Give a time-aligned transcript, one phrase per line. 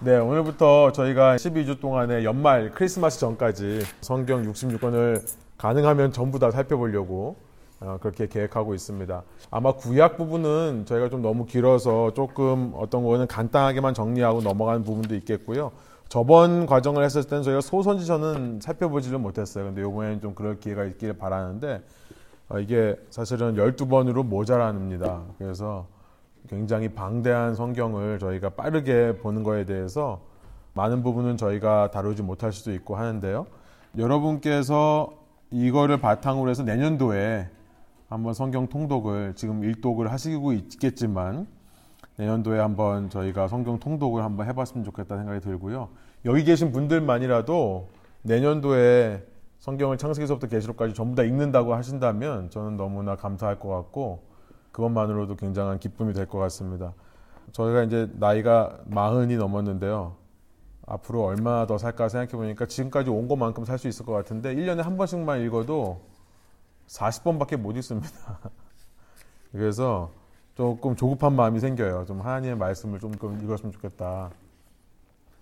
[0.00, 5.22] 네, 오늘부터 저희가 12주 동안의 연말 크리스마스 전까지 성경 66권을
[5.56, 7.36] 가능하면 전부 다 살펴보려고
[7.80, 9.22] 어, 그렇게 계획하고 있습니다.
[9.50, 15.72] 아마 구약 부분은 저희가 좀 너무 길어서 조금 어떤 거는 간단하게만 정리하고 넘어가는 부분도 있겠고요.
[16.10, 19.64] 저번 과정을 했을 때는 저희가 소선지서는 살펴보지를 못했어요.
[19.64, 21.82] 근데 이번에는 좀 그럴 기회가 있기를 바라는데
[22.50, 25.22] 어, 이게 사실은 12번으로 모자랍니다.
[25.38, 25.86] 그래서
[26.48, 30.20] 굉장히 방대한 성경을 저희가 빠르게 보는 거에 대해서
[30.74, 33.46] 많은 부분은 저희가 다루지 못할 수도 있고 하는데요.
[33.96, 35.12] 여러분께서
[35.50, 37.48] 이거를 바탕으로 해서 내년도에
[38.08, 41.46] 한번 성경 통독을 지금 일독을 하시고 있겠지만
[42.16, 45.88] 내년도에 한번 저희가 성경 통독을 한번 해봤으면 좋겠다 생각이 들고요.
[46.24, 47.88] 여기 계신 분들만이라도
[48.22, 49.24] 내년도에
[49.58, 54.22] 성경을 창세기서부터 계시록까지 전부 다 읽는다고 하신다면 저는 너무나 감사할 것 같고
[54.76, 56.92] 그것만으로도 굉장한 기쁨이 될 것 같습니다.
[57.52, 60.16] 저희가 이제 나이가 마흔이 넘었는데요.
[60.86, 64.82] 앞으로 얼마나 더 살까 생각해 보니까 지금까지 온 것만큼 살 수 있을 것 같은데 1년에
[64.82, 66.02] 한 번씩만 읽어도
[66.88, 68.10] 40번밖에 못 읽습니다.
[69.50, 70.10] 그래서
[70.54, 72.04] 조금 조급한 마음이 생겨요.
[72.06, 74.30] 좀 하나님의 말씀을 좀 읽었으면 좋겠다.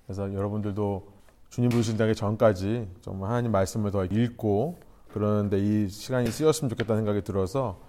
[0.07, 1.09] 그래서 여러분들도
[1.51, 4.79] 주님 부르신다기 전까지 좀 하나님 말씀을 더 읽고
[5.13, 7.81] 그러는데 이 시간이 쓰였으면 좋겠다는 생각이 들어서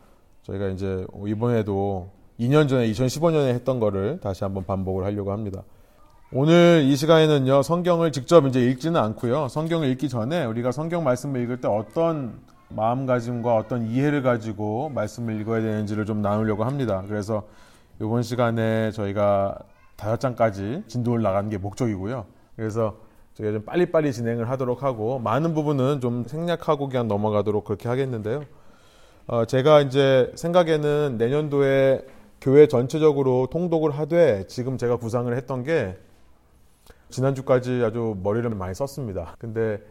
[0.45, 5.63] 저희가 이제 이번에도 2년 전에 2015년에 했던 거를 다시 한번 반복을 하려고 합니다.
[6.31, 9.47] 오늘 이 시간에는요, 성경을 직접 이제 읽지는 않고요.
[9.47, 15.61] 성경을 읽기 전에 우리가 성경 말씀을 읽을 때 어떤 마음가짐과 어떤 이해를 가지고 말씀을 읽어야
[15.61, 17.03] 되는지를 좀 나누려고 합니다.
[17.07, 17.43] 그래서
[18.01, 19.57] 이번 시간에 저희가
[19.95, 22.25] 다섯 장까지 진도를 나가는 게 목적이고요.
[22.55, 22.97] 그래서
[23.35, 28.43] 저희가 좀 빨리빨리 진행을 하도록 하고 많은 부분은 좀 생략하고 그냥 넘어가도록 그렇게 하겠는데요.
[29.27, 32.05] 어, 제가 이제 생각에는 내년도에
[32.39, 35.97] 교회 전체적으로 통독을 하되 지금 제가 구상을 했던 게
[37.09, 39.35] 지난주까지 아주 머리를 많이 썼습니다.
[39.39, 39.81] 근데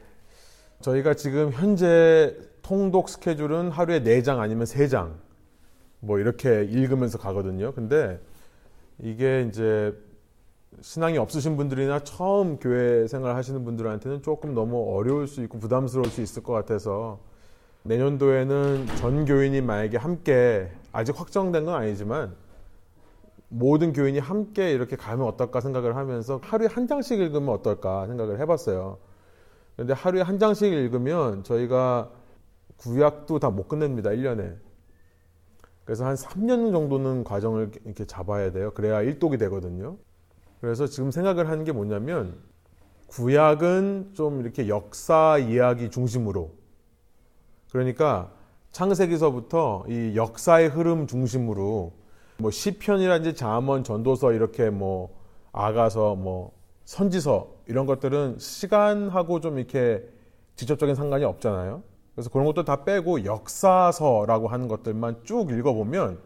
[0.83, 5.15] 저희가 지금 현재 통독 스케줄은 하루에 4장 아니면 3장
[5.99, 7.73] 뭐 이렇게 읽으면서 가거든요.
[7.73, 8.21] 근데
[9.01, 9.93] 이게 이제
[10.81, 16.23] 신앙이 없으신 분들이나 처음 교회 생활 하시는 분들한테는 조금 너무 어려울 수 있고 부담스러울 수
[16.23, 17.34] 있을 것 같아서
[17.87, 22.35] 내년도에는 전 교인이 만약에 함께 아직 확정된 건 아니지만
[23.49, 28.99] 모든 교인이 함께 이렇게 가면 어떨까 생각을 하면서 하루에 한 장씩 읽으면 어떨까 생각을 해봤어요.
[29.77, 32.11] 그런데 하루에 한 장씩 읽으면 저희가
[32.79, 34.11] 구약도 다 못 끝냅니다.
[34.11, 34.57] 1년에.
[35.85, 38.73] 그래서 한 3년 정도는 과정을 이렇게 잡아야 돼요.
[38.73, 39.99] 그래야 1독이 되거든요.
[40.63, 42.39] 그래서 지금 생각을 하는 게 뭐냐면
[43.09, 46.64] 구약은 좀 이렇게 역사 이야기 중심으로
[47.75, 48.31] 그러니까
[48.71, 51.93] 창세기서부터 이 역사의 흐름 중심으로
[52.37, 55.21] 뭐 시편이라든지 잠언, 전도서 이렇게 뭐
[55.51, 56.53] 아가서 뭐
[56.85, 60.09] 선지서 이런 것들은 시간하고 좀 이렇게
[60.55, 61.83] 직접적인 상관이 없잖아요.
[62.15, 66.21] 그래서 그런 것도 다 빼고 역사서라고 하는 것들만 쭉 읽어보면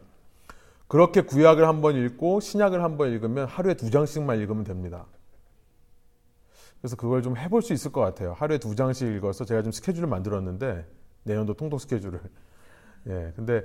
[0.87, 5.06] 그렇게 구약을 한번 읽고 신약을 한번 읽으면 하루에 두 장씩만 읽으면 됩니다.
[6.82, 8.34] 그래서 그걸 좀 해볼 수 있을 것 같아요.
[8.34, 12.21] 하루에 두 장씩 읽어서 제가 좀 스케줄을 만들었는데 내년도 통독 스케줄을.
[13.09, 13.33] 예.
[13.37, 13.62] 근데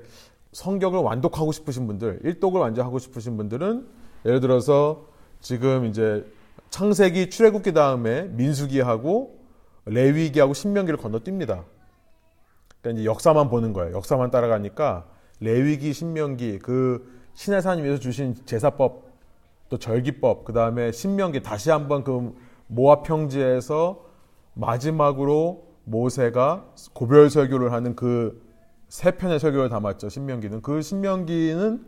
[0.51, 3.87] 성경을 완독하고 싶으신 분들, 일독을 완전 하고 싶으신 분들은
[4.25, 5.07] 예를 들어서
[5.41, 6.25] 지금 이제
[6.69, 9.39] 창세기 출애굽기 다음에 민수기하고
[9.85, 11.65] 레위기하고 신명기를 건너뜁니다.
[12.81, 13.95] 그러니까 이제 역사만 보는 거예요.
[13.95, 15.07] 역사만 따라가니까
[15.39, 19.11] 레위기, 신명기 그 신의 산 위에서 주신 제사법
[19.69, 22.35] 또 절기법 그 다음에 신명기 다시 한번 그
[22.67, 24.05] 모압 평지에서
[24.53, 28.43] 마지막으로 모세가 고별 설교를 하는 그
[28.93, 30.09] 세 편의 설교를 담았죠.
[30.09, 31.83] 신명기는 그 신명기는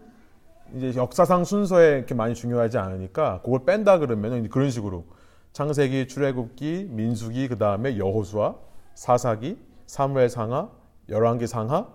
[0.73, 5.05] 이제 역사상 순서에 이렇게 많이 중요하지 않으니까 그걸 뺀다 그러면 그런 식으로
[5.53, 8.55] 창세기, 출애굽기, 민수기 그 다음에 여호수아,
[8.95, 10.71] 사사기, 사무엘 상하,
[11.07, 11.89] 열왕기 상하,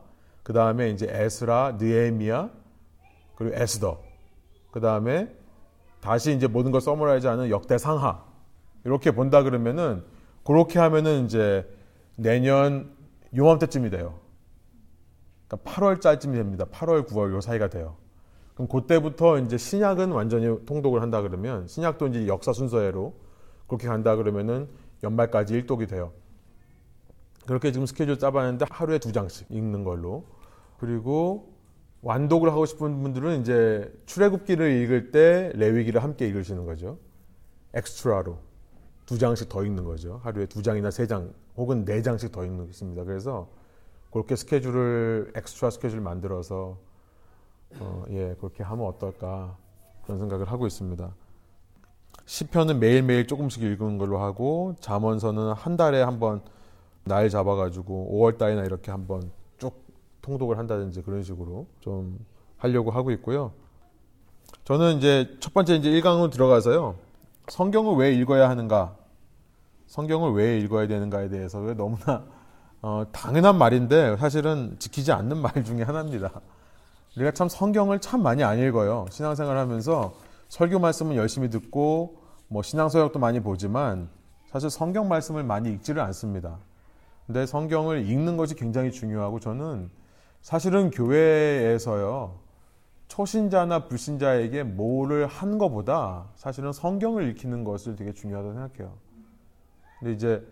[0.44, 2.48] 그 다음에 이제 에스라, 느에미야,
[3.34, 4.00] 그리고 에스더,
[4.70, 5.28] 그 다음에
[6.00, 8.24] 다시 이제 모든 걸 써머라이즈 하는 역대 상하
[8.84, 10.04] 이렇게 본다 그러면은
[10.44, 11.68] 그렇게 하면은 이제
[12.20, 12.94] 내년
[13.34, 14.18] 요맘때쯤이 돼요.
[15.48, 16.66] 그러니까 8월달쯤이 됩니다.
[16.66, 17.96] 8월, 9월 요 사이가 돼요.
[18.54, 23.14] 그럼 그때부터 이제 신약은 완전히 통독을 한다 그러면 신약도 이제 역사 순서대로
[23.66, 24.68] 그렇게 간다 그러면은
[25.02, 26.12] 연말까지 일독이 돼요.
[27.46, 30.26] 그렇게 지금 스케줄 짜봤는데 하루에 두 장씩 읽는 걸로.
[30.78, 31.54] 그리고
[32.02, 36.98] 완독을 하고 싶은 분들은 이제 출애굽기를 읽을 때 레위기를 함께 읽으시는 거죠.
[37.72, 38.49] extra로
[39.10, 40.20] 두 장씩 더 읽는 거죠.
[40.22, 43.02] 하루에 두 장이나 세 장 혹은 네 장씩 더 있습니다.
[43.02, 43.48] 그래서
[44.12, 46.78] 그렇게 스케줄을 엑스트라 스케줄 만들어서
[47.80, 49.56] 어, 예 그렇게 하면 어떨까
[50.04, 51.12] 그런 생각을 하고 있습니다.
[52.24, 56.40] 시편은 매일매일 조금씩 읽는 걸로 하고 잠언서는 한 달에 한 번
[57.02, 59.72] 날 잡아가지고 5월 달이나 이렇게 한번 쭉
[60.22, 62.24] 통독을 한다든지 그런 식으로 좀
[62.58, 63.52] 하려고 하고 있고요.
[64.64, 66.94] 저는 이제 첫 번째 이제 1강으로 들어가서요.
[67.48, 68.99] 성경을 왜 읽어야 하는가?
[69.90, 72.24] 성경을 왜 읽어야 되는가에 대해서 너무나
[72.80, 76.30] 어, 당연한 말인데 사실은 지키지 않는 말 중에 하나입니다.
[77.16, 79.06] 우리가 참 성경을 참 많이 안 읽어요.
[79.10, 80.14] 신앙생활 하면서
[80.48, 84.08] 설교 말씀은 열심히 듣고 뭐 신앙서역도 많이 보지만
[84.46, 86.58] 사실 성경 말씀을 많이 읽지를 않습니다.
[87.26, 89.90] 근데 성경을 읽는 것이 굉장히 중요하고 저는
[90.40, 92.38] 사실은 교회에서요.
[93.08, 99.09] 초신자나 불신자에게 뭐를 한 것보다 사실은 성경을 읽히는 것을 되게 중요하다고 생각해요.
[100.00, 100.44] 근데 이제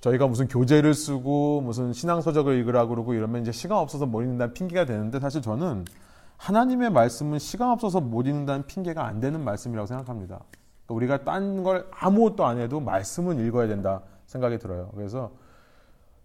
[0.00, 4.84] 저희가 무슨 교재를 쓰고 무슨 신앙서적을 읽으라 그러고 이러면 이제 시간 없어서 못 읽는다는 핑계가
[4.84, 5.84] 되는데 사실 저는
[6.36, 10.40] 하나님의 말씀은 시간 없어서 못 읽는다는 핑계가 안 되는 말씀이라고 생각합니다.
[10.86, 14.90] 그러니까 우리가 딴 걸 아무것도 안 해도 말씀은 읽어야 된다 생각이 들어요.
[14.94, 15.30] 그래서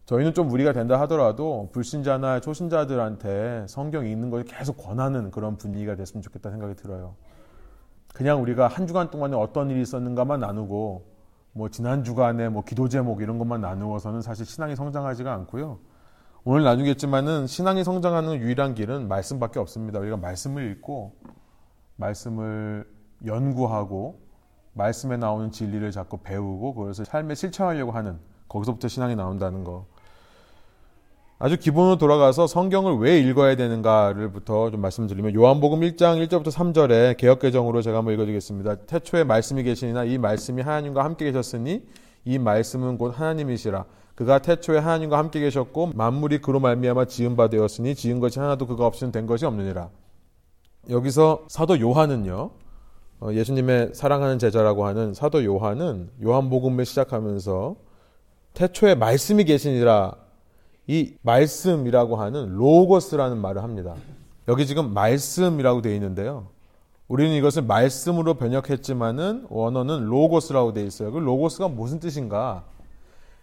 [0.06, 6.24] 저희는 좀 무리가 된다 하더라도 불신자나 초신자들한테 성경 읽는 걸 계속 권하는 그런 분위기가 됐으면
[6.24, 7.16] 좋겠다 생각이 들어요.
[8.16, 11.17] 그냥 우리가 한 주간 동안에 어떤 일이 있었는가만 나누고
[11.58, 15.80] 뭐 지난 주간에 뭐 기도 제목 이런 것만 나누어서는 사실 신앙이 성장하지가 않고요.
[16.44, 19.98] 오늘 나누겠지만은 신앙이 성장하는 유일한 길은 말씀밖에 없습니다.
[19.98, 21.16] 우리가 말씀을 읽고
[21.96, 22.88] 말씀을
[23.26, 24.22] 연구하고
[24.74, 29.88] 말씀에 나오는 진리를 자꾸 배우고 그것을 삶에 실천하려고 하는 거기서부터 신앙이 나온다는 거.
[31.40, 37.84] 아주 기본으로 돌아가서 성경을 왜 읽어야 되는가를부터 좀 말씀드리면 요한복음 1장 1절부터 3절에 개혁 개정으로
[37.84, 38.78] 제가 한번 읽어드리겠습니다.
[38.88, 41.84] 태초에 말씀이 계시니나 이 말씀이 하나님과 함께 계셨으니
[42.26, 43.86] 이 말씀은 곧 하나님이시라.
[44.16, 48.88] 그가 태초에 하나님과 함께 계셨고 만물이 그로 말미암아 지은 바 되었으니 지은 것이 하나도 그가
[48.88, 49.92] 없이는 된 것이 없느니라.
[50.90, 52.50] 여기서 사도 요한은요.
[53.20, 57.76] 어, 예수님의 사랑하는 제자라고 하는 사도 요한은 요한복음을 시작하면서
[58.56, 60.27] 태초에 말씀이 계시니라
[60.88, 63.96] 이 말씀이라고 하는 로고스라는 말을 합니다.
[64.48, 66.48] 여기 지금 말씀이라고 되어 있는데요.
[67.10, 71.12] 우리는 이것을 말씀으로 번역했지만은 원어는 로고스라고 되어 있어요.
[71.12, 72.64] 그 로고스가 무슨 뜻인가?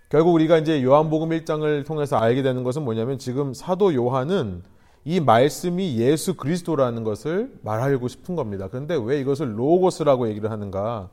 [0.09, 4.63] 결국 우리가 이제 요한복음 1장을 통해서 알게 되는 것은 뭐냐면 지금 사도 요한은
[5.05, 8.69] 이 말씀이 예수 그리스도라는 것을 말하고 싶은 겁니다.
[8.71, 11.11] 그런데 왜 이것을 로고스라고 얘기를 하는가?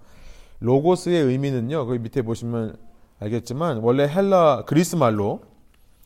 [0.60, 1.86] 로고스의 의미는요.
[1.88, 2.78] 그 밑에 보시면
[3.20, 5.42] 알겠지만 원래 헬라 그리스 말로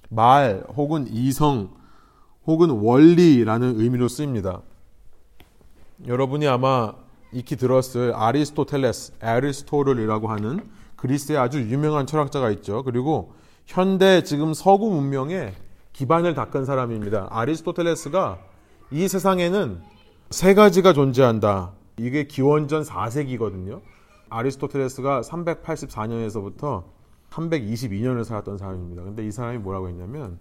[0.09, 1.69] 말 혹은 이성
[2.45, 4.61] 혹은 원리라는 의미로 쓰입니다.
[6.07, 6.93] 여러분이 아마
[7.31, 12.83] 익히 들었을 아리스토텔레스, 아리스토를이라고 하는 그리스의 아주 유명한 철학자가 있죠.
[12.83, 13.33] 그리고
[13.65, 15.53] 현대 지금 서구 문명의
[15.93, 17.27] 기반을 닦은 사람입니다.
[17.31, 18.39] 아리스토텔레스가
[18.91, 19.81] 이 세상에는
[20.29, 21.71] 세 가지가 존재한다.
[21.97, 23.81] 이게 기원전 4세기거든요.
[24.29, 26.83] 아리스토텔레스가 384년에서부터
[27.35, 29.03] 322년을 살았던 사람입니다.
[29.03, 30.39] 근데 이 사람이 뭐라고 했냐면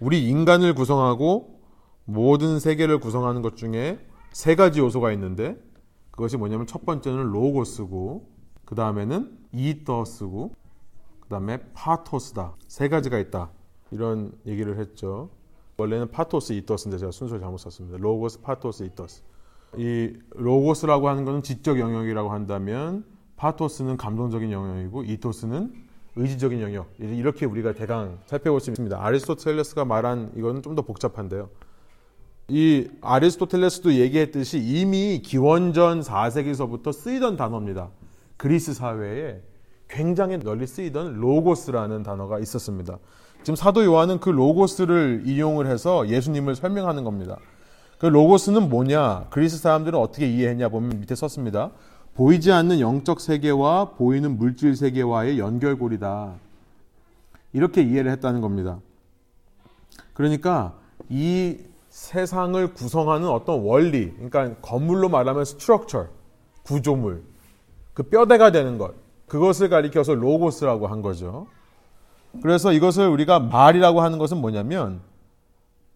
[0.00, 1.60] 우리 인간을 구성하고
[2.04, 3.98] 모든 세계를 구성하는 것 중에
[4.32, 5.56] 세 가지 요소가 있는데
[6.10, 8.28] 그것이 뭐냐면 첫 번째는 로고스고
[8.64, 10.54] 그 다음에는 ethos고
[11.20, 13.50] 그 다음에 파토스다 세 가지가 있다
[13.90, 15.30] 이런 얘기를 했죠.
[15.78, 17.98] 원래는 파토스 ethos인데 제가 순서를 잘못 썼습니다.
[17.98, 19.22] 로고스 파토스 ethos
[19.76, 23.04] 이 로고스라고 하는 것은 지적 영역이라고 한다면
[23.36, 25.85] 파토스는 감동적인 영역이고 ethos는
[26.16, 28.98] 의지적인 영역 이렇게 우리가 대강 살펴볼 수 있습니다.
[28.98, 31.50] 아리스토텔레스가 말한 이거는 좀더 복잡한데요.
[32.48, 37.90] 이 아리스토텔레스도 얘기했듯이 이미 기원전 4세기서부터 쓰이던 단어입니다.
[38.36, 39.42] 그리스 사회에
[39.88, 42.98] 굉장히 널리 쓰이던 로고스라는 단어가 있었습니다.
[43.42, 47.36] 지금 사도 요한은 그 로고스를 이용을 해서 예수님을 설명하는 겁니다.
[47.98, 49.26] 그 로고스는 뭐냐?
[49.30, 51.70] 그리스 사람들은 어떻게 이해했냐 보면 밑에 썼습니다.
[52.16, 56.34] 보이지 않는 영적 세계와 보이는 물질 세계와의 연결고리다.
[57.52, 58.80] 이렇게 이해를 했다는 겁니다.
[60.14, 60.74] 그러니까
[61.10, 61.58] 이
[61.90, 66.08] 세상을 구성하는 어떤 원리, 그러니까 건물로 말하면 structure,
[66.62, 67.22] 구조물,
[67.92, 68.94] 그 뼈대가 되는 것,
[69.26, 71.46] 그것을 가리켜서 로고스라고 한 거죠.
[72.42, 75.00] 그래서 이것을 우리가 말이라고 하는 것은 뭐냐면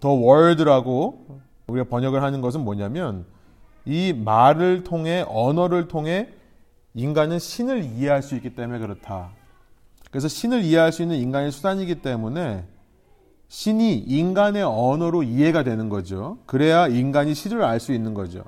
[0.01, 3.25] the Word라고 우리가 번역을 하는 것은 뭐냐면
[3.85, 6.29] 이 말을 통해 언어를 통해
[6.95, 9.31] 인간은 신을 이해할 수 있기 때문에 그렇다.
[10.11, 12.65] 그래서 신을 이해할 수 있는 인간의 수단이기 때문에
[13.49, 16.39] 신이 인간의 언어로 이해가 되는 거죠.
[16.47, 18.45] 그래야 인간이 신을 알수 있는 거죠.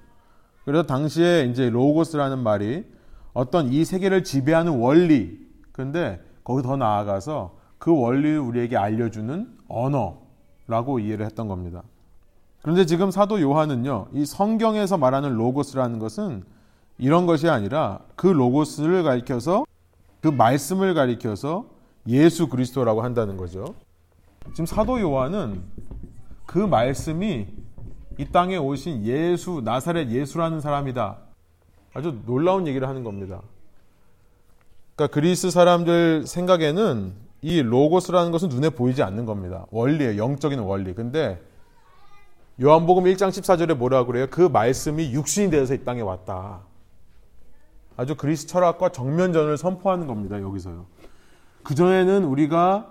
[0.64, 2.84] 그래서 당시에 이제 로고스라는 말이
[3.32, 5.38] 어떤 이 세계를 지배하는 원리,
[5.72, 11.82] 근데 거기 더 나아가서 그 원리를 우리에게 알려주는 언어라고 이해를 했던 겁니다.
[12.62, 16.44] 그런데 지금 사도 요한은요, 이 성경에서 말하는 로고스라는 것은
[16.96, 19.66] 이런 것이 아니라 그 로고스를 가리켜서
[20.20, 21.66] 그 말씀을 가리켜서
[22.06, 23.74] 예수 그리스도라고 한다는 거죠.
[24.52, 25.62] 지금 사도 요한은
[26.46, 27.46] 그 말씀이
[28.18, 31.16] 이 땅에 오신 예수, 나사렛 예수라는 사람이다.
[31.94, 33.42] 아주 놀라운 얘기를 하는 겁니다.
[34.94, 39.66] 그러니까 그리스 사람들 생각에는 이 로고스라는 것은 눈에 보이지 않는 겁니다.
[39.70, 40.22] 원리예요.
[40.22, 40.94] 영적인 원리.
[40.94, 41.40] 근데
[42.60, 44.26] 요한복음 1장 14절에 뭐라 그래요?
[44.30, 46.60] 그 말씀이 육신이 되어서 이 땅에 왔다.
[47.96, 50.40] 아주 그리스 철학과 정면전을 선포하는 겁니다.
[50.40, 50.86] 여기서요.
[51.62, 52.90] 그전에는 우리가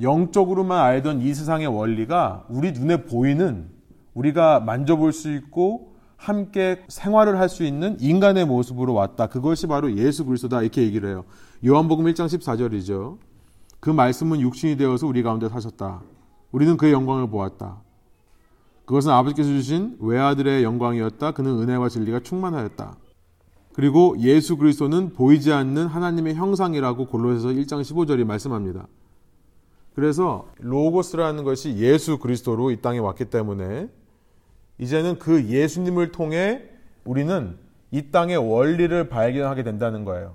[0.00, 3.68] 영적으로만 알던 이 세상의 원리가 우리 눈에 보이는
[4.14, 9.26] 우리가 만져볼 수 있고 함께 생활을 할 수 있는 인간의 모습으로 왔다.
[9.26, 10.62] 그것이 바로 예수 그리스도다.
[10.62, 11.24] 이렇게 얘기를 해요.
[11.66, 13.18] 요한복음 1장 14절이죠.
[13.80, 16.02] 그 말씀은 육신이 되어서 우리 가운데 사셨다.
[16.52, 17.80] 우리는 그의 영광을 보았다.
[18.90, 21.30] 그것은 아버지께서 주신 외아들의 영광이었다.
[21.30, 22.96] 그는 은혜와 진리가 충만하였다.
[23.72, 28.88] 그리고 예수 그리스도는 보이지 않는 하나님의 형상이라고 골로새서 1장 15절이 말씀합니다.
[29.94, 33.88] 그래서 로고스라는 것이 예수 그리스도로 이 땅에 왔기 때문에
[34.78, 36.64] 이제는 그 예수님을 통해
[37.04, 37.58] 우리는
[37.92, 40.34] 이 땅의 원리를 발견하게 된다는 거예요.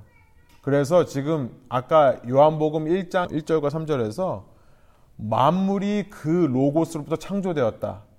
[0.62, 4.44] 그래서 지금 아까 요한복음 1장 1절과 3절에서
[5.18, 8.15] 만물이 그 로고스로부터 창조되었다.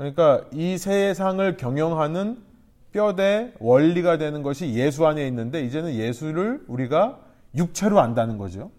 [0.00, 2.38] 그러니까 이 세상을 경영하는
[2.90, 7.18] 뼈대 원리가 되는 것이 예수 안에 있는데 이제는 예수를 우리가
[7.54, 8.70] 육체로 안다는 거죠.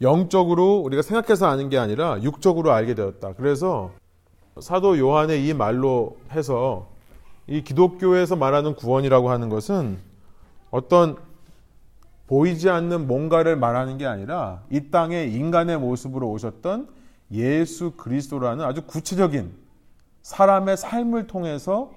[0.00, 3.34] 영적으로 우리가 생각해서 아는 게 아니라 육적으로 알게 되었다.
[3.34, 3.92] 그래서
[4.58, 6.88] 사도 요한의 이 말로 해서
[7.46, 9.98] 이 기독교에서 말하는 구원이라고 하는 것은
[10.72, 11.16] 어떤
[12.26, 16.88] 보이지 않는 뭔가를 말하는 게 아니라 이 땅에 인간의 모습으로 오셨던
[17.30, 19.63] 예수 그리스도라는 아주 구체적인
[20.24, 21.92] 사람의 삶을 통해서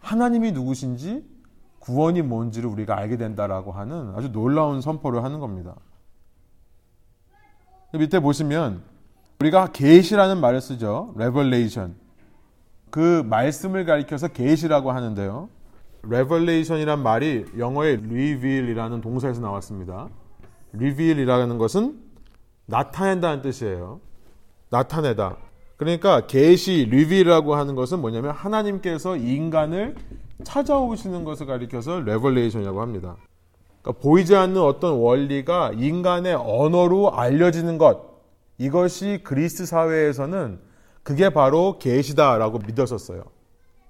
[0.00, 1.24] 하나님이 누구신지
[1.80, 5.74] 구원이 뭔지를 우리가 알게 된다라고 하는 아주 놀라운 선포를 하는 겁니다.
[7.92, 8.82] 밑에 보시면
[9.40, 11.12] 우리가 계시라는 말을 쓰죠.
[11.16, 11.96] revelation.
[12.90, 15.48] 그 말씀을 가리켜서 계시라고 하는데요.
[16.04, 20.08] revelation이란 말이 영어의 reveal이라는 동사에서 나왔습니다.
[20.74, 22.00] reveal이라는 것은
[22.66, 24.00] 나타낸다는 뜻이에요.
[24.70, 25.43] 나타내다.
[25.76, 29.96] 그러니까 계시 reveal이라고 하는 것은 뭐냐면 하나님께서 인간을
[30.44, 33.16] 찾아오시는 것을 가리켜서 revelation이라고 합니다.
[33.82, 38.14] 그러니까 보이지 않는 어떤 원리가 인간의 언어로 알려지는 것
[38.58, 40.58] 이것이 그리스 사회에서는
[41.02, 43.24] 그게 바로 계시다라고 믿었었어요.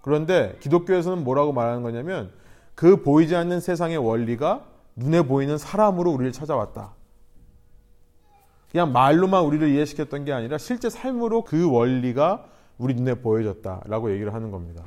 [0.02, 2.30] 그런데 기독교에서는 뭐라고 말하는 거냐면
[2.74, 4.64] 그 보이지 않는 세상의 원리가
[4.96, 6.92] 눈에 보이는 사람으로 우리를 찾아왔다.
[8.74, 12.44] 그냥 말로만 우리를 이해시켰던 게 아니라 실제 삶으로 그 원리가
[12.76, 14.82] 우리 눈에 보여졌다라고 얘기를 하는 겁니다.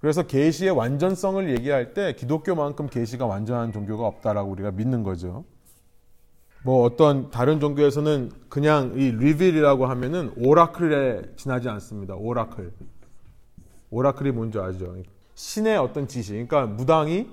[0.00, 5.44] 그래서 계시의 완전성을 얘기할 때 기독교만큼 계시가 완전한 종교가 없다라고 우리가 믿는 거죠.
[6.64, 12.14] 뭐 어떤 다른 종교에서는 그냥 이 리빌이라고 하면은 오라클에 지나지 않습니다.
[12.14, 12.72] 오라클.
[13.90, 14.96] 오라클이 뭔지 아죠?
[15.34, 16.32] 신의 어떤 지시.
[16.32, 17.28] 그러니까 무당이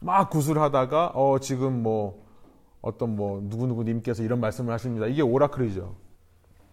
[0.00, 2.27] 막 구술하다가 어 지금 뭐
[2.80, 5.06] 어떤 뭐 누구누구님께서 이런 말씀을 하십니다.
[5.06, 5.94] 이게 오라클이죠.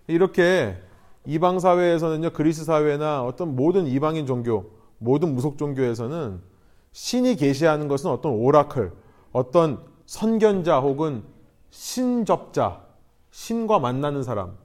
[0.08, 0.78] 이렇게
[1.26, 6.40] 이방 사회에서는요, 그리스 사회나 어떤 모든 이방인 종교, 모든 무속 종교에서는
[6.92, 8.92] 신이 계시하는 것은 어떤 오라클,
[9.32, 11.24] 어떤 선견자 혹은
[11.72, 12.84] 신접자,
[13.32, 14.56] 신과 만나는 사람,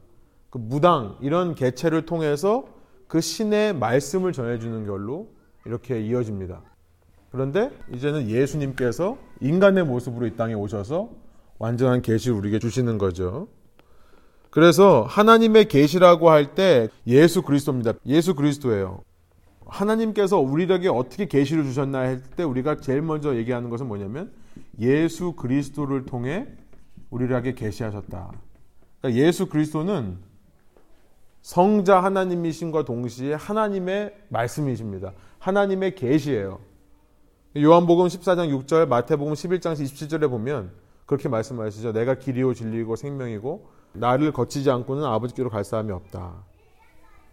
[0.50, 2.66] 그 무당 이런 개체를 통해서
[3.08, 5.28] 그 신의 말씀을 전해주는 걸로
[5.64, 6.62] 이렇게 이어집니다.
[7.30, 11.10] 그런데 이제는 예수님께서 인간의 모습으로 이 땅에 오셔서
[11.60, 13.46] 완전한 계시를 우리에게 주시는 거죠.
[14.50, 17.92] 그래서 하나님의 계시라고 할 때 예수 그리스도입니다.
[18.06, 19.02] 예수 그리스도예요.
[19.66, 24.32] 하나님께서 우리에게 어떻게 계시를 주셨나 할 때 우리가 제일 먼저 얘기하는 것은 뭐냐면
[24.80, 26.48] 예수 그리스도를 통해
[27.10, 28.32] 우리에게 계시하셨다.
[29.00, 30.16] 그러니까 예수 그리스도는
[31.42, 35.12] 성자 하나님이신과 동시에 하나님의 말씀이십니다.
[35.38, 36.58] 하나님의 계시예요.
[37.56, 40.79] 요한복음 14장 6절, 마태복음 11장 27절에 보면
[41.10, 41.92] 그렇게 말씀하시죠.
[41.92, 46.34] 내가 길이요 진리고 생명이고 나를 거치지 않고는 아버지께로 갈 사람이 없다.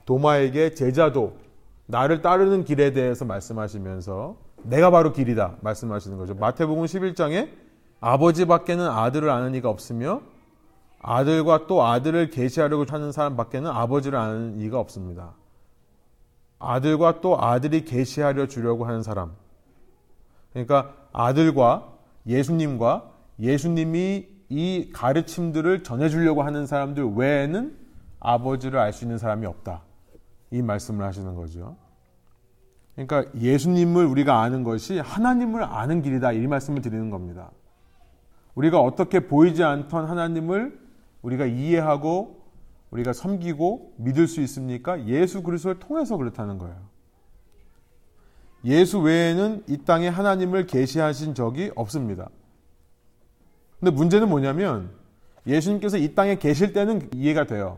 [0.05, 1.37] 도마에게 제자도
[1.85, 6.33] 나를 따르는 길에 대해서 말씀하시면서 내가 바로 길이다 말씀하시는 거죠.
[6.33, 7.51] 마태복음 11장에
[7.99, 10.21] 아버지 밖에는 아들을 아는 이가 없으며
[10.99, 15.35] 아들과 또 아들을 계시하려고 하는 사람 밖에는 아버지를 아는 이가 없습니다.
[16.57, 19.35] 아들과 또 아들이 계시하려 주려고 하는 사람.
[20.51, 21.93] 그러니까 아들과
[22.25, 27.77] 예수님과 예수님이 이 가르침들을 전해주려고 하는 사람들 외에는
[28.19, 29.83] 아버지를 알 수 있는 사람이 없다.
[30.51, 31.75] 이 말씀을 하시는 거죠.
[32.95, 37.51] 그러니까 예수님을 우리가 아는 것이 하나님을 아는 길이다 이 말씀을 드리는 겁니다.
[38.55, 40.79] 우리가 어떻게 보이지 않던 하나님을
[41.21, 42.41] 우리가 이해하고
[42.89, 45.05] 우리가 섬기고 믿을 수 있습니까?
[45.05, 46.75] 예수 그리스도를 통해서 그렇다는 거예요.
[48.65, 52.29] 예수 외에는 이 땅에 하나님을 계시하신 적이 없습니다.
[53.79, 54.89] 근데 문제는 뭐냐면
[55.45, 57.77] 예수님께서 이 땅에 계실 때는 이해가 돼요.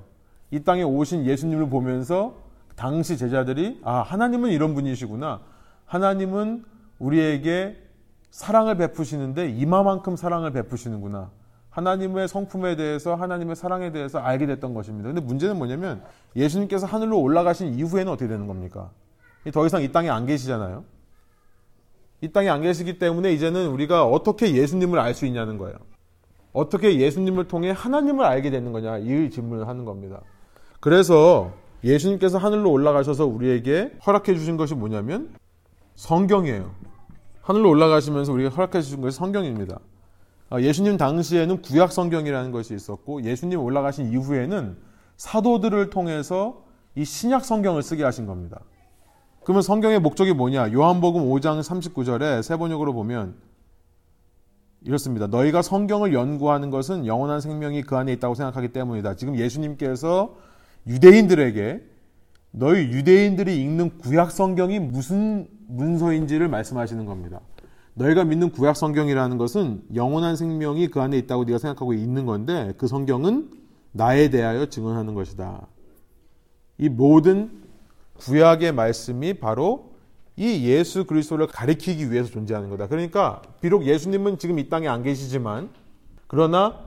[0.52, 2.36] 이 땅에 오신 예수님을 보면서
[2.76, 5.42] 당시 제자들이 아, 하나님은 이런 분이시구나.
[5.86, 6.64] 하나님은
[6.98, 7.78] 우리에게
[8.32, 11.30] 사랑을 베푸시는데 이마만큼 사랑을 베푸시는구나.
[11.70, 15.08] 하나님의 성품에 대해서 하나님의 사랑에 대해서 알게 됐던 것입니다.
[15.08, 16.04] 근데 문제는 뭐냐면
[16.36, 18.90] 예수님께서 하늘로 올라가신 이후에는 어떻게 되는 겁니까?
[19.54, 20.84] 더 이상 이 땅에 안 계시잖아요.
[22.22, 25.76] 이 땅에 안 계시기 때문에 이제는 우리가 어떻게 예수님을 알 수 있냐는 거예요.
[26.52, 30.22] 어떻게 예수님을 통해 하나님을 알게 되는 거냐 이 질문을 하는 겁니다.
[30.80, 35.30] 그래서 예수님께서 하늘로 올라가셔서 우리에게 허락해 주신 것이 뭐냐면
[35.96, 36.72] 성경이에요.
[37.42, 39.80] 하늘로 올라가시면서 우리가 허락해 주신 것이 성경입니다.
[40.50, 44.78] 아, 예수님 당시에는 구약 성경이라는 것이 있었고 예수님 올라가신 이후에는
[45.18, 46.64] 사도들을 통해서
[46.96, 48.60] 이 신약 성경을 쓰게 하신 겁니다.
[49.44, 50.72] 그러면 성경의 목적이 뭐냐?
[50.74, 53.36] 요한복음 5장 39절에 세 번역으로 보면
[54.82, 55.28] 이렇습니다.
[55.28, 59.16] 너희가 성경을 연구하는 것은 영원한 생명이 그 안에 있다고 생각하기 때문이다.
[59.16, 60.36] 지금 예수님께서
[60.88, 61.84] 유대인들에게
[62.52, 67.42] 너희 유대인들이 읽는 구약 성경이 무슨 문서인지를 말씀하시는 겁니다.
[67.94, 72.88] 너희가 믿는 구약 성경이라는 것은 영원한 생명이 그 안에 있다고 네가 생각하고 있는 건데 그
[72.88, 73.50] 성경은
[73.92, 75.68] 나에 대하여 증언하는 것이다.
[76.78, 77.52] 이 모든
[78.20, 79.90] 구약의 말씀이 바로
[80.36, 82.88] 이 예수 그리스도를 가리키기 위해서 존재하는 거다.
[82.88, 85.70] 그러니까 비록 예수님은 지금 이 땅에 안 계시지만
[86.28, 86.80] 그러나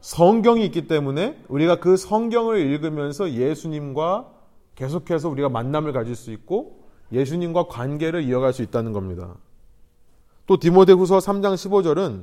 [0.00, 4.30] 성경이 있기 때문에 우리가 그 성경을 읽으면서 예수님과
[4.74, 6.80] 계속해서 우리가 만남을 가질 수 있고
[7.12, 9.34] 예수님과 관계를 이어갈 수 있다는 겁니다.
[10.46, 12.22] 또 디모데후서 3장 15절은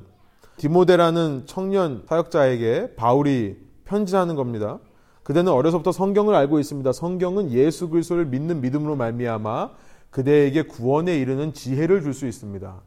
[0.58, 4.80] 디모데라는 청년 사역자에게 바울이 편지하는 겁니다.
[5.28, 6.94] 그대는 어려서부터 성경을 알고 있습니다.
[6.94, 9.72] 성경은 예수 그리스도를 믿는 믿음으로 말미암아
[10.10, 12.82] 그대에게 구원에 이르는 지혜를 줄 수 있습니다.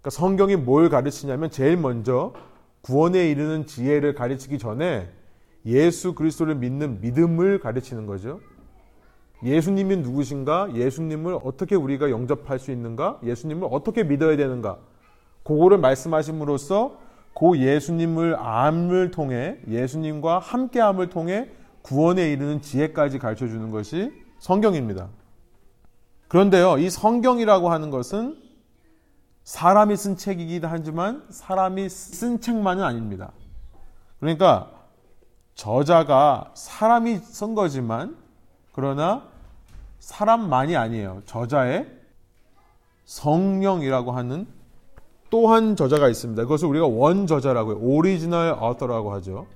[0.00, 2.32] 그러니까 성경이 뭘 가르치냐면 제일 먼저
[2.80, 5.10] 구원에 이르는 지혜를 가르치기 전에
[5.64, 8.40] 예수 그리스도를 믿는 믿음을 가르치는 거죠.
[9.44, 10.74] 예수님이 누구신가?
[10.74, 13.20] 예수님을 어떻게 우리가 영접할 수 있는가?
[13.22, 14.76] 예수님을 어떻게 믿어야 되는가?
[15.44, 16.98] 그거를 말씀하심으로써
[17.34, 21.48] 그 예수님을 암을 통해 예수님과 함께함을 통해
[21.82, 25.08] 구원에 이르는 지혜까지 가르쳐 주는 것이 성경입니다.
[26.28, 28.40] 그런데요, 이 성경이라고 하는 것은
[29.44, 33.32] 사람이 쓴 책이기도 하지만 사람이 쓴 책만은 아닙니다.
[34.20, 34.70] 그러니까
[35.54, 38.16] 저자가 사람이 쓴 거지만
[38.72, 39.28] 그러나
[39.98, 41.22] 사람만이 아니에요.
[41.26, 41.86] 저자의
[43.04, 44.46] 성령이라고 하는
[45.32, 46.42] 또한 저자가 있습니다.
[46.42, 47.78] 그것을 우리가 원저자라고 해요.
[47.80, 49.46] original author라고 하죠.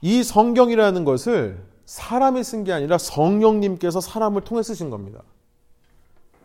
[0.00, 5.24] 이 성경이라는 것을 사람이 쓴 게 아니라 성령님께서 사람을 통해 쓰신 겁니다.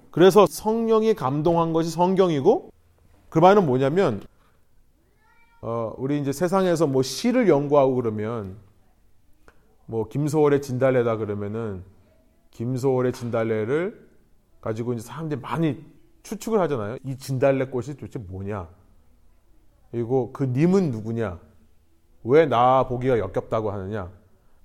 [0.09, 2.71] 그래서 성령이 감동한 것이 성경이고
[3.29, 4.23] 그 말은 뭐냐면
[5.62, 8.57] 어, 우리 이제 세상에서 뭐 시를 연구하고 그러면
[9.86, 11.83] 뭐 김소월의 진달래다 그러면은
[12.49, 14.09] 김소월의 진달래를
[14.62, 15.92] 가지고 이제 사람들이 많이
[16.23, 16.97] 추측을 하잖아요.
[17.05, 18.67] 이 진달래 꽃이 도대체 뭐냐?
[19.91, 21.39] 그리고 그 님은 누구냐?
[22.23, 24.09] 왜 나 보기가 역겹다고 하느냐?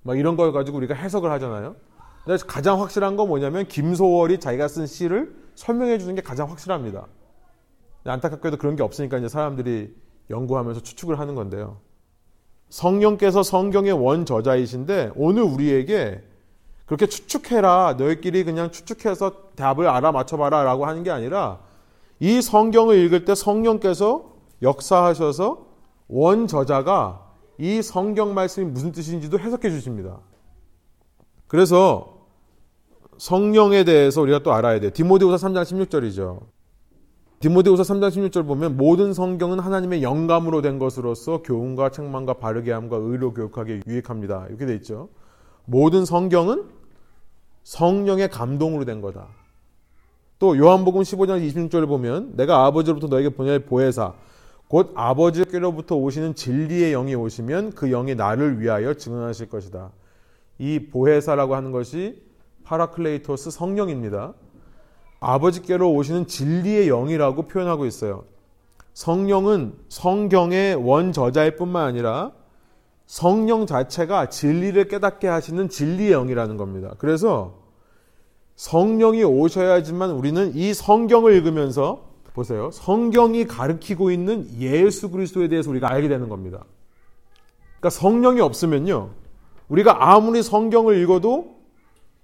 [0.01, 1.75] 막 이런 걸 가지고 우리가 해석을 하잖아요.
[2.25, 7.07] 근데 가장 확실한 건 뭐냐면 김소월이 자기가 쓴 시를 설명해 주는 게 가장 확실합니다.
[8.05, 9.93] 안타깝게도 그런 게 없으니까 이제 사람들이
[10.29, 11.81] 연구하면서 추측을 하는 건데요.
[12.69, 16.23] 성령께서 성경의 원 저자이신데 오늘 우리에게
[16.89, 17.97] 그렇게 추측해라.
[17.99, 20.63] 너희끼리 그냥 추측해서 답을 알아맞혀봐라.
[20.63, 21.59] 라고 하는 게 아니라
[22.19, 25.67] 이 성경을 읽을 때 성령께서 역사하셔서
[26.07, 27.27] 원 저자가
[27.59, 30.17] 이 성경 말씀이 무슨 뜻인지도 해석해 주십니다.
[31.47, 32.25] 그래서
[33.19, 34.89] 성령에 대해서 우리가 또 알아야 돼요.
[34.91, 36.39] 디모데후서 3장 16절이죠.
[37.39, 43.31] 디모데후서 3장 16절 보면 모든 성경은 하나님의 영감으로 된 것으로서 교훈과 책망과 바르게 함과 의로
[43.35, 44.47] 교육하게 유익합니다.
[44.49, 45.09] 이렇게 돼 있죠.
[45.65, 46.78] 모든 성경은
[47.69, 49.27] 성령의 감동으로 된 거다.
[50.39, 54.13] 또 요한복음 15장 26절을 보면 내가 아버지로부터 너에게 보낼 보혜사
[54.67, 59.91] 곧 아버지께로부터 오시는 진리의 영이 오시면 그 영이 나를 위하여 증언하실 것이다.
[60.57, 62.23] 이 보혜사라고 하는 것이
[62.63, 64.33] 파라클레이토스 성령입니다.
[65.19, 68.23] 아버지께로 오시는 진리의 영이라고 표현하고 있어요.
[68.95, 72.31] 성령은 성경의 원저자일 뿐만 아니라
[73.05, 76.95] 성령 자체가 진리를 깨닫게 하시는 진리의 영이라는 겁니다.
[76.97, 77.58] 그래서
[78.59, 82.69] 성령이 오셔야지만 우리는 이 성경을 읽으면서 보세요.
[82.71, 86.65] 성경이 가르치고 있는 예수 그리스도에 대해서 우리가 알게 되는 겁니다.
[87.79, 89.11] 그러니까 성령이 없으면요.
[89.69, 91.55] 우리가 아무리 성경을 읽어도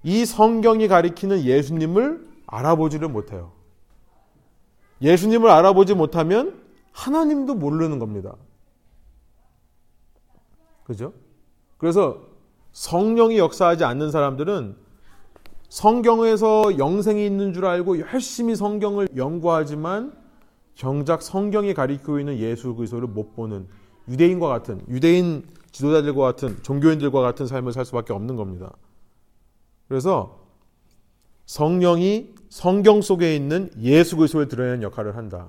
[0.04, 3.54] 이 성경이 가리키는 예수님을 알아보지를 못해요.
[5.02, 8.36] 예수님을 알아보지 못하면 하나님도 모르는 겁니다.
[10.84, 11.14] 그죠?
[11.78, 12.24] 그래서
[12.74, 14.84] 성령이 역사하지 않는 사람들은
[15.70, 20.14] 성경에서 영생이 있는 줄 알고 열심히 성경을 연구하지만
[20.76, 23.68] 정작 성경이 가리키고 있는 예수 그리스도를 못 보는
[24.08, 28.74] 유대인과 같은 유대인 지도자들과 같은 종교인들과 같은 삶을 살 수밖에 없는 겁니다.
[29.88, 30.46] 그래서
[31.46, 35.48] 성령이 성경 속에 있는 예수 그리스도를 드러내는 역할을 한다.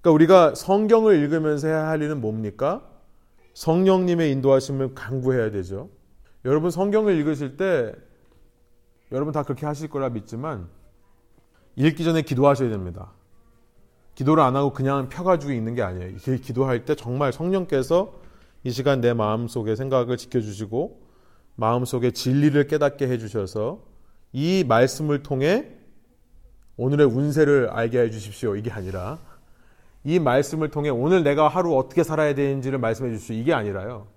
[0.00, 2.82] 그러니까 우리가 성경을 읽으면서 해야 할 일은 뭡니까?
[3.54, 5.90] 성령님의 인도하심을 강구해야 되죠.
[6.44, 7.92] 여러분 성경을 읽으실 때
[9.12, 10.68] 여러분 다 그렇게 하실 거라 믿지만
[11.76, 13.12] 읽기 전에 기도하셔야 됩니다.
[14.14, 16.16] 기도를 안 하고 그냥 펴가지고 있는 게 아니에요.
[16.42, 18.12] 기도할 때 정말 성령께서
[18.64, 21.00] 이 시간 내 마음 속에 생각을 지켜주시고
[21.54, 23.80] 마음 속에 진리를 깨닫게 해주셔서
[24.32, 25.68] 이 말씀을 통해
[26.76, 28.56] 오늘의 운세를 알게 해주십시오.
[28.56, 29.18] 이게 아니라
[30.04, 33.36] 이 말씀을 통해 오늘 내가 하루 어떻게 살아야 되는지를 말씀해 주십시오.
[33.36, 34.08] 이게 아니라요.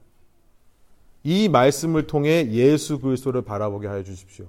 [1.24, 4.48] 이 말씀을 통해 예수 그리스도를 바라보게 하여 주십시오.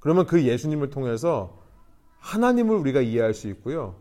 [0.00, 1.62] 그러면 그 예수님을 통해서
[2.20, 3.94] 하나님을 우리가 이해할 수 있고요.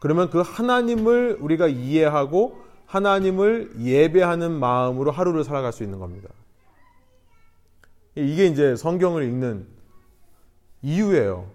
[0.00, 6.28] 그러면 그 하나님을 우리가 이해하고 하나님을 예배하는 마음으로 하루를 살아갈 수 있는 겁니다.
[8.14, 9.66] 이게 이제 성경을 읽는
[10.82, 11.50] 이유예요.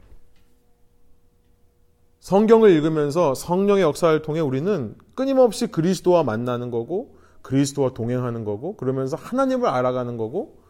[2.20, 9.68] 성경을 읽으면서 성령의 역사를 통해 우리는 끊임없이 그리스도와 만나는 거고 그리스도와 동행하는 거고 그러면서 하나님을
[9.68, 10.61] 알아가는 거고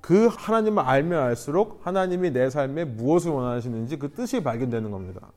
[0.00, 5.32] 그 하나님을 알면 알수록 하나님이 내 삶에 무엇을 원하시는지 그 뜻이 발견되는 겁니다.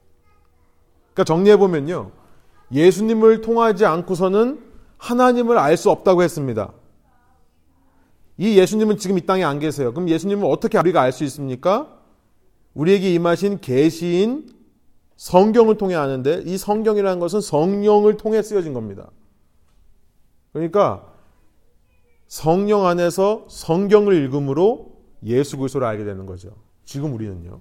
[1.13, 2.11] 그러니까 정리해 보면요.
[2.71, 4.63] 예수님을 통하지 않고서는
[4.97, 6.71] 하나님을 알 수 없다고 했습니다.
[8.37, 9.93] 이 예수님은 지금 이 땅에 안 계세요.
[9.93, 11.97] 그럼 예수님을 어떻게 우리가 알 수 있습니까?
[12.73, 14.49] 우리에게 임하신 계시인
[15.17, 19.09] 성경을 통해 아는데 이 성경이라는 것은 성령을 통해 쓰여진 겁니다.
[20.53, 21.10] 그러니까
[22.31, 26.51] 성령 안에서 성경을 읽음으로 예수 그리스도를 알게 되는 거죠.
[26.85, 27.59] 지금 우리는요.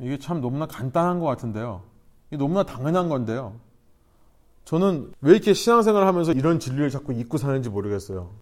[0.00, 1.84] 이게 참 너무나 간단한 것 같은데요.
[2.28, 3.60] 이게 너무나 당연한 건데요.
[4.64, 8.32] 저는 왜 이렇게 신앙생활을 하면서 이런 진리를 자꾸 잊고 사는지 모르겠어요.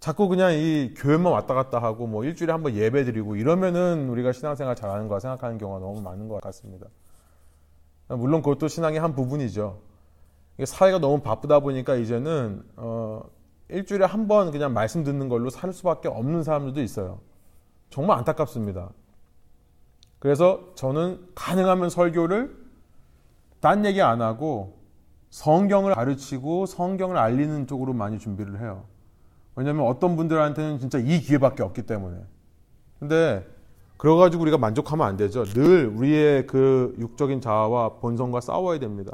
[0.00, 4.32] 자꾸 그냥 이 교회만 왔다 갔다 하고 뭐 일주일에 한 번 예배 드리고 이러면은 우리가
[4.32, 6.86] 신앙생활 잘하는 거라 생각하는 경우가 너무 많은 것 같습니다.
[8.08, 9.89] 물론 그것도 신앙의 한 부분이죠.
[10.66, 13.22] 사회가 너무 바쁘다 보니까 이제는 어,
[13.68, 17.20] 일주일에 한 번 그냥 말씀 듣는 걸로 살 수밖에 없는 사람들도 있어요.
[17.88, 18.90] 정말 안타깝습니다.
[20.18, 22.56] 그래서 저는 가능하면 설교를
[23.60, 24.78] 딴 얘기 안 하고
[25.30, 28.84] 성경을 가르치고 성경을 알리는 쪽으로 많이 준비를 해요.
[29.54, 32.18] 왜냐하면 어떤 분들한테는 진짜 이 기회밖에 없기 때문에.
[32.98, 33.46] 근데
[33.96, 35.44] 그래가지고 우리가 만족하면 안 되죠.
[35.44, 39.12] 늘 우리의 그 육적인 자아와 본성과 싸워야 됩니다.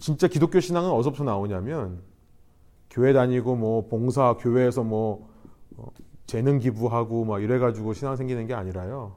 [0.00, 2.00] 진짜 기독교 신앙은 어디서부터 나오냐면
[2.90, 5.28] 교회 다니고 뭐 봉사 교회에서 뭐
[5.76, 5.86] 어,
[6.26, 9.12] 재능 기부하고 막 이래 가지고 신앙 생기는 게 아니라요.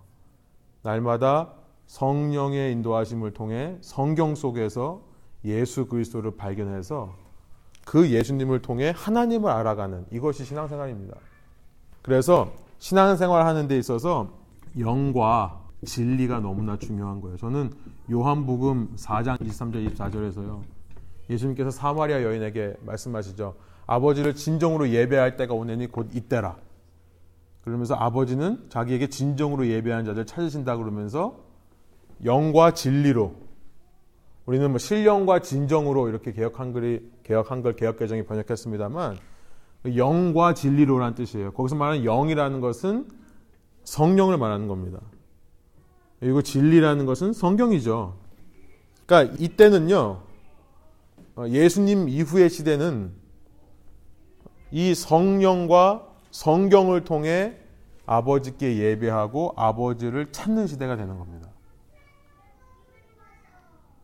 [0.83, 1.53] 날마다
[1.87, 5.01] 성령의 인도하심을 통해 성경 속에서
[5.45, 7.13] 예수 그리스도를 발견해서
[7.85, 11.17] 그 예수님을 통해 하나님을 알아가는 이것이 신앙생활입니다.
[12.01, 14.29] 그래서 신앙생활 하는 데 있어서
[14.79, 17.37] 영과 진리가 너무나 중요한 거예요.
[17.37, 17.71] 저는
[18.11, 20.72] 요한복음 4장 23절 24절에서요.
[21.29, 23.55] 예수님께서 사마리아 여인에게 말씀하시죠.
[23.85, 26.57] 아버지를 진정으로 예배할 때가 오내니 곧 이때라.
[27.63, 31.39] 그러면서 아버지는 자기에게 진정으로 예배하는 자들 찾으신다 그러면서
[32.25, 33.35] 영과 진리로
[34.45, 39.17] 우리는 뭐 신령과 진정으로 이렇게 개혁 한글이 개혁 한글 개혁 개정이 번역했습니다만
[39.83, 41.51] 그 영과 진리로라는 뜻이에요.
[41.51, 43.07] 거기서 말하는 영이라는 것은
[43.83, 44.99] 성령을 말하는 겁니다.
[46.19, 48.15] 그리고 진리라는 것은 성경이죠.
[49.05, 50.21] 그러니까 이때는요.
[51.35, 53.11] 어, 예수님 이후의 시대는
[54.71, 57.57] 이 성령과 성경을 통해
[58.05, 61.49] 아버지께 예배하고 아버지를 찾는 시대가 되는 겁니다.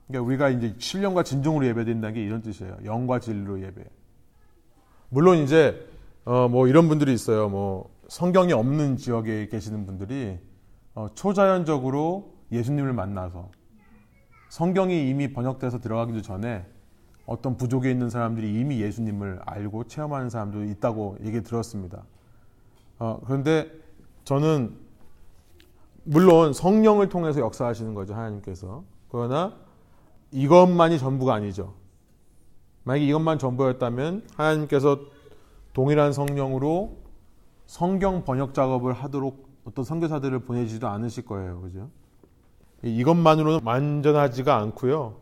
[0.07, 2.77] 그러니까 우리가 이제 신령과 진정으로 예배된다는 게 이런 뜻이에요.
[2.85, 3.83] 영과 진리로 예배.
[5.09, 5.87] 물론 이제
[6.25, 7.49] 어 뭐 이런 분들이 있어요.
[7.49, 10.37] 뭐 성경이 없는 지역에 계시는 분들이
[10.93, 13.51] 어 초자연적으로 예수님을 만나서
[14.49, 16.65] 성경이 이미 번역돼서 들어가기도 전에
[17.29, 22.03] 어떤 부족에 있는 사람들이 이미 예수님을 알고 체험하는 사람도 있다고 얘기 들었습니다.
[22.97, 23.71] 어, 그런데
[24.23, 24.75] 저는
[26.03, 29.55] 물론 성령을 통해서 역사하시는 거죠 하나님께서 그러나
[30.31, 31.75] 이것만이 전부가 아니죠.
[32.83, 34.99] 만약에 이것만 전부였다면 하나님께서
[35.73, 36.97] 동일한 성령으로
[37.67, 41.61] 성경 번역 작업을 하도록 어떤 선교사들을 보내지도 않으실 거예요.
[41.61, 41.89] 그죠?
[42.81, 45.17] 이것만으로는 완전하지가 않고요.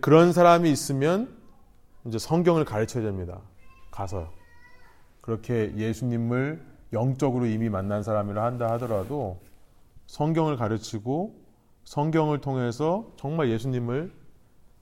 [0.00, 1.43] 그런 사람이 있으면
[2.06, 3.40] 이제 성경을 가르쳐야 됩니다.
[3.90, 4.32] 가서.
[5.20, 6.62] 그렇게 예수님을
[6.92, 9.40] 영적으로 이미 만난 사람이라 한다 하더라도
[10.06, 11.34] 성경을 가르치고
[11.84, 14.12] 성경을 통해서 정말 예수님을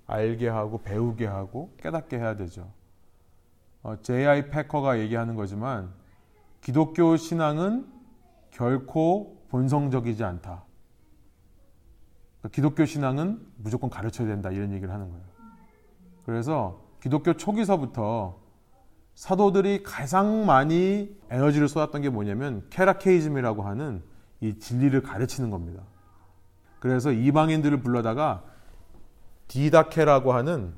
[0.06, 2.72] 알게 하고 배우게 하고 깨닫게 해야 되죠.
[3.82, 4.50] 어, J.I.
[4.50, 5.92] 패커가 얘기하는 거지만
[6.60, 7.86] 기독교 신앙은
[8.50, 10.64] 결코 본성적이지 않다.
[12.38, 15.24] 그러니까 기독교 신앙은 무조건 가르쳐야 된다 이런 얘기를 하는 거예요.
[16.24, 18.38] 그래서 기독교 초기서부터
[19.14, 24.02] 사도들이 가장 많이 에너지를 쏟았던 게 뭐냐면 케라케이즘이라고 하는
[24.40, 25.82] 이 진리를 가르치는 겁니다.
[26.78, 28.44] 그래서 이방인들을 불러다가
[29.48, 30.72] 디다케라고 하는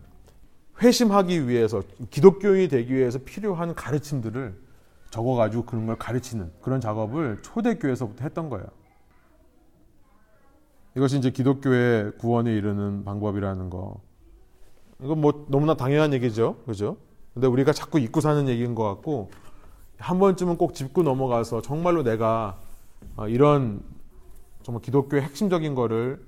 [0.82, 4.58] 회심하기 위해서 기독교인이 되기 위해서 필요한 가르침들을
[5.10, 8.66] 적어가지고 그런 걸 가르치는 그런 작업을 초대교회에서부터 했던 거예요.
[10.96, 14.00] 이것이 이제 기독교의 구원에 이르는 방법이라는 거.
[15.04, 16.56] 이건 뭐 너무나 당연한 얘기죠.
[16.66, 16.96] 그죠?
[17.34, 19.30] 근데 우리가 자꾸 잊고 사는 얘기인 것 같고,
[19.98, 22.58] 한 번쯤은 꼭 짚고 넘어가서 정말로 내가
[23.16, 23.82] 어, 이런
[24.62, 26.24] 정말 기독교의 핵심적인 거를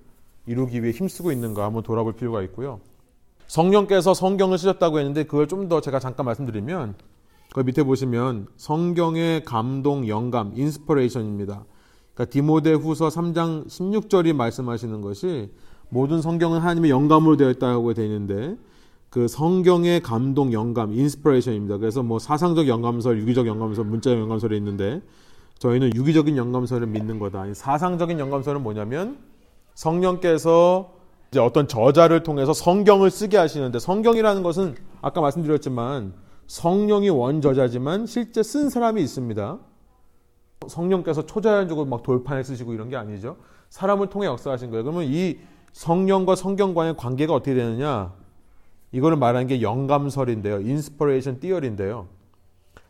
[0.46, 2.80] 이루기 위해 힘쓰고 있는가 한번 돌아볼 필요가 있고요.
[3.46, 6.94] 성령께서 성경을 쓰셨다고 했는데 그걸 좀 더 제가 잠깐 말씀드리면
[7.52, 11.64] 그 밑에 보시면 성경의 감동, 영감, inspiration입니다.
[12.14, 15.50] 그러니까 디모데 후서 3장 16절이 말씀하시는 것이
[15.88, 18.56] 모든 성경은 하나님의 영감으로 되어 있다고 되어 있는데
[19.10, 21.78] 그 성경의 감동, 영감, inspiration입니다.
[21.78, 25.00] 그래서 뭐 사상적 영감설, 유기적 영감설, 문자적 영감설이 있는데
[25.58, 27.46] 저희는 유기적인 영감설을 믿는 거다.
[27.54, 29.18] 사상적인 영감설은 뭐냐면
[29.74, 30.92] 성령께서
[31.30, 36.12] 이제 어떤 저자를 통해서 성경을 쓰게 하시는데 성경이라는 것은 아까 말씀드렸지만
[36.46, 39.58] 성령이 원저자지만 실제 쓴 사람이 있습니다.
[40.68, 43.36] 성령께서 초자연적으로 막 돌판에 쓰시고 이런 게 아니죠.
[43.70, 44.84] 사람을 통해 역사하신 거예요.
[44.84, 45.38] 그러면 이
[45.76, 48.14] 성령과 성경과의 관계가 어떻게 되느냐?
[48.92, 50.60] 이거를 말하는 게 영감설인데요.
[50.62, 52.06] inspiration theory인데요.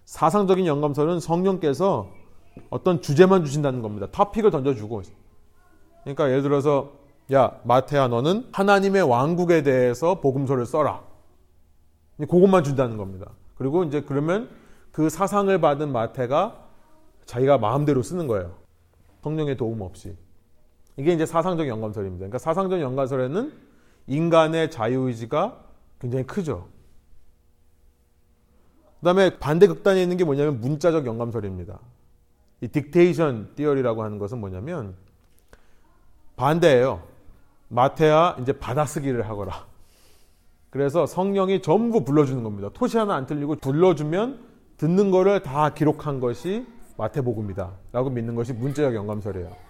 [0.05, 2.09] 사상적인 영감설은 성령께서
[2.71, 4.07] 어떤 주제만 주신다는 겁니다.
[4.13, 5.03] 토픽을 던져주고.
[6.05, 6.93] 그러니까 예를 들어서
[7.33, 11.03] 야 마태야 너는 하나님의 왕국에 대해서 복음서를 써라.
[12.19, 13.33] 그것만 준다는 겁니다.
[13.57, 14.49] 그리고 이제 그러면
[14.93, 16.57] 그 사상을 받은 마태가
[17.25, 18.55] 자기가 마음대로 쓰는 거예요.
[19.25, 20.17] 성령의 도움 없이.
[20.97, 22.19] 이게 이제 사상적 영감설입니다.
[22.21, 23.53] 그러니까 사상적 영감설에는
[24.07, 25.61] 인간의 자유의지가
[26.01, 26.69] 굉장히 크죠.
[29.01, 31.79] 그 다음에 반대 극단에 있는 게 뭐냐면 문자적 영감설입니다.
[32.63, 34.95] 이 딕테이션 띠어리라고 하는 것은 뭐냐면
[36.37, 37.03] 반대예요.
[37.69, 39.67] 마태야 이제 받아쓰기를 하거라.
[40.71, 42.71] 그래서 성령이 전부 불러주는 겁니다.
[42.73, 44.45] 토시 하나 안 틀리고 불러주면
[44.77, 47.73] 듣는 거를 다 기록한 것이 마태복음이다.
[47.93, 49.66] 라고 믿는 것이 문자적 영감설이에요.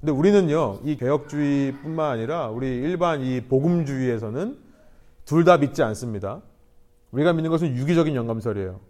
[0.00, 4.58] 근데 우리는요, 이 개혁주의뿐만 아니라 우리 일반 이 복음주의에서는
[5.26, 6.40] 둘 다 믿지 않습니다.
[7.12, 8.80] 우리가 믿는 것은 유기적인 영감설이에요.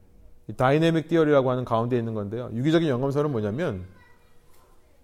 [0.57, 2.51] 다이내믹 디어리라고 하는 가운데 있는 건데요.
[2.55, 3.85] 유기적인 영감설은 뭐냐면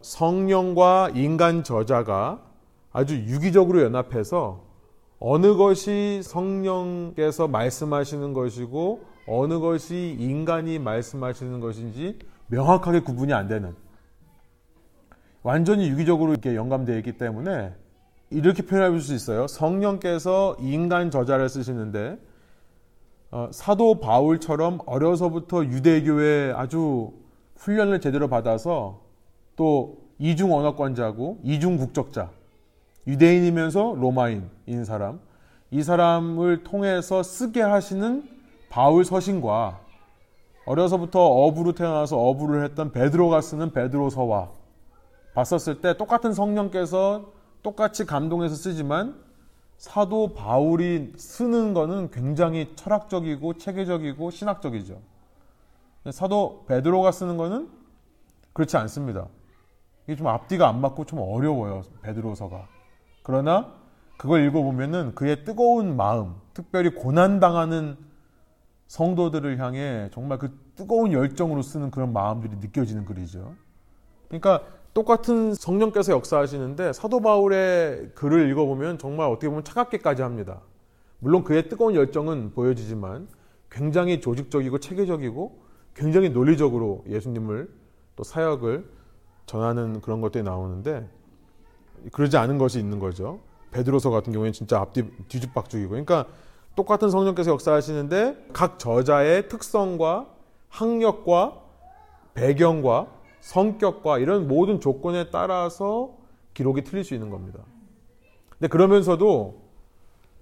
[0.01, 2.41] 성령과 인간 저자가
[2.93, 4.65] 아주 유기적으로 연합해서
[5.19, 13.75] 어느 것이 성령께서 말씀하시는 것이고 어느 것이 인간이 말씀하시는 것인지 명확하게 구분이 안 되는
[15.47, 17.73] 완전히 유기적으로 이렇게 연감되어 있기 때문에
[18.31, 19.47] 이렇게 표현할 수 있어요.
[19.47, 22.19] 성령께서 인간 저자를 쓰시는데
[23.31, 27.13] 어, 사도 바울처럼 어려서부터 유대교에 아주
[27.59, 29.03] 훈련을 제대로 받아서
[29.55, 32.31] 또 이중 언어권자고 이중 국적자
[33.07, 35.21] 유대인이면서 로마인인 사람
[35.71, 38.29] 이 사람을 통해서 쓰게 하시는
[38.69, 39.79] 바울 서신과
[40.65, 44.56] 어려서부터 어부로 태어나서 어부를 했던 베드로가 쓰는 베드로서와
[45.37, 47.31] 봤었을 때 똑같은 성령께서
[47.63, 49.23] 똑같이 감동해서 쓰지만
[49.77, 54.99] 사도 바울이 쓰는 거는 굉장히 철학적이고 체계적이고 신학적이죠.
[56.11, 57.69] 사도 베드로가 쓰는 거는
[58.55, 59.27] 그렇지 않습니다.
[60.07, 61.83] 이게 좀 앞뒤가 안 맞고 좀 어려워요.
[62.01, 62.67] 베드로서가.
[63.23, 63.75] 그러나
[64.17, 67.99] 그걸 읽어보면은 그의 뜨거운 마음, 특별히 고난당하는
[68.87, 73.55] 성도들을 향해 정말 그 뜨거운 열정으로 쓰는 그런 마음들이 느껴지는 글이죠.
[74.29, 74.63] 그러니까
[74.97, 80.63] 똑같은 성령께서 역사하시는데 사도 바울의 글을 읽어보면 정말 어떻게 보면 차갑게까지 합니다.
[81.19, 83.29] 물론 그의 뜨거운 열정은 보여지지만
[83.71, 85.61] 굉장히 조직적이고 체계적이고
[85.93, 87.69] 굉장히 논리적으로 예수님을
[88.17, 88.89] 또 사역을
[89.45, 91.07] 전하는 그런 것들이 나오는데
[92.11, 93.41] 그러지 않은 것이 있는 거죠.
[93.73, 96.25] 베드로서 같은 경우에는 진짜 앞뒤 뒤죽박죽이고 그러니까
[96.75, 100.27] 똑같은 성령께서 역사하시는데 각 저자의 특성과
[100.71, 101.61] 학력과
[102.33, 103.16] 배경과
[103.47, 106.17] 성격과 이런 모든 조건에 따라서
[106.53, 107.61] 기록이 틀릴 수 있는 겁니다.
[108.51, 109.63] 근데 그러면서도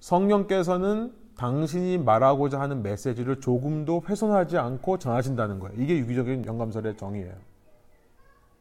[0.01, 5.75] 성령께서는 당신이 말하고자 하는 메시지를 조금도 훼손하지 않고 전하신다는 거예요.
[5.79, 7.35] 이게 유기적인 영감설의 정의예요.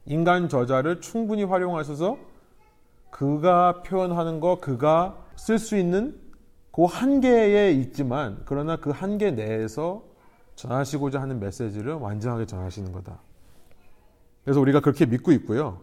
[0.07, 2.17] 인간 저자를 충분히 활용하셔서
[3.11, 6.19] 그가 표현하는 거, 그가 쓸 수 있는
[6.71, 10.03] 그 한계에 있지만, 그러나 그 한계 내에서
[10.55, 13.19] 전하시고자 하는 메시지를 완전하게 전하시는 거다.
[14.43, 15.81] 그래서 우리가 그렇게 믿고 있고요.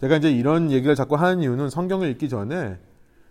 [0.00, 2.78] 제가 이제 이런 얘기를 자꾸 하는 이유는 성경을 읽기 전에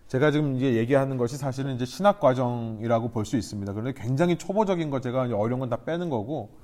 [0.08, 3.74] 제가 지금 이제 얘기하는 것이 사실은 이제 신학 과정이라고 볼 수 있습니다.
[3.74, 6.58] 그런데 굉장히 초보적인 거 제가 어려운 건 다 빼는 거고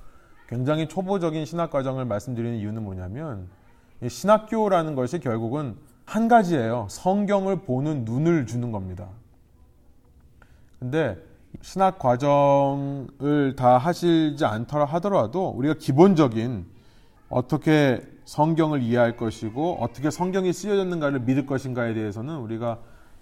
[0.48, 3.48] 굉장히 초보적인 신학 과정을 말씀드리는 이유는 뭐냐면
[4.08, 6.88] 신학교라는 것이 결국은 한 가지예요.
[6.90, 9.10] 성경을 보는 눈을 주는 겁니다.
[10.80, 11.18] 근데
[11.62, 16.66] 신학 과정을 다 하시지 않더라 하더라도 우리가 기본적인
[17.30, 22.80] 어떻게 성경을 이해할 것이고 어떻게 성경이 쓰여졌는가를 믿을 것인가에 대해서는 우리가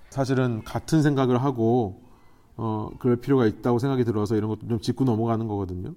[0.10, 2.02] 사실은 같은 생각을 하고
[2.56, 5.94] 어 그럴 필요가 있다고 생각이 들어서 이런 것도 좀 짚고 넘어가는 거거든요.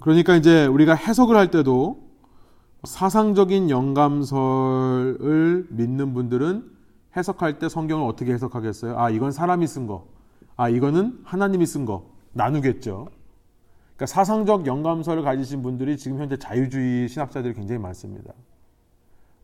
[0.00, 2.12] 그러니까 이제 우리가 해석을 할 때도
[2.84, 6.70] 사상적인 영감설을 믿는 분들은
[7.16, 8.98] 해석할 때 성경을 어떻게 해석하겠어요?
[8.98, 10.06] 아, 이건 사람이 쓴 거.
[10.56, 12.10] 아, 이거는 하나님이 쓴 거.
[12.32, 13.08] 나누겠죠.
[14.02, 18.32] 그러니까 사상적 영감설을 가지신 분들이 지금 현재 자유주의 신학자들이 굉장히 많습니다.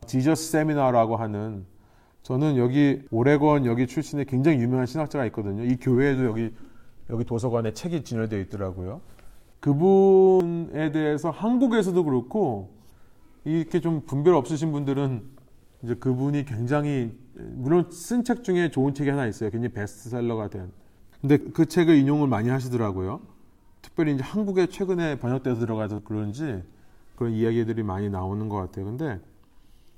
[0.06, 1.64] 지저스 세미나라고 하는
[2.24, 5.62] 저는 여기 오레곤 여기 출신의 굉장히 유명한 신학자가 있거든요.
[5.62, 6.52] 이 교회에도 여기
[7.08, 9.00] 여기 도서관에 책이 진열되어 있더라고요.
[9.60, 12.74] 그분에 대해서 한국에서도 그렇고
[13.44, 15.22] 이렇게 좀 분별 없으신 분들은
[15.84, 19.50] 이제 그분이 굉장히 물론 쓴 책 중에 좋은 책이 하나 있어요.
[19.50, 20.72] 굉장히 베스트셀러가 된.
[21.20, 23.37] 근데 그 책을 인용을 많이 하시더라고요.
[23.82, 26.62] 특별히 이제 한국에 최근에 번역돼서 들어가서 그런지
[27.16, 28.84] 그런 이야기들이 많이 나오는 것 같아요.
[28.84, 29.20] 근데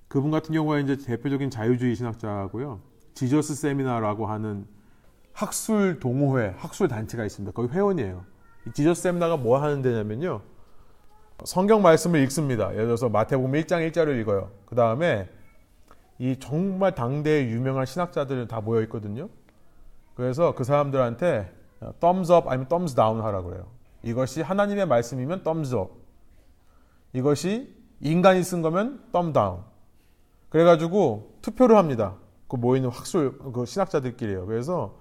[0.08, 2.80] 그분 같은 경우에 이제 대표적인 자유주의 신학자고요.
[3.14, 4.66] 지저스 세미나라고 하는
[5.32, 7.52] 학술 동호회, 학술 단체가 있습니다.
[7.52, 8.24] 거기 회원이에요.
[8.74, 10.42] 지저스 세미나가 뭐 하는 데냐면요.
[11.44, 12.72] 성경 말씀을 읽습니다.
[12.72, 14.50] 예를 들어서 마태복음 1장 1절을 읽어요.
[14.66, 15.28] 그 다음에
[16.18, 19.28] 이 정말 당대의 유명한 신학자들 다 모여 있거든요.
[20.14, 21.50] 그래서 그 사람들한테
[22.00, 23.66] thumbs up 아니면 thumbs down 하라고 그래요.
[24.02, 25.92] 이것이 하나님의 말씀이면 thumbs up.
[27.12, 29.58] 이것이 인간이 쓴 거면 thumb down.
[30.48, 32.16] 그래가지고 투표를 합니다.
[32.48, 34.46] 그 모이는 학술 그 신학자들끼리요.
[34.46, 34.96] 그래서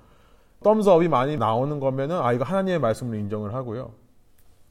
[0.64, 3.94] thumbs up이 많이 나오는 거면은 아 이거 하나님의 말씀으로 인정을 하고요.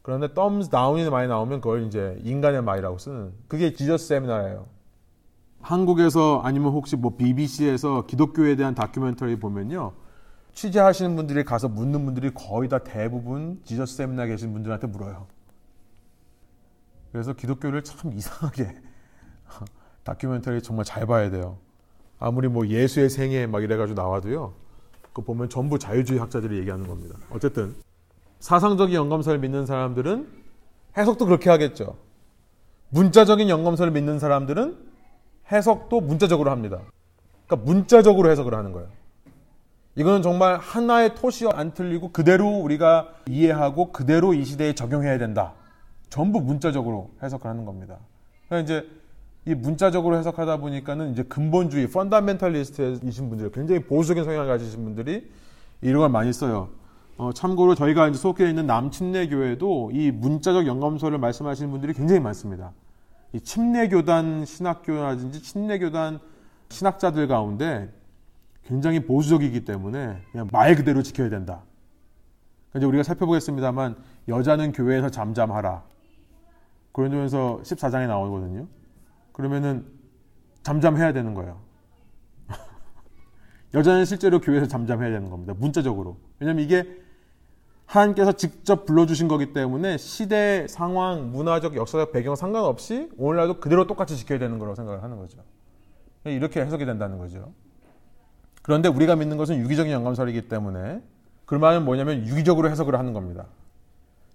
[0.02, 4.66] 그런데 thumbs down이 많이 나오면 그걸 이제 인간의 말이라고 쓰는 그게 지저스 세미나예요.
[5.60, 9.92] 한국에서 아니면 혹시 뭐 BBC에서 기독교에 대한 다큐멘터리 보면요.
[10.58, 15.28] 취재하시는 분들이 가서 묻는 분들이 거의 다 대부분 지저스 세미나 계신 분들한테 물어요.
[17.12, 18.74] 그래서 기독교를 참 이상하게
[20.02, 21.58] 다큐멘터리 정말 잘 봐야 돼요.
[22.18, 24.52] 아무리 뭐 예수의 생애 막 이래가지고 나와도요.
[25.12, 27.16] 그 보면 전부 자유주의 학자들이 얘기하는 겁니다.
[27.30, 27.76] 어쨌든
[28.40, 30.28] 사상적인 영감설을 믿는 사람들은
[30.96, 31.96] 해석도 그렇게 하겠죠.
[32.88, 34.76] 문자적인 영감설을 믿는 사람들은
[35.52, 36.80] 해석도 문자적으로 합니다.
[37.46, 38.88] 그러니까 문자적으로 해석을 하는 거예요.
[39.98, 45.54] 이거는 정말 하나의 토시 안 틀리고 그대로 우리가 이해하고 그대로 이 시대에 적용해야 된다.
[46.08, 47.98] 전부 문자적으로 해석을 하는 겁니다.
[48.46, 48.88] 그러니까 이제
[49.44, 55.28] 이 문자적으로 해석하다 보니까는 이제 근본주의, 펀다멘탈리스트이신 분들, 굉장히 보수적인 성향을 가지신 분들이
[55.82, 56.68] 이런 걸 많이 써요.
[57.16, 62.70] 어, 참고로 저희가 이제 속해 있는 남침례교회도 이 문자적 영감서를 말씀하시는 분들이 굉장히 많습니다.
[63.32, 66.20] 이 침례교단 신학교라든지 침례교단
[66.68, 67.92] 신학자들 가운데
[68.68, 71.62] 굉장히 보수적이기 때문에 그냥 말 그대로 지켜야 된다.
[72.76, 73.96] 이제 우리가 살펴보겠습니다만
[74.28, 75.84] 여자는 교회에서 잠잠하라.
[76.92, 78.68] 그러면서 14장에 나오거든요.
[79.32, 79.86] 그러면은
[80.62, 81.60] 잠잠해야 되는 거예요.
[83.72, 85.54] 여자는 실제로 교회에서 잠잠해야 되는 겁니다.
[85.56, 86.18] 문자적으로.
[86.38, 86.84] 왜냐면 이게
[87.86, 94.38] 하나님께서 직접 불러주신 거기 때문에 시대, 상황, 문화적, 역사적 배경 상관없이 오늘날도 그대로 똑같이 지켜야
[94.38, 95.38] 되는 거라고 생각을 하는 거죠.
[96.26, 97.54] 이렇게 해석이 된다는 거죠.
[98.68, 101.00] 그런데 우리가 믿는 것은 유기적인 영감설이기 때문에
[101.46, 103.46] 그 말은 뭐냐면 유기적으로 해석을 하는 겁니다.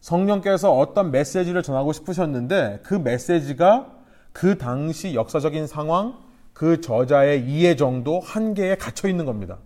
[0.02, 3.92] 성령께서 어떤 메시지를 전하고 싶으셨는데 그 메시지가
[4.32, 6.18] 그 당시 역사적인 상황,
[6.52, 9.60] 그 저자의 이해 정도 한계에 갇혀 있는 겁니다.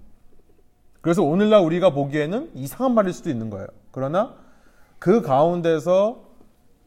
[1.00, 3.68] 그래서 오늘날 우리가 보기에는 이상한 말일 수도 있는 거예요.
[3.92, 4.36] 그러나
[5.00, 6.26] 그 가운데서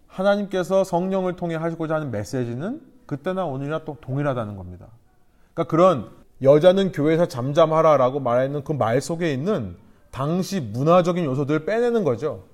[0.07, 4.89] 하나님께서 성령을 통해 하시고자 하는 메시지는 그때나 오늘이나 또 동일하다는 겁니다.
[5.55, 9.77] 그러니까 그런 여자는 교회에서 잠잠하라라고 말하는 그 말 속에 있는
[10.11, 12.45] 당시 문화적인 요소들을 빼내는 거죠.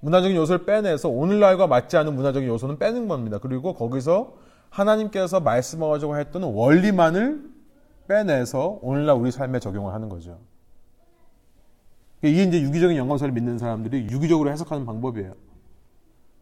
[0.00, 3.38] 문화적인 요소를 빼내서 오늘날과 맞지 않은 문화적인 요소는 빼는 겁니다.
[3.40, 4.34] 그리고 거기서
[4.70, 7.50] 하나님께서 말씀하자고 했던 원리만을
[8.08, 10.38] 빼내서 오늘날 우리 삶에 적용을 하는 거죠.
[12.22, 15.34] 이게 이제 유기적인 연관서를 믿는 사람들이 유기적으로 해석하는 방법이에요.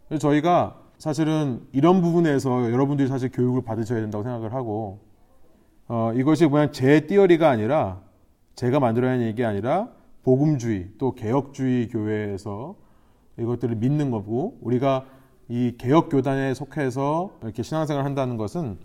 [0.08, 5.00] 그래서 저희가 사실은 이런 부분에서 여러분들이 사실 교육을 받으셔야 된다고 생각을 하고
[5.92, 7.98] 어, 이것이 그냥 제 띠어리가 아니라
[8.54, 9.88] 제가 만들어낸 얘기 아니라
[10.22, 12.76] 복음주의 또 개혁주의 교회에서
[13.36, 15.04] 이것들을 믿는 거고 우리가
[15.48, 18.78] 이 개혁 교단에 속해서 이렇게 신앙생활을 한다는 것은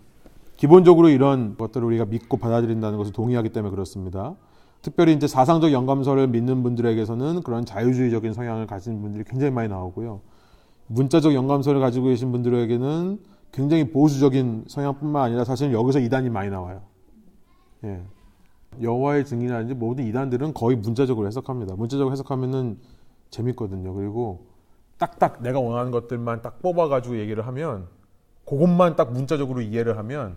[0.56, 4.34] 기본적으로 이런 것들을 우리가 믿고 받아들인다는 것을 동의하기 때문에 그렇습니다.
[4.82, 10.22] 특별히 이제 사상적 영감서를 믿는 분들에게서는 그런 자유주의적인 성향을 가진 분들이 굉장히 많이 나오고요.
[10.88, 13.20] 문자적 영감서를 가지고 계신 분들에게는
[13.52, 16.95] 굉장히 보수적인 성향뿐만 아니라 사실 여기서 이단이 많이 나와요.
[17.86, 18.02] 예.
[18.82, 21.76] 여호와의 증인이라든지 모든 이단들은 거의 문자적으로 해석합니다.
[21.76, 22.78] 문자적으로 해석하면은
[23.30, 23.94] 재밌거든요.
[23.94, 24.46] 그리고
[24.98, 27.86] 딱딱 내가 원하는 것들만 딱 뽑아가지고 얘기를 하면
[28.44, 30.36] 그것만 딱 문자적으로 이해를 하면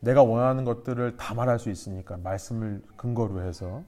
[0.00, 3.82] 내가 원하는 것들을 다 말할 수 있으니까 말씀을 근거로 해서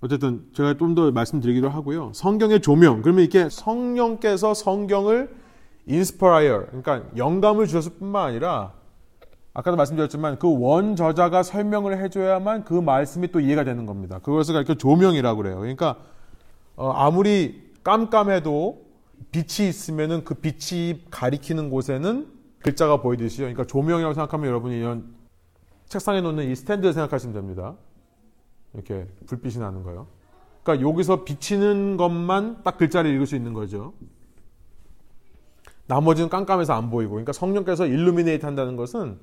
[0.00, 2.12] 어쨌든 제가 좀 더 말씀드리기로 하고요.
[2.14, 5.34] 성경의 조명 그러면 이렇게 성령께서 성경을
[5.86, 8.79] inspire 그러니까 영감을 주셨을 뿐만 아니라
[9.60, 14.18] 아까도 말씀드렸지만 그 원 저자가 설명을 해줘야만 그 말씀이 또 이해가 되는 겁니다.
[14.18, 15.58] 그것을 이렇게 조명이라고 그래요.
[15.58, 15.96] 그러니까
[16.76, 18.86] 어, 아무리 깜깜해도
[19.32, 22.26] 빛이 있으면은 그 빛이 가리키는 곳에는
[22.62, 23.46] 글자가 보이듯이요.
[23.46, 25.14] 그러니까 조명이라고 생각하면 여러분이 이런
[25.86, 27.74] 책상에 놓는 이 스탠드를 생각하시면 됩니다.
[28.74, 30.06] 이렇게 불빛이 나는 거요.
[30.62, 33.92] 그러니까 여기서 비치는 것만 딱 글자를 읽을 수 있는 거죠.
[35.86, 37.12] 나머지는 깜깜해서 안 보이고.
[37.12, 39.18] 그러니까 성령께서 일루미네이트 한다는 것은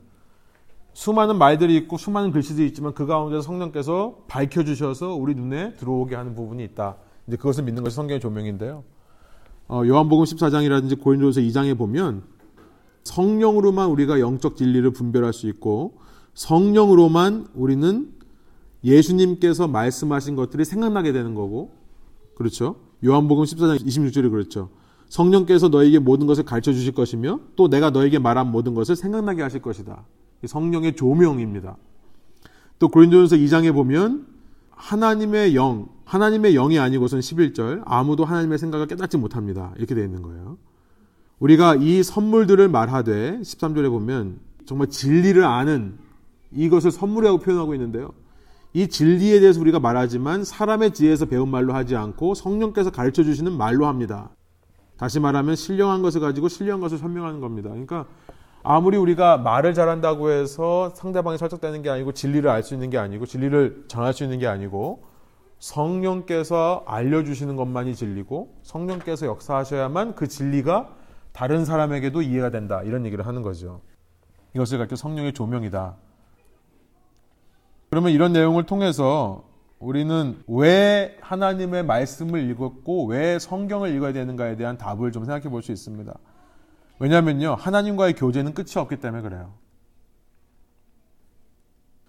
[0.98, 6.64] 수많은 말들이 있고 수많은 글씨들이 있지만 그 가운데 성령께서 밝혀주셔서 우리 눈에 들어오게 하는 부분이
[6.64, 6.98] 있다.
[7.28, 8.84] 이제 그것을 믿는 것이 성경의 조명인데요.
[9.68, 12.24] 어, 요한복음 14장이라든지 고린도서 2장에 보면
[13.04, 16.00] 성령으로만 우리가 영적 진리를 분별할 수 있고
[16.34, 18.12] 성령으로만 우리는
[18.84, 21.74] 예수님께서 말씀하신 것들이 생각나게 되는 거고
[22.34, 22.78] 그렇죠.
[23.06, 24.70] 요한복음 14장 26절에 그렇죠.
[25.10, 29.62] 성령께서 너에게 모든 것을 가르쳐 주실 것이며 또 내가 너에게 말한 모든 것을 생각나게 하실
[29.62, 30.04] 것이다.
[30.46, 31.78] 성령의 조명입니다.
[32.80, 34.28] 또 고린도전서 2장에 보면
[34.72, 39.74] 하나님의 영, 하나님의 영이 아니고선 11절 아무도 하나님의 생각을 깨닫지 못합니다.
[39.78, 40.58] 이렇게 되어 있는 거예요.
[41.40, 45.98] 우리가 이 선물들을 말하되 13절에 보면 정말 진리를 아는
[46.52, 48.12] 이것을 선물이라고 표현하고 있는데요.
[48.74, 53.88] 이 진리에 대해서 우리가 말하지만 사람의 지혜에서 배운 말로 하지 않고 성령께서 가르쳐 주시는 말로
[53.88, 54.30] 합니다.
[54.98, 57.70] 다시 말하면 신령한 것을 가지고 신령한 것을 설명하는 겁니다.
[57.70, 58.06] 그러니까
[58.70, 63.26] 아무리 우리가 말을 잘한다고 해서 상대방이 설득되는 게 아니고 진리를 알 수 있는 게 아니고
[63.26, 65.06] 진리를 정할 수 있는 게 아니고
[65.60, 70.90] 성령께서 알려주시는 것만이 진리고 성령께서 역사하셔야만 그 진리가
[71.32, 72.82] 다른 사람에게도 이해가 된다.
[72.84, 73.80] 이런 얘기를 하는 거죠.
[74.54, 75.96] 이것을 갖고 성령의 조명이다.
[77.90, 79.46] 그러면 이런 내용을 통해서
[79.80, 85.72] 우리는 왜 하나님의 말씀을 읽었고 왜 성경을 읽어야 되는가에 대한 답을 좀 생각해 볼 수
[85.72, 86.14] 있습니다.
[87.00, 89.54] 왜냐하면요, 하나님과의 교제는 끝이 없기 때문에 그래요.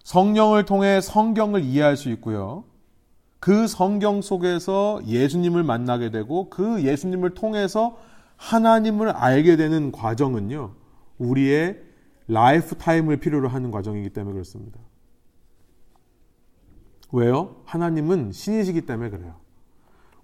[0.03, 2.63] 성령을 통해 성경을 이해할 수 있고요.
[3.39, 7.97] 그 성경 속에서 예수님을 만나게 되고 그 예수님을 통해서
[8.37, 10.73] 하나님을 알게 되는 과정은요,
[11.19, 11.81] 우리의
[12.27, 14.79] lifetime을 필요로 하는 과정이기 때문에 그렇습니다.
[17.11, 17.61] 왜요?
[17.65, 19.35] 하나님은 신이시기 때문에 그래요.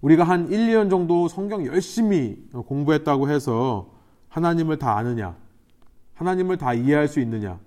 [0.00, 3.95] 우리가 한 1, 2년 정도 성경 열심히 공부했다고 해서
[4.40, 5.34] 하나님을 다 아느냐?
[6.14, 7.58] 하나님을 다 이해할 수 있느냐?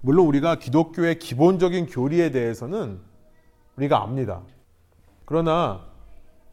[0.00, 3.00] 물론 우리가 기독교의 기본적인 교리에 대해서는
[3.76, 4.42] 우리가 압니다.
[5.24, 5.80] 그러나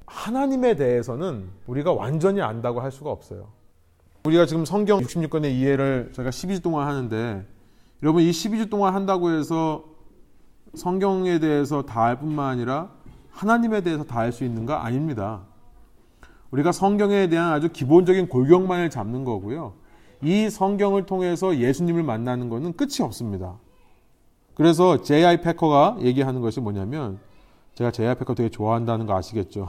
[0.07, 3.49] 하나님에 대해서는 우리가 완전히 안다고 할 수가 없어요.
[4.25, 7.45] 우리가 지금 성경 66권의 이해를 저희가 12주 동안 하는데
[8.01, 9.83] 여러분 이 12주 동안 한다고 해서
[10.73, 12.89] 성경에 대해서 다 알 뿐만 아니라
[13.29, 14.83] 하나님에 대해서 다 알 수 있는가?
[14.83, 15.43] 아닙니다.
[16.53, 19.73] 우리가 성경에 대한 아주 기본적인 골격만을 잡는 거고요.
[20.21, 23.57] 이 성경을 통해서 예수님을 만나는 것은 끝이 없습니다.
[24.53, 25.41] 그래서 J.I.
[25.41, 27.17] 패커가 얘기하는 것이 뭐냐면
[27.73, 28.15] 제가 J.I.
[28.15, 29.67] 패커 되게 좋아한다는 거 아시겠죠?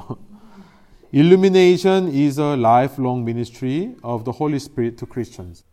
[1.15, 5.65] Illumination is a lifelong ministry of the Holy Spirit to Christians.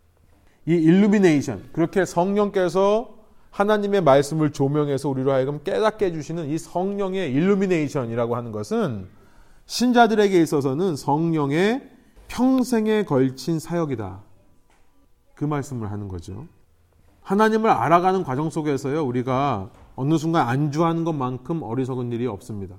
[0.66, 3.16] 이 illumination, 그렇게 성령께서
[3.49, 9.09] 하나님의 말씀을 조명해서 우리로 하여금 깨닫게 해주시는 이 성령의 illumination이라고 하는 것은
[9.72, 11.89] 신자들에게 있어서는 성령의
[12.28, 14.22] 평생에 걸친 사역이다.
[15.34, 16.45] 그 말씀을 하는 거죠.
[17.22, 22.76] 하나님을 알아가는 과정 속에서요, 우리가 어느 순간 안주하는 것만큼 어리석은 일이 없습니다.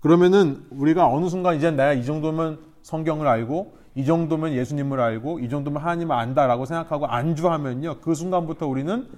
[0.00, 5.48] 그러면은 우리가 어느 순간 이제 내가 이 정도면 성경을 알고 이 정도면 예수님을 알고 이
[5.48, 8.00] 정도면 하나님을 안다라고 생각하고 안주하면요.
[8.02, 9.08] 그 순간부터 우리는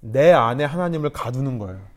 [0.00, 1.95] 내 안에 하나님을 가두는 거예요.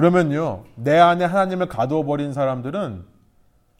[0.00, 0.64] 그러면요.
[0.76, 3.04] 내 안에 하나님을 가두어 버린 사람들은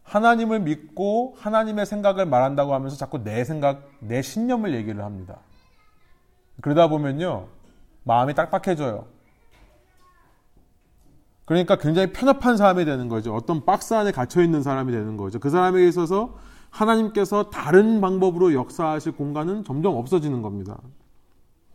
[0.02, 5.38] 하나님을 믿고 하나님의 생각을 말한다고 하면서 자꾸 내 생각, 내 신념을 얘기를 합니다.
[6.60, 7.46] 그러다 보면요.
[8.04, 9.06] 마음이 딱딱해져요.
[11.46, 13.34] 그러니까 굉장히 편협한 사람이 되는 거죠.
[13.34, 15.38] 어떤 박스 안에 갇혀 있는 사람이 되는 거죠.
[15.38, 16.36] 그 사람에게 있어서
[16.68, 20.76] 하나님께서 다른 방법으로 역사하실 공간은 점점 없어지는 겁니다.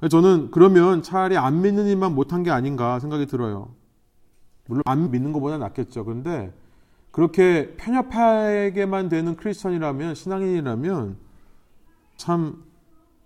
[0.08, 3.74] 저는 그러면 차라리 안 믿는 일만 못한 게 아닌가 생각이 들어요.
[4.68, 6.06] 물론 안 믿는 것보다 낫겠죠.
[6.06, 6.54] 그런데
[7.12, 11.18] 그렇게 편협하게만 되는 크리스천이라면 신앙인이라면
[12.18, 12.64] 참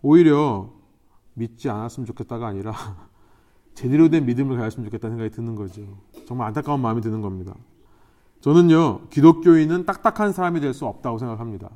[0.02, 0.72] 오히려
[1.34, 2.74] 믿지 않았으면 좋겠다가 아니라
[3.74, 5.82] 제대로 된 믿음을 가졌으면 좋겠다는 생각이 드는 거죠.
[6.28, 7.56] 정말 안타까운 마음이 드는 겁니다.
[8.42, 11.70] 저는요, 기독교인은 딱딱한 사람이 될 수 없다고 생각합니다.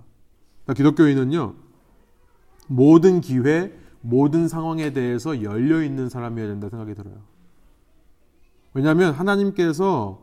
[0.64, 1.56] 그러니까 기독교인은요,
[2.68, 7.16] 모든 기회, 모든 상황에 대해서 열려 있는 사람이어야 된다 생각이 들어요.
[8.74, 10.22] 왜냐하면 하나님께서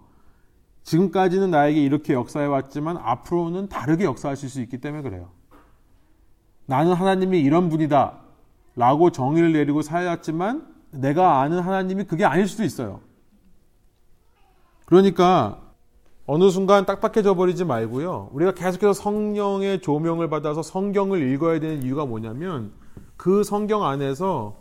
[0.82, 5.30] 지금까지는 나에게 이렇게 역사해 왔지만 앞으로는 다르게 역사하실 수 있기 때문에 그래요.
[6.66, 8.18] 나는 하나님이 이런 분이다.
[8.76, 13.00] 라고 정의를 내리고 살았지만 내가 아는 하나님이 그게 아닐 수도 있어요.
[14.86, 15.60] 그러니까
[16.26, 18.30] 어느 순간 딱딱해져 버리지 말고요.
[18.32, 22.72] 우리가 계속해서 성령의 조명을 받아서 성경을 읽어야 되는 이유가 뭐냐면
[23.16, 24.58] 그 성경 안에서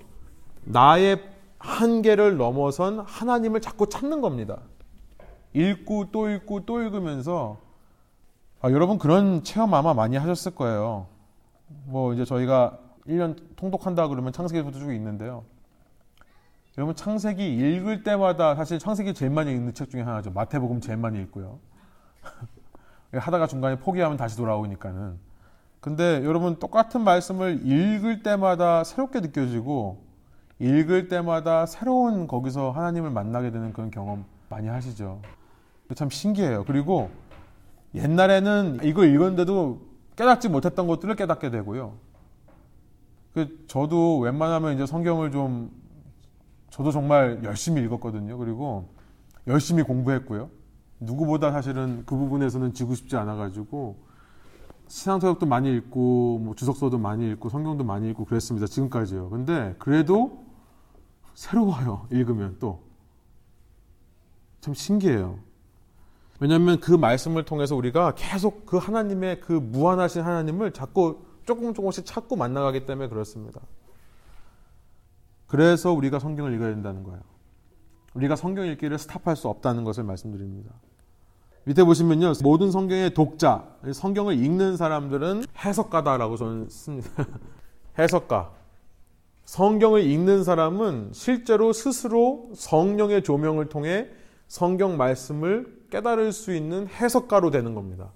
[0.64, 1.24] 나의
[1.60, 4.60] 한계를 넘어선 하나님을 자꾸 찾는 겁니다.
[5.54, 7.60] 읽고 또 읽고 또 읽으면서
[8.62, 11.08] 아, 여러분 그런 체험 아마 많이 하셨을 거예요.
[11.86, 15.44] 뭐 이제 저희가 1년 통독한다 그러면 창세기부터 쭉 있는데요.
[16.78, 20.32] 여러분 창세기 읽을 때마다 사실 창세기 제일 많이 읽는 책 중에 하나죠.
[20.32, 21.60] 마태복음 제일 많이 읽고요.
[23.12, 25.18] 하다가 중간에 포기하면 다시 돌아오니까는.
[25.82, 30.09] 근데 여러분 똑같은 말씀을 읽을 때마다 새롭게 느껴지고
[30.60, 35.22] 읽을 때마다 새로운 거기서 하나님을 만나게 되는 그런 경험 많이 하시죠.
[35.96, 36.66] 참 신기해요.
[36.66, 37.10] 그리고
[37.96, 39.82] 옛날에는 이거 읽었는데도
[40.16, 41.94] 깨닫지 못했던 것들을 깨닫게 되고요.
[43.34, 45.72] 그 저도 웬만하면 이제 성경을 좀
[46.70, 48.38] 저도 정말 열심히 읽었거든요.
[48.38, 48.90] 그리고
[49.48, 50.50] 열심히 공부했고요.
[51.00, 53.98] 누구보다 사실은 그 부분에서는 지고 싶지 않아가지고
[54.88, 58.68] 신앙서적도 많이 읽고 뭐 주석서도 많이 읽고 성경도 많이 읽고 그랬습니다.
[58.68, 59.30] 지금까지요.
[59.30, 60.49] 근데 그래도
[61.40, 62.06] 새로워요.
[62.12, 62.84] 읽으면 또.
[64.60, 65.40] 참 신기해요.
[66.42, 72.36] 왜냐하면 그 말씀을 통해서 우리가 계속 그 하나님의 그 무한하신 하나님을 자꾸 조금 조금씩 찾고
[72.36, 73.62] 만나가기 때문에 그렇습니다.
[75.48, 77.22] 그래서 우리가 성경을 읽어야 된다는 거예요.
[78.16, 80.74] 우리가 성경 읽기를 스탑할 수 없다는 것을 말씀드립니다.
[81.64, 82.34] 밑에 보시면요.
[82.44, 87.10] 모든 성경의 독자, 성경을 읽는 사람들은 해석가다라고 저는 씁니다.
[87.98, 88.59] 해석가.
[89.50, 94.08] 성경을 읽는 사람은 실제로 스스로 성령의 조명을 통해
[94.48, 98.12] 성경 말씀을 깨달을 수 있는 해석가로 되는 겁니다.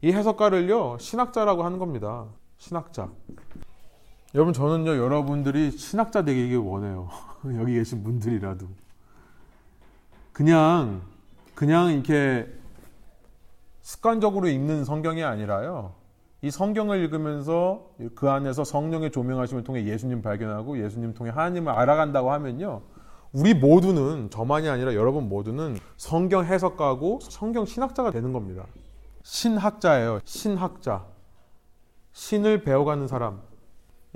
[0.00, 2.26] 이 해석가를요, 신학자라고 하는 겁니다.
[2.58, 3.10] 신학자.
[4.36, 7.08] 여러분, 저는요, 여러분들이 신학자 되기를 원해요.
[7.58, 8.68] 여기 계신 분들이라도.
[10.32, 11.02] 그냥,
[11.56, 12.46] 그냥 이렇게
[13.80, 15.95] 습관적으로 읽는 성경이 아니라요.
[16.46, 22.82] 이 성경을 읽으면서 그 안에서 성령의 조명하심을 통해 예수님 발견하고 예수님 통해 하나님을 알아간다고 하면요.
[23.32, 28.64] 우리 모두는 저만이 아니라 여러분 모두는 성경 해석가고 성경 신학자가 되는 겁니다.
[29.24, 30.20] 신학자예요.
[30.24, 31.04] 신학자.
[32.12, 33.40] 신을 배워가는 사람.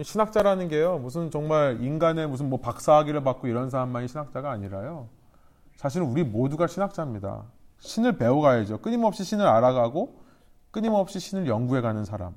[0.01, 0.99] 신학자라는 게요.
[0.99, 5.09] 무슨 정말 인간의 무슨 뭐 박사학위를 받고 이런 사람만이 신학자가 아니라요.
[5.75, 7.43] 사실은 우리 모두가 신학자입니다.
[7.81, 8.79] 신을 배워가야죠.
[8.79, 10.21] 끊임없이 신을 알아가고
[10.71, 12.35] 끊임없이 신을 연구해가는 사람.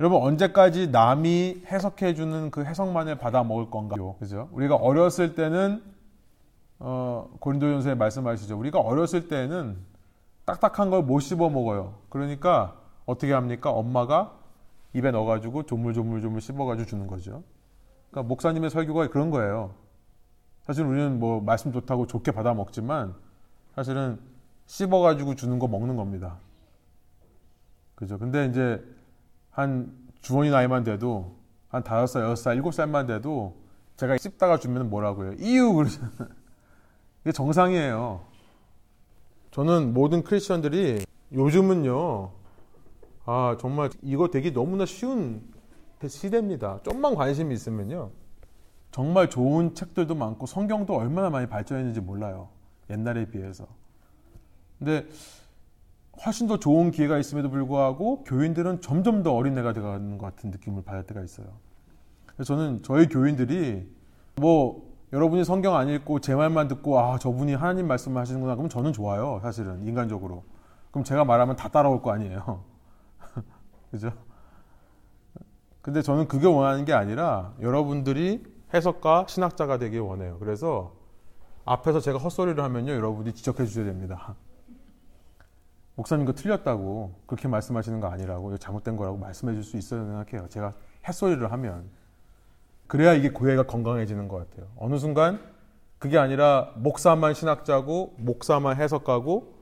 [0.00, 4.16] 여러분 언제까지 남이 해석해 주는 그 해석만을 받아 먹을 건가요?
[4.18, 4.48] 그죠?
[4.52, 5.82] 우리가 어렸을 때는
[6.80, 8.58] 어, 고린도전서에 말씀하시죠.
[8.58, 9.76] 우리가 어렸을 때는
[10.44, 11.94] 딱딱한 걸 못 씹어 먹어요.
[12.08, 13.70] 그러니까 어떻게 합니까?
[13.70, 14.32] 엄마가
[14.94, 17.44] 입에 넣어가지고 조물조물조물 씹어가지고 주는 거죠.
[18.10, 19.74] 그러니까 목사님의 설교가 그런 거예요.
[20.62, 23.14] 사실 우리는 뭐 말씀 좋다고 좋게 받아 먹지만
[23.76, 24.18] 사실은
[24.66, 26.38] 씹어가지고 주는 거 먹는 겁니다.
[28.02, 28.18] 그죠?
[28.18, 28.84] 근데 이제
[29.50, 31.36] 한 주원이 나이만 돼도
[31.68, 33.54] 한 다섯 살, 여섯 살, 일곱 살만 돼도
[33.96, 35.34] 제가 씹다가 주면 뭐라고요?
[35.38, 36.28] 이유 그러잖아요.
[37.22, 38.24] 이게 정상이에요.
[39.52, 42.32] 저는 모든 크리스천들이 요즘은요,
[43.24, 45.40] 아, 정말 이거 되게 너무나 쉬운
[46.04, 46.80] 시대입니다.
[46.82, 48.10] 좀만 관심이 있으면요.
[48.90, 52.48] 정말 좋은 책들도 많고 성경도 얼마나 많이 발전했는지 몰라요.
[52.90, 53.68] 옛날에 비해서.
[54.80, 55.06] 근데
[56.24, 60.82] 훨씬 더 좋은 기회가 있음에도 불구하고 교인들은 점점 더 어린 애가 되어가는 것 같은 느낌을
[60.82, 61.46] 받을 때가 있어요.
[62.26, 63.88] 그래서 저는 저희 교인들이
[64.36, 68.92] 뭐 여러분이 성경 안 읽고 제 말만 듣고 아 저분이 하나님 말씀을 하시는구나 그러면 저는
[68.92, 70.44] 좋아요 사실은 인간적으로.
[70.90, 72.64] 그럼 제가 말하면 다 따라올 거 아니에요.
[73.90, 74.12] 그죠?
[75.82, 80.38] 근데 저는 그게 원하는 게 아니라 여러분들이 해석가 신학자가 되길 원해요.
[80.38, 80.94] 그래서
[81.64, 84.34] 앞에서 제가 헛소리를 하면요 여러분이 지적해 주셔야 됩니다
[86.02, 90.72] 목사님 그 틀렸다고 그렇게 말씀하시는 거 아니라고 잘못된 거라고 말씀해 줄 수 있어야 생각해요 제가
[91.06, 91.84] 햇소리를 하면
[92.88, 94.68] 그래야 이게 교회가 건강해지는 것 같아요.
[94.76, 95.40] 어느 순간
[96.00, 99.54] 그게 아니라 목사만 신학자고 목사만 해석가고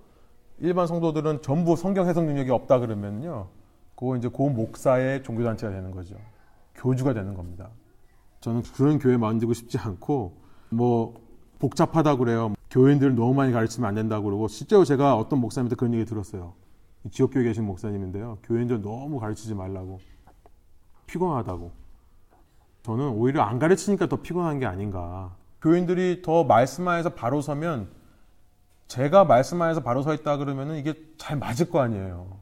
[0.60, 3.48] 일반 성도들은 전부 성경 해석 능력이 없다 그러면요.
[3.94, 6.16] 그거 이제 고 목사의 종교단체가 되는 거죠.
[6.74, 7.68] 교주가 되는 겁니다.
[8.40, 10.38] 저는 그런 교회 만들고 싶지 않고
[10.70, 11.20] 뭐
[11.58, 12.54] 복잡하다 그래요.
[12.70, 16.54] 교인들 너무 많이 가르치면 안 된다고 그러고 실제로 제가 어떤 목사님한테 그런 얘기 들었어요.
[17.10, 18.38] 지역교회 계신 목사님인데요.
[18.44, 19.98] 교인들 너무 가르치지 말라고.
[21.06, 21.72] 피곤하다고.
[22.82, 25.34] 저는 오히려 안 가르치니까 더 피곤한 게 아닌가.
[25.60, 27.90] 교인들이 더 말씀 안에서 바로 서면
[28.86, 32.38] 제가 말씀 안에서 바로 서 있다 그러면은 이게 잘 맞을 거 아니에요.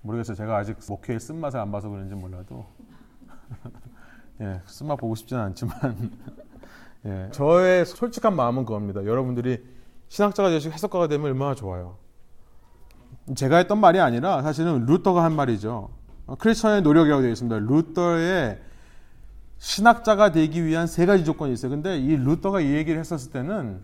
[0.00, 0.36] 모르겠어요.
[0.36, 2.66] 제가 아직 목회의 쓴맛을 안 봐서 그런지 몰라도.
[4.40, 6.12] 예, 쓴맛 보고 싶지는 않지만.
[7.06, 9.04] 예, 저의 솔직한 마음은 그겁니다.
[9.04, 9.62] 여러분들이
[10.08, 11.96] 신학자가 되시고 해석가가 되면 얼마나 좋아요.
[13.34, 15.90] 제가 했던 말이 아니라 사실은 루터가 한 말이죠.
[16.38, 17.58] 크리스천의 노력이라고 되어 있습니다.
[17.58, 18.60] 루터의
[19.58, 21.70] 신학자가 되기 위한 세 가지 조건이 있어요.
[21.70, 23.80] 근데 이 루터가 이 얘기를 했었을 때는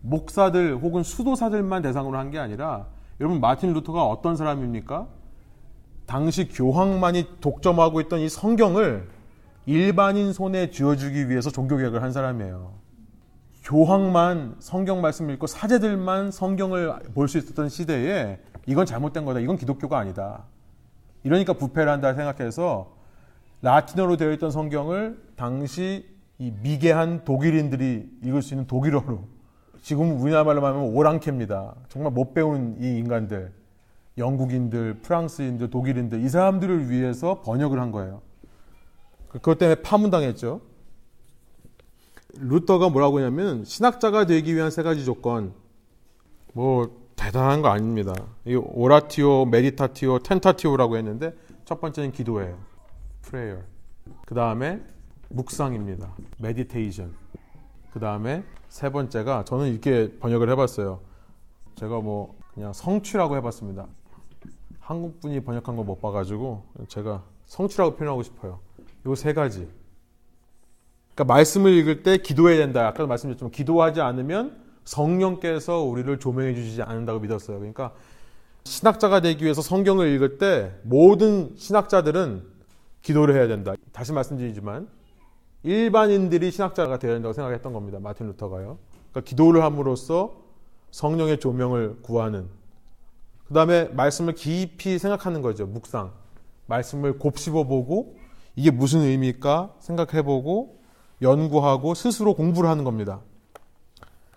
[0.00, 2.86] 목사들 혹은 수도사들만 대상으로 한 게 아니라
[3.20, 5.06] 여러분 마틴 루터가 어떤 사람입니까?
[6.06, 9.08] 당시 교황만이 독점하고 있던 이 성경을
[9.66, 12.74] 일반인 손에 쥐어주기 위해서 종교개혁을 한 사람이에요.
[13.64, 19.40] 교황만 성경 말씀 읽고 사제들만 성경을 볼 수 있었던 시대에 이건 잘못된 거다.
[19.40, 20.44] 이건 기독교가 아니다.
[21.22, 22.94] 이러니까 부패를 한다 생각해서
[23.62, 26.06] 라틴어로 되어 있던 성경을 당시
[26.38, 29.26] 이 미개한 독일인들이 읽을 수 있는 독일어로
[29.80, 31.74] 지금 우리나라 말로 하면 오랑캐입니다.
[31.88, 33.52] 정말 못 배운 이 인간들,
[34.18, 38.20] 영국인들, 프랑스인들, 독일인들 이 사람들을 위해서 번역을 한 거예요.
[39.34, 40.60] 그것 때문에 파문당했죠.
[42.36, 45.52] 루터가 뭐라고 하냐면 신학자가 되기 위한 세 가지 조건
[46.52, 48.12] 뭐 대단한 거 아닙니다.
[48.44, 52.58] 이 오라티오, 메디타티오, 텐타티오라고 했는데 첫 번째는 기도예요.
[53.22, 53.62] prayer.
[54.26, 54.82] 그 다음에
[55.30, 56.12] 묵상입니다.
[56.40, 57.14] meditation.
[57.92, 61.00] 그 다음에 세 번째가 저는 이렇게 번역을 해봤어요.
[61.76, 63.86] 제가 뭐 그냥 성취라고 해봤습니다.
[64.80, 68.60] 한국 분이 번역한 거 못 봐가지고 제가 성취라고 표현하고 싶어요.
[69.06, 69.68] 요 세 가지.
[71.14, 72.86] 그러니까 말씀을 읽을 때 기도해야 된다.
[72.88, 77.58] 아까도 말씀드렸지만 기도하지 않으면 성령께서 우리를 조명해 주시지 않는다고 믿었어요.
[77.58, 77.92] 그러니까
[78.64, 82.42] 신학자가 되기 위해서 성경을 읽을 때 모든 신학자들은
[83.02, 83.74] 기도를 해야 된다.
[83.92, 84.88] 다시 말씀드리지만
[85.62, 87.98] 일반인들이 신학자가 되어야 된다고 생각했던 겁니다.
[88.00, 88.78] 마틴 루터가요.
[89.10, 90.42] 그러니까 기도를 함으로써
[90.90, 92.48] 성령의 조명을 구하는.
[93.46, 95.66] 그 다음에 말씀을 깊이 생각하는 거죠.
[95.66, 96.12] 묵상.
[96.66, 98.16] 말씀을 곱씹어 보고
[98.56, 100.78] 이게 무슨 의미일까 생각해 보고
[101.22, 103.20] 연구하고 스스로 공부를 하는 겁니다.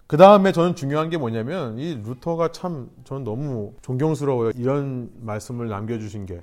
[0.08, 4.52] 그 다음에 저는 중요한 게 뭐냐면 이 루터가 참 저는 너무 존경스러워요.
[4.56, 6.42] 이런 말씀을 남겨주신 게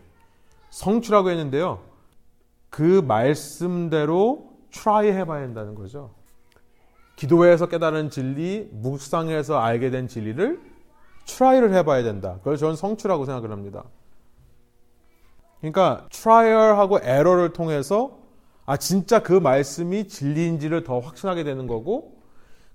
[0.70, 1.80] 성취라고 했는데요.
[2.68, 6.10] 그 말씀대로 try 해봐야 한다는 거죠.
[7.16, 10.60] 기도해서 깨달은 진리, 묵상해서 알게 된 진리를
[11.26, 12.34] try를 해봐야 된다.
[12.38, 13.84] 그걸 저는 성취라고 생각을 합니다.
[15.60, 18.18] 그러니까 트라이얼하고 에러를 통해서
[18.66, 22.14] 아 진짜 그 말씀이 진리인지를 더 확신하게 되는 거고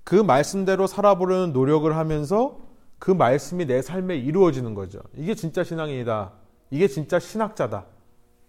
[0.03, 2.57] 그 말씀대로 살아보려는 노력을 하면서
[2.97, 4.99] 그 말씀이 내 삶에 이루어지는 거죠.
[5.15, 6.31] 이게 진짜 신앙이다.
[6.71, 7.85] 이게 진짜 신학자다.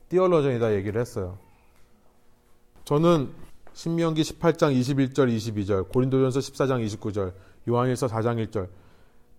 [0.09, 1.39] 띠얼러전이다 얘기를 했어요.
[2.85, 3.31] 저는
[3.73, 7.33] 신명기 18장 21절 22절, 고린도전서 14장 29절,
[7.69, 8.69] 요한일서 4장 1절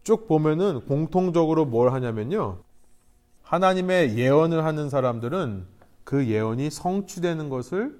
[0.03, 2.59] 쭉 보면은 공통적으로 뭘 하냐면요.
[3.51, 5.65] 하나님의 예언을 하는 사람들은
[6.05, 7.99] 그 예언이 성취되는 것을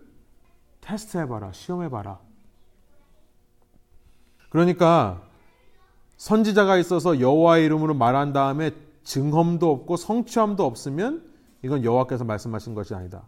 [0.80, 2.20] 테스트해봐라, 시험해봐라.
[4.49, 5.22] 그러니까
[6.16, 8.72] 선지자가 있어서 여호와 이름으로 말한 다음에
[9.04, 11.30] 증험도 없고 성취함도 없으면
[11.64, 13.24] 이건 여호와께서 말씀하신 것이 아니다.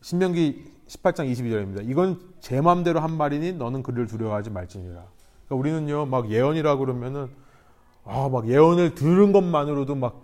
[0.00, 1.86] 신명기 18장 22절입니다.
[1.86, 4.94] 이건 제 마음대로 한 말이니 너는 그를 두려워하지 말지니라.
[4.94, 7.28] 그러니까 우리는요 막 예언이라 그러면은
[8.04, 10.23] 아, 막 예언을 들은 것만으로도 막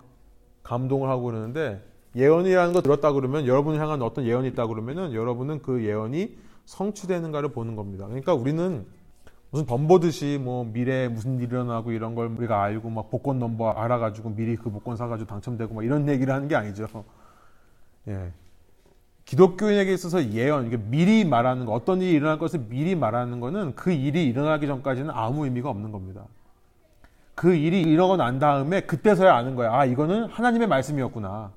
[0.63, 1.83] 감동을 하고 그러는데
[2.15, 7.75] 예언이라는 거 들었다 그러면 여러분을 향한 어떤 예언이 있다 그러면은 여러분은 그 예언이 성취되는가를 보는
[7.75, 8.05] 겁니다.
[8.05, 8.85] 그러니까 우리는
[9.49, 14.35] 무슨 덤보듯이 뭐 미래에 무슨 일이 일어나고 이런 걸 우리가 알고 막 복권 넘버 알아가지고
[14.35, 16.87] 미리 그 복권 사가지고 당첨되고 막 이런 얘기를 하는 게 아니죠.
[18.07, 18.31] 예.
[19.25, 23.91] 기독교인에게 있어서 예언, 이게 미리 말하는 거, 어떤 일이 일어날 것을 미리 말하는 거는 그
[23.91, 26.25] 일이 일어나기 전까지는 아무 의미가 없는 겁니다.
[27.41, 29.73] 그 일이 일어나고 난 다음에 그때서야 아는 거야.
[29.73, 31.51] 아, 이거는 하나님의 말씀이었구나.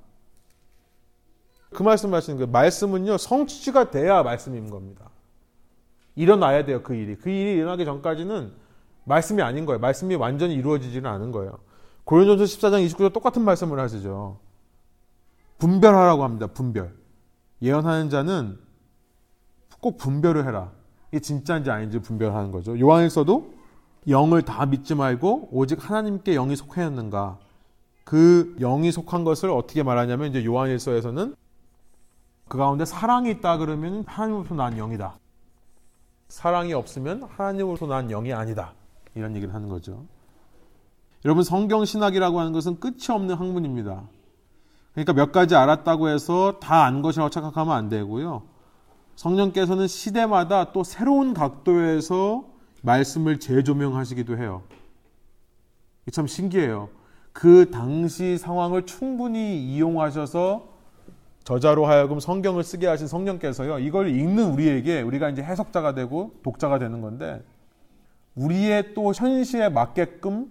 [1.74, 2.51] 그 말씀 하시는 거예요.
[2.51, 5.11] 말씀은요, 성취가 돼야 말씀인 겁니다.
[6.14, 7.16] 일어나야 돼요, 그 일이.
[7.16, 8.51] 그 일이 일어나기 전까지는
[9.05, 9.78] 말씀이 아닌 거예요.
[9.78, 11.59] 말씀이 완전히 이루어지지는 않은 거예요.
[12.05, 14.39] 고린도전서 14장 29절 똑같은 말씀을 하시죠.
[15.59, 16.47] 분별하라고 합니다.
[16.47, 16.95] 분별.
[17.61, 18.59] 예언하는 자는
[19.82, 20.72] 꼭 분별을 해라.
[21.12, 22.80] 이게 진짜인지 아닌지 분별하는 거죠.
[22.80, 23.53] 요한일서도
[24.09, 27.38] 영을 다 믿지 말고 오직 하나님께 영이 속하였는가.
[28.05, 31.34] 그 영이 속한 것을 어떻게 말하냐면 이제 요한일서에서는
[32.48, 35.18] 그 가운데 사랑이 있다 그러면 하나님으로부터 난 영이다.
[36.28, 38.74] 사랑이 없으면 하나님으로부터 난 영이 아니다.
[39.14, 40.05] 이런 얘기를 하는 거죠.
[41.24, 44.02] 여러분 성경 신학이라고 하는 것은 끝이 없는 학문입니다.
[44.92, 48.42] 그러니까 몇 가지 알았다고 해서 다 안 것이라고 착각하면 안 되고요.
[49.16, 52.44] 성령께서는 시대마다 또 새로운 각도에서
[52.85, 54.62] 말씀을 재조명하시기도 해요.
[56.12, 56.91] 참 신기해요.
[57.32, 60.68] 그 당시 상황을 충분히 이용하셔서
[61.45, 63.78] 저자로 하여금 성경을 쓰게 하신 성령께서요.
[63.80, 67.43] 이걸 읽는 우리에게 우리가 이제 해석자가 되고 독자가 되는 건데
[68.35, 70.51] 우리의 또 현실에 맞게끔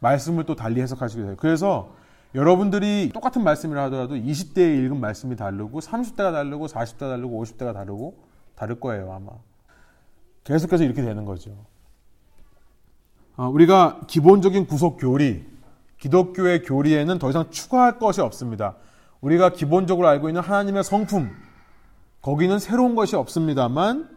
[0.00, 1.34] 말씀을 또 달리 해석하시게 돼요.
[1.38, 1.94] 그래서
[2.34, 8.16] 여러분들이 똑같은 말씀이라 하더라도 20대에 읽은 말씀이 다르고 30대가 다르고 40대가 다르고 50대가 다르고
[8.54, 9.32] 다를 거예요 아마.
[10.44, 11.52] 계속해서 이렇게 되는 거죠.
[13.36, 15.44] 어, 우리가 기본적인 구속 교리,
[15.98, 18.76] 기독교의 교리에는 더 이상 추가할 것이 없습니다.
[19.20, 21.30] 우리가 기본적으로 알고 있는 하나님의 성품,
[22.20, 24.08] 거기는 새로운 것이 없습니다만,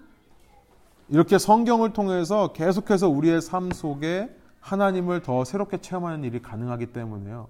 [1.09, 7.47] 이렇게 성경을 통해서 계속해서 우리의 삶 속에 하나님을 더 새롭게 체험하는 일이 가능하기 때문에요.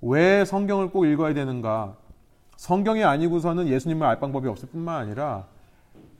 [0.00, 1.96] 왜 성경을 꼭 읽어야 되는가?
[2.56, 5.46] 성경이 아니고서는 예수님을 알 방법이 없을 뿐만 아니라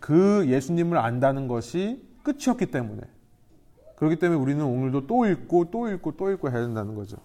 [0.00, 3.02] 그 예수님을 안다는 것이 끝이었기 때문에
[3.96, 7.16] 그렇기 때문에 우리는 오늘도 또 읽고 또 읽고 또 읽고 해야 된다는 거죠.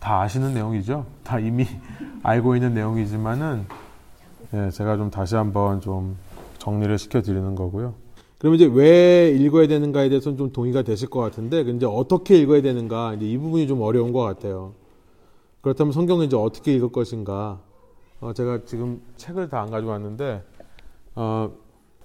[0.00, 1.06] 다 아시는 내용이죠.
[1.22, 1.66] 다 이미
[2.22, 3.66] 알고 있는 내용이지만은
[4.52, 6.16] 예, 제가 좀 다시 한번 좀
[6.58, 7.94] 정리를 시켜 드리는 거고요.
[8.38, 13.14] 그러면 이제 왜 읽어야 되는가에 대해서는 좀 동의가 되실 것 같은데, 이제 어떻게 읽어야 되는가,
[13.14, 14.74] 이제 이 부분이 좀 어려운 것 같아요.
[15.62, 17.60] 그렇다면 성경을 이제 어떻게 읽을 것인가.
[18.24, 20.42] 어, 제가 지금 책을 다 안 가져왔는데,
[21.14, 21.50] 어,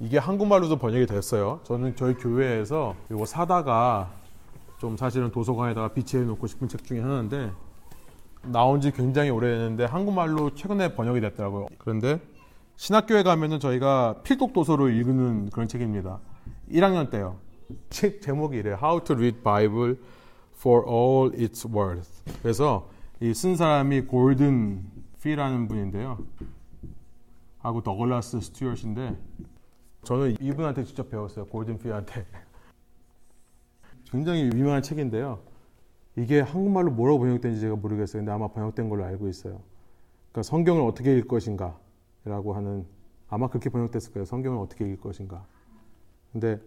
[0.02, 1.62] 이게 한국말로도 번역이 됐어요.
[1.64, 4.12] 저는 저희 교회에서 이거 사다가
[4.80, 7.52] 좀 사실은 도서관에다가 비치해 놓고 싶은 책 중에 하나인데,
[8.44, 11.68] 나온 지 굉장히 오래됐는데 한국말로 최근에 번역이 됐더라고요.
[11.78, 12.20] 그런데
[12.76, 16.20] 신학교에 가면은 저희가 필독 도서를 읽는 그런 책입니다.
[16.70, 17.38] 1학년 때요.
[17.90, 18.78] 책 제목이 이래요.
[18.82, 19.96] How to read Bible
[20.58, 22.24] for all its worth.
[22.42, 22.90] 그래서
[23.22, 26.18] 이 쓴 사람이 골든 피라는 분인데요.
[27.60, 29.18] 하고 더글라스 스튜어트인데
[30.04, 31.46] 저는 이분한테 직접 배웠어요.
[31.48, 32.26] 골든 피한테.
[34.12, 35.40] 굉장히 유명한 책인데요.
[36.16, 38.22] 이게 한국말로 뭐라고 번역된지 제가 모르겠어요.
[38.22, 39.62] 근데 아마 번역된 걸로 알고 있어요.
[40.32, 41.78] 그러니까 성경을 어떻게 읽을 것인가
[42.26, 42.86] 라고 하는
[43.28, 44.26] 아마 그렇게 번역됐을 거예요.
[44.26, 45.46] 성경을 어떻게 읽을 것인가.
[46.32, 46.60] 근데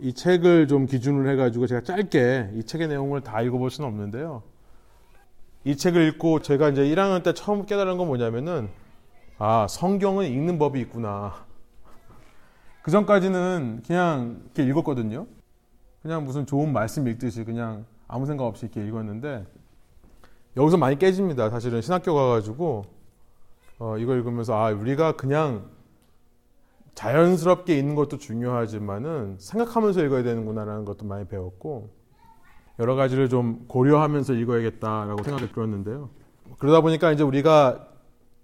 [0.00, 4.42] 이 책을 좀 기준으로 해가지고 제가 짧게 이 책의 내용을 다 읽어볼 수는 없는데요.
[5.66, 8.68] 이 책을 읽고 제가 이제 1학년 때 처음 깨달은 건 뭐냐면은
[9.36, 11.44] 아, 성경은 읽는 법이 있구나.
[12.82, 15.26] 그 전까지는 그냥 이렇게 읽었거든요.
[16.02, 19.44] 그냥 무슨 좋은 말씀 읽듯이 그냥 아무 생각 없이 이렇게 읽었는데
[20.56, 21.50] 여기서 많이 깨집니다.
[21.50, 22.84] 사실은 신학교 가가지고
[23.80, 25.68] 어, 이걸 읽으면서 아 우리가 그냥
[26.94, 31.90] 자연스럽게 읽는 것도 중요하지만은 생각하면서 읽어야 되는구나라는 것도 많이 배웠고
[32.78, 36.10] 여러 가지를 좀 고려하면서 읽어야겠다라고 생각이 들었는데요.
[36.58, 37.88] 그러다 보니까 이제 우리가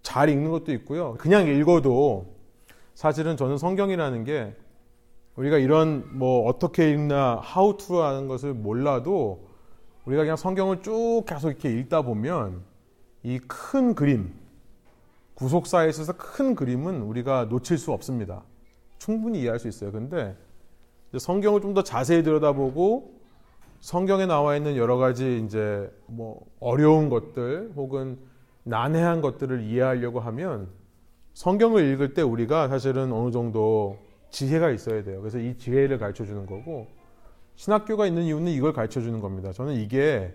[0.02, 1.14] 잘 읽는 것도 있고요.
[1.18, 2.34] 그냥 읽어도
[2.94, 4.56] 사실은 저는 성경이라는 게
[5.36, 9.48] 우리가 이런 뭐 어떻게 읽나 how to 하는 것을 몰라도
[10.04, 12.62] 우리가 그냥 성경을 쭉 계속 이렇게 읽다 보면
[13.22, 14.34] 이 큰 그림
[15.34, 18.42] 구속사에 있어서 큰 그림은 우리가 놓칠 수 없습니다.
[18.98, 19.92] 충분히 이해할 수 있어요.
[19.92, 20.36] 근데
[21.16, 23.21] 성경을 좀 더 자세히 들여다보고
[23.82, 28.16] 성경에 나와 있는 여러 가지 이제 뭐 어려운 것들 혹은
[28.62, 30.68] 난해한 것들을 이해하려고 하면
[31.34, 33.98] 성경을 읽을 때 우리가 사실은 어느 정도
[34.30, 35.20] 지혜가 있어야 돼요.
[35.20, 36.86] 그래서 이 지혜를 가르쳐 주는 거고
[37.56, 39.50] 신학교가 있는 이유는 이걸 가르쳐 주는 겁니다.
[39.50, 40.32] 저는 이게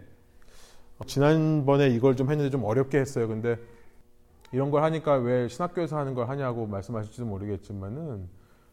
[1.05, 3.29] 지난번에 이걸 좀 했는데 좀 어렵게 했어요.
[3.29, 3.55] 근데
[4.51, 8.27] 이런 걸 하니까 왜 신학교에서 하는 걸 하냐고 말씀하실지도 모르겠지만은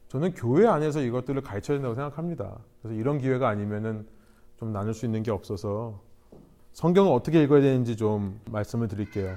[0.08, 2.58] 저는 교회 안에서 이것들을 가르쳐야 된다고 생각합니다.
[2.82, 4.04] 그래서 이런 기회가 아니면은
[4.64, 6.00] 좀 나눌 수 있는 게 없어서
[6.72, 9.36] 성경을 어떻게 읽어야 되는지 좀 말씀을 드릴게요.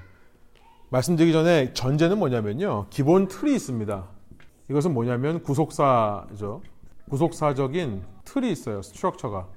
[0.89, 2.87] 말씀드리기 전에 전제는 뭐냐면요.
[2.89, 4.07] 기본 틀이 있습니다.
[4.69, 6.61] 이것은 뭐냐면 구속사죠.
[7.09, 8.81] 구속사적인 틀이 있어요.
[8.81, 9.49] 스트럭처가.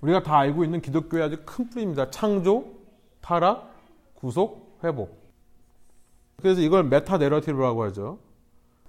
[0.00, 2.10] 우리가 다 알고 있는 기독교의 아주 큰 뿌리입니다.
[2.10, 2.66] 창조,
[3.20, 3.72] 타락,
[4.14, 5.22] 구속, 회복.
[6.38, 8.18] 그래서 이걸 메타 내러티브라고 하죠.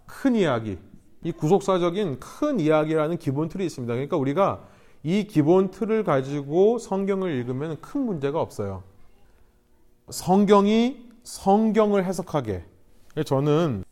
[0.08, 0.80] 큰 이야기.
[1.26, 3.92] 이 구속사적인 큰 이야기라는 기본 틀이 있습니다.
[3.92, 4.64] 그러니까 우리가
[5.02, 8.84] 이 기본 틀을 가지고 성경을 읽으면 큰 문제가 없어요.
[10.12, 12.64] 성경이 성경을 해석하게.
[13.26, 13.86] 저는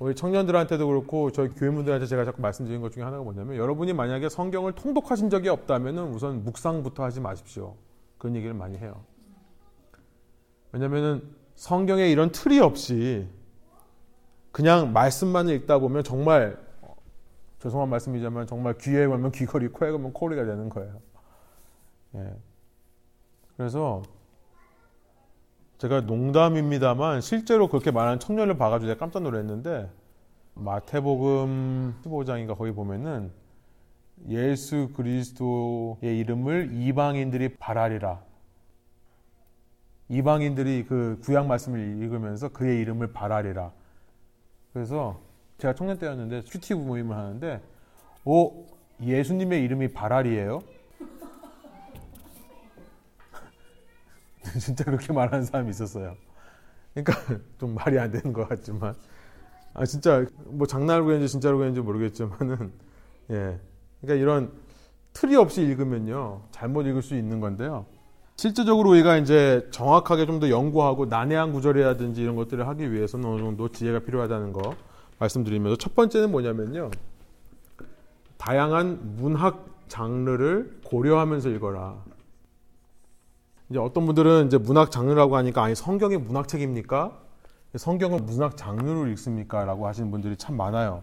[0.00, 4.72] 우리 청년들한테도 그렇고 저희 교회분들한테 제가 자꾸 말씀드린 것 중에 하나가 뭐냐면 여러분이 만약에 성경을
[4.72, 7.76] 통독하신 적이 없다면 우선 묵상부터 하지 마십시오.
[8.18, 9.04] 그런 얘기를 많이 해요.
[10.72, 11.22] 왜냐면은
[11.54, 13.28] 성경에 이런 틀이 없이
[14.50, 16.71] 그냥 말씀만 읽다 보면 정말
[17.62, 21.00] 죄송한 말씀이지만 정말 귀에 걸면 귀걸이, 코에 걸면 코리가 되는 거예요.
[22.16, 22.34] 예.
[23.56, 24.02] 그래서
[25.78, 29.88] 제가 농담입니다만 실제로 그렇게 말하는 청년을 봐가지고 깜짝 놀랐는데
[30.54, 33.30] 마태복음 15장인가 거기 보면은
[34.28, 38.22] 예수 그리스도의 이름을 이방인들이 바라리라.
[40.08, 43.72] 이방인들이 그 구약 말씀을 읽으면서 그의 이름을 바라리라.
[44.72, 45.20] 그래서
[45.62, 47.60] 제가 청년 때였는데 큐티 모임을 하는데
[48.24, 48.66] 오
[49.00, 50.60] 예수님의 이름이 바라리예요.
[54.58, 56.16] 진짜 그렇게 말하는 사람이 있었어요.
[56.94, 57.14] 그러니까
[57.60, 58.96] 좀 말이 안 되는 것 같지만
[59.72, 62.72] 아 진짜 뭐 장난으로 그랬는지 진짜로 그랬는지 모르겠지만은
[63.30, 63.60] 예
[64.00, 64.52] 그러니까 이런
[65.12, 67.86] 틀이 없이 읽으면요 잘못 읽을 수 있는 건데요.
[68.34, 73.68] 실제적으로 우리가 이제 정확하게 좀 더 연구하고 난해한 구절이라든지 이런 것들을 하기 위해서는 어느 정도
[73.68, 74.74] 지혜가 필요하다는 거
[75.22, 76.90] 말씀드리면서 첫 번째는 뭐냐면요
[78.36, 82.02] 다양한 문학 장르를 고려하면서 읽어라.
[83.68, 87.20] 이제 어떤 분들은 이제 문학 장르라고 하니까 아니 성경이 문학책입니까?
[87.76, 89.64] 성경을 문학 장르로 읽습니까?
[89.64, 91.02] 라고 하시는 분들이 참 많아요.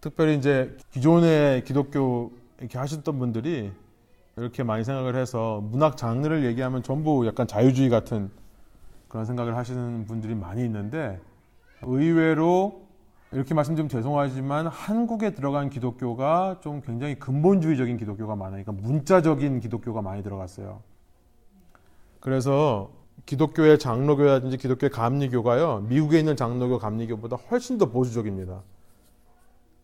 [0.00, 3.72] 특별히 이제 기존의 기독교 이렇게 하셨던 분들이
[4.36, 8.30] 이렇게 많이 생각을 해서 문학 장르를 얘기하면 전부 약간 자유주의 같은
[9.08, 11.20] 그런 생각을 하시는 분들이 많이 있는데
[11.82, 12.87] 의외로
[13.32, 18.34] 이렇게 말씀드리면 죄송하지만 한국에 들어간 기독교가 좀 굉장히 근본주의적인 기독교가.
[18.36, 20.80] 그러니까 문자적인 기독교가 많이 들어갔어요.
[22.20, 22.90] 그래서
[23.26, 28.62] 기독교의 장로교라든지 기독교의 감리교가요, 미국에 있는 장로교 감리교보다 훨씬 더 보수적입니다.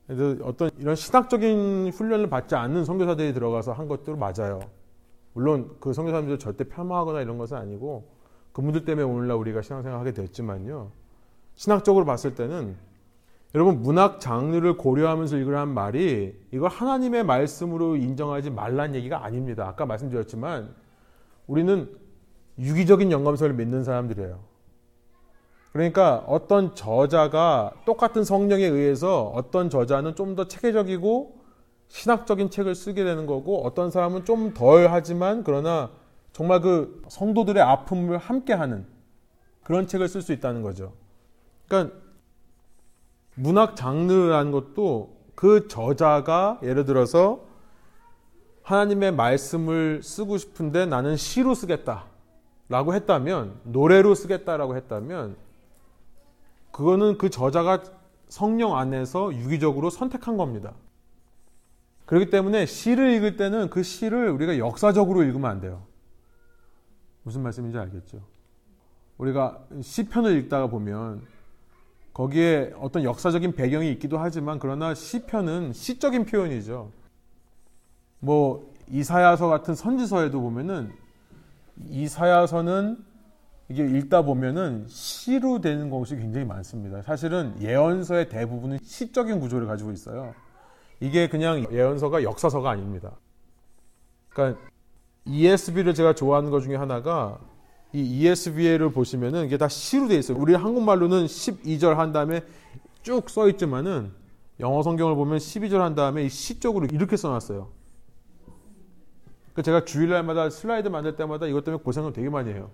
[0.06, 4.60] 그래서 어떤 이런 신학적인 훈련을 받지 않는 선교사들이 들어가서 한 것도 맞아요.
[5.34, 8.08] 물론 그 선교사님들 절대 폄하하거나 이런 것은 아니고
[8.52, 10.90] 그분들 때문에 오늘날 우리가 신앙생활 하게 됐지만요.
[11.56, 12.76] 신학적으로 봤을 때는
[13.54, 19.68] 여러분 문학 장르를 고려하면서 읽으라는 말이 이걸 하나님의 말씀으로 인정하지 말란 얘기가 아닙니다.
[19.68, 20.74] 아까 말씀드렸지만
[21.46, 21.96] 우리는
[22.58, 24.40] 유기적인 영감서를 믿는 사람들이에요.
[25.72, 31.44] 그러니까 어떤 저자가 똑같은 성령에 의해서 어떤 저자는 좀 더 체계적이고
[31.88, 35.90] 신학적인 책을 쓰게 되는 거고 어떤 사람은 좀 덜 하지만 그러나
[36.32, 38.84] 정말 그 성도들의 아픔을 함께 하는
[39.62, 40.92] 그런 책을 쓸 수 있다는 거죠.
[41.68, 41.96] 그러니까
[43.34, 47.44] 문학 장르라는 것도 그 저자가 예를 들어서
[48.62, 52.04] 하나님의 말씀을 쓰고 싶은데 나는 시로 쓰겠다.
[52.68, 55.36] 라고 했다면, 노래로 쓰겠다라고 했다면,
[56.70, 57.82] 그거는 그 저자가
[58.28, 60.72] 성령 안에서 유기적으로 선택한 겁니다.
[62.06, 65.82] 그렇기 때문에 시를 읽을 때는 그 시를 우리가 역사적으로 읽으면 안 돼요.
[67.22, 68.20] 무슨 말씀인지 알겠죠?
[69.18, 71.22] 우리가 시편을 읽다가 보면
[72.14, 76.90] 거기에 어떤 역사적인 배경이 있기도 하지만 그러나 시편은 시적인 표현이죠.
[78.20, 80.92] 뭐 이사야서 같은 선지서에도 보면은
[81.90, 83.04] 이사야서는
[83.68, 87.02] 이게 읽다 보면은 시로 되는 것이 굉장히 많습니다.
[87.02, 90.34] 사실은 예언서의 대부분은 시적인 구조를 가지고 있어요.
[91.00, 93.12] 이게 그냥 예언서가 역사서가 아닙니다.
[94.28, 94.60] 그러니까
[95.24, 97.40] ESV를 제가 좋아하는 것 중에 하나가
[97.94, 100.36] 이 ESV를 보시면은 이게 다 시로 돼 있어요.
[100.36, 102.42] 우리 한국말로는 12절 한 다음에
[103.02, 104.10] 쭉 써 있지만은
[104.60, 107.68] 영어 성경을 보면 12절 한 다음에 시 쪽으로 이렇게 써놨어요.
[109.54, 112.70] 그 제가 주일날마다 슬라이드 만들 때마다 이것 때문에 고생을 되게 많이 해요.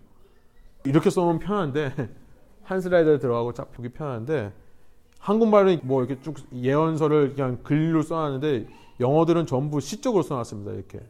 [0.85, 1.93] 이렇게 써놓으면 편한데
[2.65, 4.53] 한 슬라이드에 들어가고 쫙 보기 편한데
[5.19, 8.69] 한국말은 뭐 이렇게 쭉 예언서를 그냥 글로 써놨는데
[9.01, 10.73] 영어들은 전부 시적으로 써놨습니다.
[10.73, 11.01] 이렇게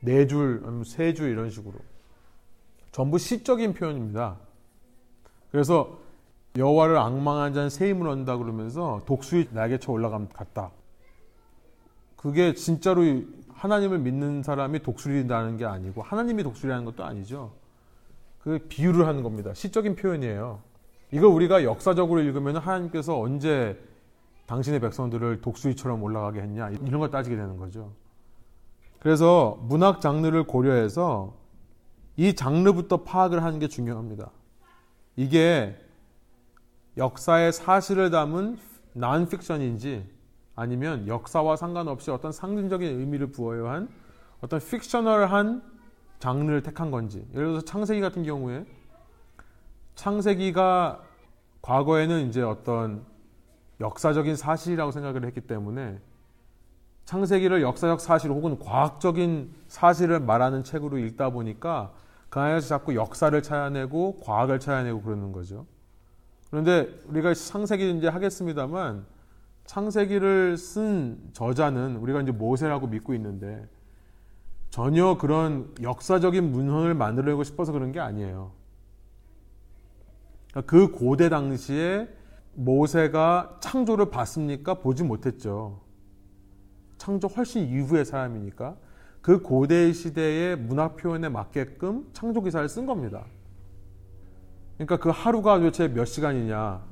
[0.00, 1.74] 네 줄, 아니면 세 줄 이런 식으로
[2.92, 4.36] 전부 시적인 표현입니다.
[5.50, 5.98] 그래서
[6.56, 10.70] 여호와를 악망한 자는 새 힘을 얻는다 그러면서 독수리 날개쳐 올라감 같다.
[12.16, 13.02] 그게 진짜로
[13.54, 17.52] 하나님을 믿는 사람이 독수리라는 게 아니고 하나님이 독수리라는 것도 아니죠.
[18.40, 19.54] 그 비유를 하는 겁니다.
[19.54, 20.60] 시적인 표현이에요.
[21.12, 23.78] 이걸 우리가 역사적으로 읽으면 하나님께서 언제
[24.46, 27.92] 당신의 백성들을 독수리처럼 올라가게 했냐 이런 걸 따지게 되는 거죠.
[28.98, 31.34] 그래서 문학 장르를 고려해서
[32.20, 34.30] 이 장르부터 파악을 하는 게 중요합니다.
[35.16, 35.74] 이게
[36.98, 38.58] 역사의 사실을 담은
[38.92, 40.06] 난픽션인지
[40.54, 43.88] 아니면 역사와 상관없이 어떤 상징적인 의미를 부여야 한
[44.42, 45.62] 어떤 픽셔널한
[46.18, 48.66] 장르를 택한 건지 예를 들어서 창세기 같은 경우에
[49.94, 51.00] 창세기가
[51.62, 53.02] 과거에는 이제 어떤
[53.80, 55.98] 역사적인 사실이라고 생각을 했기 때문에
[57.06, 61.94] 창세기를 역사적 사실 혹은 과학적인 사실을 말하는 책으로 읽다 보니까
[62.30, 65.66] 그 안에서 자꾸 역사를 찾아내고 과학을 찾아내고 그러는 거죠.
[66.48, 69.04] 그런데 우리가 창세기 이제 하겠습니다만
[69.66, 73.68] 창세기를 쓴 저자는 우리가 이제 모세라고 믿고 있는데
[74.70, 78.52] 전혀 그런 역사적인 문헌을 만들려고 싶어서 그런 게 아니에요.
[80.50, 82.08] 그러니까 그 고대 당시에
[82.54, 84.74] 모세가 창조를 봤습니까?
[84.74, 85.80] 보지 못했죠.
[86.98, 88.76] 창조 훨씬 이후의 사람이니까
[89.20, 93.24] 그 고대 시대의 문학 표현에 맞게끔 창조 기사를 쓴 겁니다.
[94.76, 96.82] 그러니까 그 하루가 도대체 몇 시간이냐?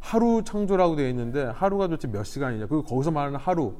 [0.00, 2.66] 하루 창조라고 되어 있는데 하루가 도대체 몇 시간이냐?
[2.66, 3.76] 그리고 거기서 말하는 하루,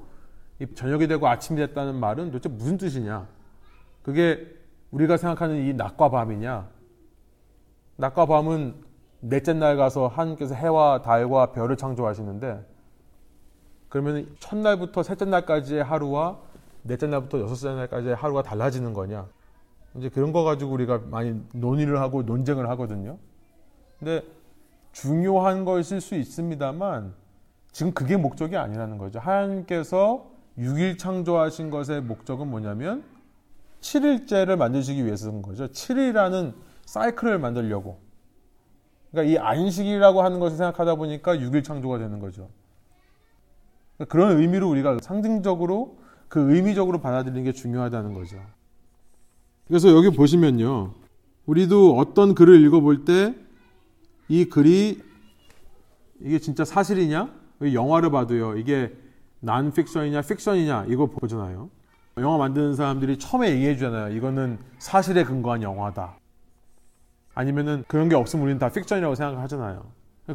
[0.74, 3.26] 저녁이 되고 아침이 됐다는 말은 도대체 무슨 뜻이냐?
[4.02, 4.46] 그게
[4.92, 6.68] 우리가 생각하는 이 낮과 밤이냐?
[7.96, 8.74] 낮과 밤은
[9.20, 12.66] 넷째 날 가서 하나님께서 해와 달과 별을 창조하시는데
[13.88, 16.38] 그러면 첫날부터 셋째 날까지의 하루와
[16.82, 19.28] 넷째 날부터 여섯째 날까지의 하루가 달라지는 거냐?
[19.96, 23.18] 이제 그런 거 가지고 우리가 많이 논의를 하고 논쟁을 하거든요.
[23.98, 24.22] 근데
[24.92, 27.14] 중요한 것일 수 있습니다만
[27.72, 29.18] 지금 그게 목적이 아니라는 거죠.
[29.18, 33.04] 하나님께서 6일 창조하신 것의 목적은 뭐냐면
[33.80, 35.68] 7일째를 만드시기 위해서인 거죠.
[35.68, 36.54] 7일이라는
[36.84, 38.00] 사이클을 만들려고.
[39.10, 42.48] 그러니까 이 안식이라고 하는 것을 생각하다 보니까 6일 창조가 되는 거죠.
[43.96, 45.98] 그러니까 그런 의미로 우리가 상징적으로
[46.30, 48.38] 그 의미적으로 받아들이는 게 중요하다는 거죠.
[49.68, 50.94] 그래서 여기 보시면요.
[51.44, 53.34] 우리도 어떤 글을 읽어볼 때
[54.30, 55.02] 이 글이
[56.20, 57.28] 이게 진짜 사실이냐?
[57.60, 58.56] 영화를 봐도요.
[58.58, 58.96] 이게
[59.40, 61.68] 난 픽션이냐, 픽션이냐 이거 보잖아요.
[62.18, 64.16] 영화 만드는 사람들이 처음에 얘기해 주잖아요.
[64.16, 66.16] 이거는 사실에 근거한 영화다.
[67.34, 69.84] 아니면은 그런 게 없으면 우리는 다 픽션이라고 생각하잖아요.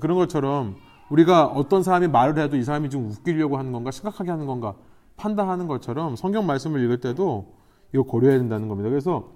[0.01, 0.75] 그런 것처럼
[1.09, 4.75] 우리가 어떤 사람이 말을 해도 이 사람이 좀 웃기려고 하는 건가, 심각하게 하는 건가
[5.17, 7.53] 판단하는 것처럼 성경 말씀을 읽을 때도
[7.93, 8.89] 이거 고려해야 된다는 겁니다.
[8.89, 9.31] 그래서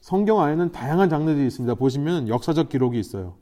[0.00, 1.74] 성경 안에는 다양한 장르들이 있습니다.
[1.76, 3.34] 보시면 역사적 기록이 있어요.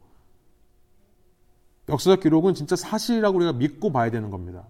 [1.88, 4.66] 역사적 기록은 진짜 사실이라고 우리가 믿고 봐야 되는 겁니다.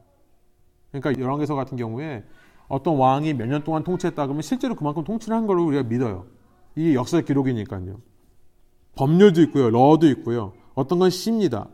[0.93, 2.25] 그러니까 열왕기서 같은 경우에
[2.69, 6.27] 어떤 왕이 몇 년 동안 통치했다 그러면 실제로 그만큼 통치를 한 걸로 우리가 믿어요.
[6.77, 8.01] 이게 역사적 기록이니까요.
[8.95, 9.71] 법률도 있고요.
[9.71, 10.53] 러도 있고요.
[10.75, 11.69] 어떤 건 시입니다.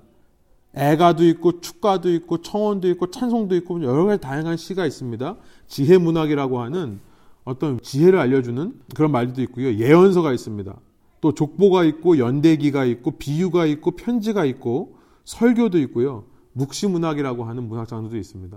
[0.77, 5.37] 애가도 있고 축가도 있고 청원도 있고 찬송도 있고 여러 가지 다양한 시가 있습니다.
[5.67, 7.01] 지혜 문학이라고 하는
[7.45, 9.73] 어떤 지혜를 알려주는 그런 말도 있고요.
[9.75, 10.77] 예언서가 있습니다.
[11.23, 16.25] 또 족보가 있고 연대기가 있고 비유가 있고 편지가 있고 설교도 있고요.
[16.53, 18.57] 묵시 문학이라고 하는 문학 장르도 있습니다.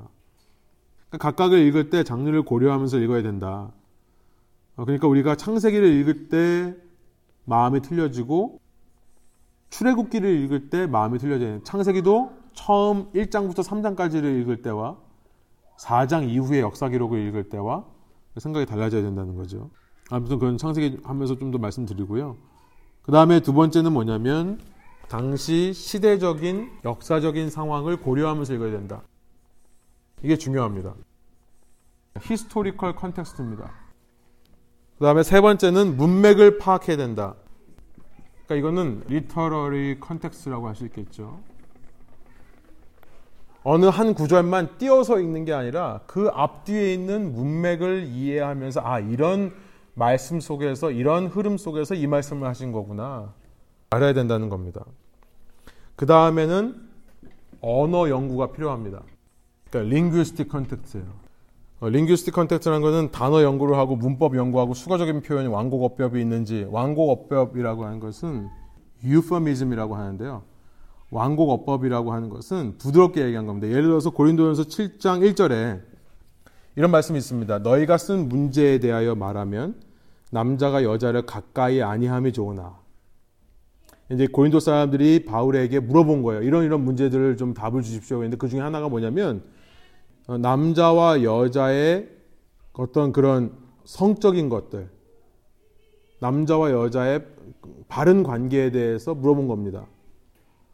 [1.09, 3.71] 그러니까 각각을 읽을 때 장르를 고려하면서 읽어야 된다.
[4.75, 6.75] 어, 그러니까 우리가 창세기를 읽을 때
[7.45, 8.59] 마음이 틀려지고
[9.69, 11.63] 출애굽기를 읽을 때 마음이 틀려져요.
[11.63, 14.97] 창세기도 처음 1장부터 3장까지를 읽을 때와
[15.79, 17.85] 4장 이후의 역사 기록을 읽을 때와
[18.37, 19.69] 생각이 달라져야 된다는 거죠.
[20.09, 22.37] 아무튼 그건 창세기 하면서 좀 더 말씀드리고요.
[23.01, 24.59] 그 다음에 두 번째는 뭐냐면
[25.07, 29.01] 당시 시대적인 역사적인 상황을 고려하면서 읽어야 된다.
[30.21, 30.93] 이게 중요합니다.
[32.21, 33.71] historical context입니다.
[34.97, 37.35] 그 다음에 세 번째는 문맥을 파악해야 된다.
[38.49, 41.39] 그러니까 이거는 literary context라고 할 수 있겠죠.
[43.63, 49.53] 어느 한 구절만 띄어서 읽는 게 아니라 그 앞뒤에 있는 문맥을 이해하면서 아 이런
[49.93, 53.33] 말씀 속에서 이런 흐름 속에서 이 말씀을 하신 거구나
[53.91, 54.83] 알아야 된다는 겁니다.
[55.95, 56.89] 그 다음에는
[57.61, 59.03] 언어 연구가 필요합니다.
[59.69, 61.18] 그러니까 linguistic context예요.
[61.79, 67.09] 어, linguistic context라는 것은 단어 연구를 하고 문법 연구하고 수거적인 표현이 완곡 어법이 있는지 완곡
[67.09, 68.49] 어법이라고 하는 것은
[69.03, 70.43] euphemism이라고 하는데요.
[71.11, 73.69] 완곡 어법이라고 하는 것은 부드럽게 얘기한 겁니다.
[73.69, 75.81] 예를 들어서 고린도전서 7장 1절에
[76.75, 77.59] 이런 말씀이 있습니다.
[77.59, 79.75] 너희가 쓴 문제에 대하여 말하면
[80.31, 82.77] 남자가 여자를 가까이 아니함이 좋으나
[84.11, 86.43] 이제 고린도 사람들이 바울에게 물어본 거예요.
[86.43, 88.17] 이런 이런 문제들을 좀 답을 주십시오.
[88.17, 89.49] 그런데 그 중에 하나가 뭐냐면 어,
[90.37, 92.09] 남자와 여자의
[92.73, 93.51] 어떤 그런
[93.83, 94.89] 성적인 것들,
[96.21, 97.25] 남자와 여자의
[97.87, 99.87] 바른 관계에 대해서 물어본 겁니다.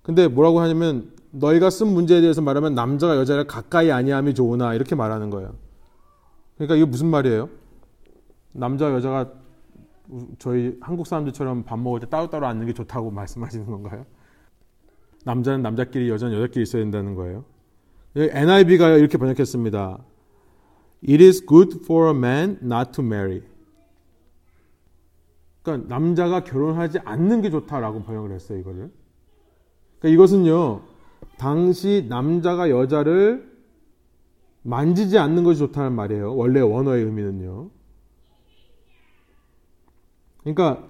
[0.02, 5.30] 근데 뭐라고 하냐면 너희가 쓴 문제에 대해서 말하면 남자가 여자를 가까이 아니함이 좋으나 이렇게 말하는
[5.30, 5.56] 거예요.
[6.56, 7.50] 그러니까 이게 무슨 말이에요?
[8.52, 9.32] 남자 여자가
[10.38, 14.06] 저희 한국 사람들처럼 밥 먹을 때 따로따로 앉는 게 좋다고 말씀하시는 건가요?
[15.26, 17.44] 남자는 남자끼리 여자는 여자끼리 있어야 된다는 거예요.
[18.16, 20.00] NIV가 이렇게 번역했습니다.
[21.08, 23.42] It is good for a man not to marry.
[25.62, 28.92] 그러니까 남자가 결혼하지 않는 게 좋다라고 번역을 했어요, 이거를.
[30.00, 30.82] 그러니까 이것은요,
[31.38, 33.52] 당시 남자가 여자를
[34.62, 36.36] 만지지 않는 것이 좋다는 말이에요.
[36.36, 37.70] 원래 원어의 의미는요.
[40.42, 40.88] 그러니까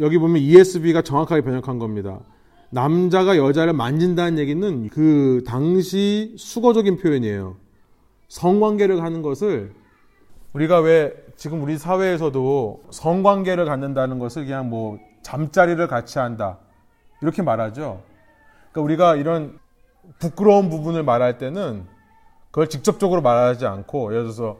[0.00, 2.20] 여기 보면 ESB가 정확하게 번역한 겁니다.
[2.70, 7.56] 남자가 여자를 만진다는 얘기는 그 당시 수거적인 표현이에요.
[8.28, 9.74] 성관계를 하는 것을
[10.52, 16.58] 우리가 왜 지금 우리 사회에서도 성관계를 갖는다는 것을 그냥 뭐 잠자리를 같이 한다
[17.22, 18.02] 이렇게 말하죠.
[18.72, 19.58] 그러니까 우리가 이런
[20.18, 21.86] 부끄러운 부분을 말할 때는
[22.50, 24.58] 그걸 직접적으로 말하지 않고 예를 들어서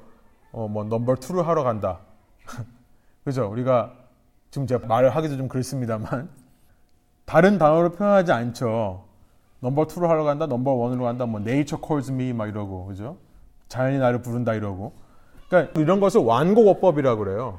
[0.53, 2.01] 어 뭐 number two를 하러 간다.
[3.25, 3.49] 그죠?
[3.51, 3.93] 우리가
[4.51, 6.31] 지금 제가 말을 하기도 좀 그렇습니다만
[7.29, 9.05] 다른 단어로 표현하지 않죠.
[9.61, 13.19] number two로 하러 간다, number one으로 간다, 뭐 nature calls me 막 이러고 그죠?
[13.69, 14.95] 자연이 나를 부른다 이러고.
[15.51, 17.59] 그러니까 이런 것을 완곡어법이라고 그래요.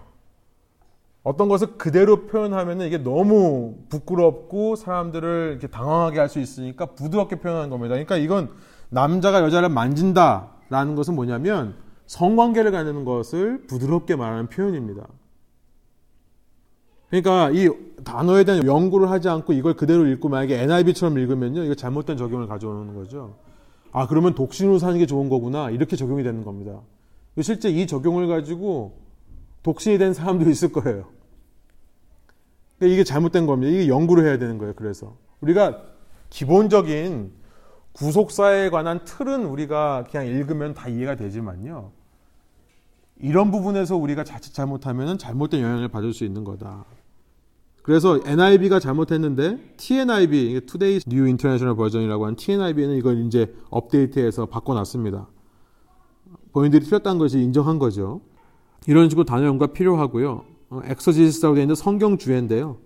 [1.21, 7.69] 어떤 것을 그대로 표현하면 이게 너무 부끄럽고 사람들을 이렇게 당황하게 할 수 있으니까 부드럽게 표현하는
[7.69, 7.93] 겁니다.
[7.93, 8.49] 그러니까 이건
[8.89, 11.75] 남자가 여자를 만진다라는 것은 뭐냐면
[12.07, 15.03] 성관계를 갖는 것을 부드럽게 말하는 표현입니다.
[17.09, 17.69] 그러니까 이
[18.03, 21.63] 단어에 대한 연구를 하지 않고 이걸 그대로 읽고 만약에 NIV처럼 읽으면요.
[21.63, 23.35] 이거 잘못된 적용을 가져오는 거죠.
[23.91, 25.71] 아, 그러면 독신으로 사는 게 좋은 거구나.
[25.71, 26.81] 이렇게 적용이 되는 겁니다.
[27.41, 28.99] 실제 이 적용을 가지고
[29.63, 31.05] 독신이 된 사람도 있을 거예요.
[32.77, 33.71] 그러니까 이게 잘못된 겁니다.
[33.71, 34.73] 이게 연구를 해야 되는 거예요.
[34.75, 35.81] 그래서 우리가
[36.29, 37.31] 기본적인
[37.93, 41.91] 구속사에 관한 틀은 우리가 그냥 읽으면 다 이해가 되지만요.
[43.17, 46.85] 이런 부분에서 우리가 자칫 잘못하면 잘못된 영향을 받을 수 있는 거다.
[47.89, 55.27] 그래서 NIV가 잘못했는데 TNIB, Today's New International Version이라고 하는 TNIB는 이걸 이제 업데이트해서 바꿔놨습니다.
[56.53, 58.21] 본인들이 틀렸다는 것이 인정한 거죠.
[58.85, 60.45] 이런 식으로 단어 연구가 필요하고요.
[60.69, 62.77] 어, 엑서지스라고 되어 있는 성경 주해인데요.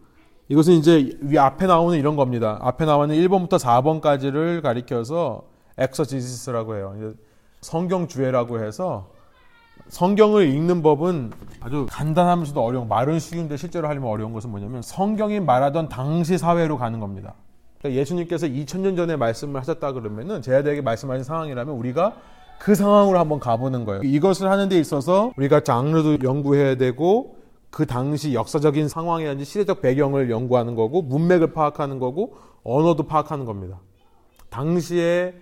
[0.47, 2.58] 이것은 이제 위 앞에 나오는 이런 겁니다.
[2.62, 7.14] 앞에 나오는 1번부터 4번까지를 가리켜서 엑서지스라고 해요.
[7.60, 9.12] 성경 주해라고 해서
[9.90, 11.32] 성경을 읽는 법은
[11.62, 17.00] 아주 간단하면서도 어려운 말은 쉬운데 실제로 하려면 어려운 것은 뭐냐면 성경이 말하던 당시 사회로 가는
[17.00, 17.34] 겁니다.
[17.80, 22.16] 그러니까 예수님께서 2000년 전에 말씀을 하셨다 그러면은 제자들에게 말씀하신 상황이라면 우리가
[22.60, 24.02] 그 상황으로 한번 가보는 거예요.
[24.04, 27.36] 이것을 하는 데 있어서 우리가 장르도 연구해야 되고
[27.70, 33.80] 그 당시 역사적인 상황이라든지 시대적 배경을 연구하는 거고 문맥을 파악하는 거고 언어도 파악하는 겁니다.
[34.50, 35.34] 당시에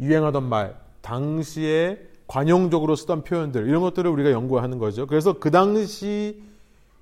[0.00, 5.06] 유행하던 말, 당시에 관용적으로 쓰던 표현들 이런 것들을 우리가 연구하는 거죠.
[5.06, 6.42] 그래서 그 당시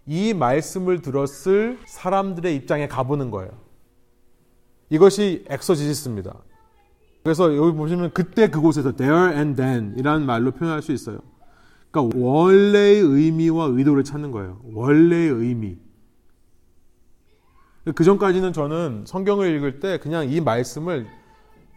[0.07, 3.51] 이 말씀을 들었을 사람들의 입장에 가보는 거예요.
[4.91, 6.35] 이것이 exegesis입니다.
[7.23, 11.21] 그래서 여기 보시면 그때 그곳에서 there and then 이라는 말로 표현할 수 있어요.
[11.91, 14.61] 그러니까 원래의 의미와 의도를 찾는 거예요.
[14.65, 15.79] 원래의 의미.
[17.95, 21.07] 그 전까지는 저는 성경을 읽을 때 그냥 이 말씀을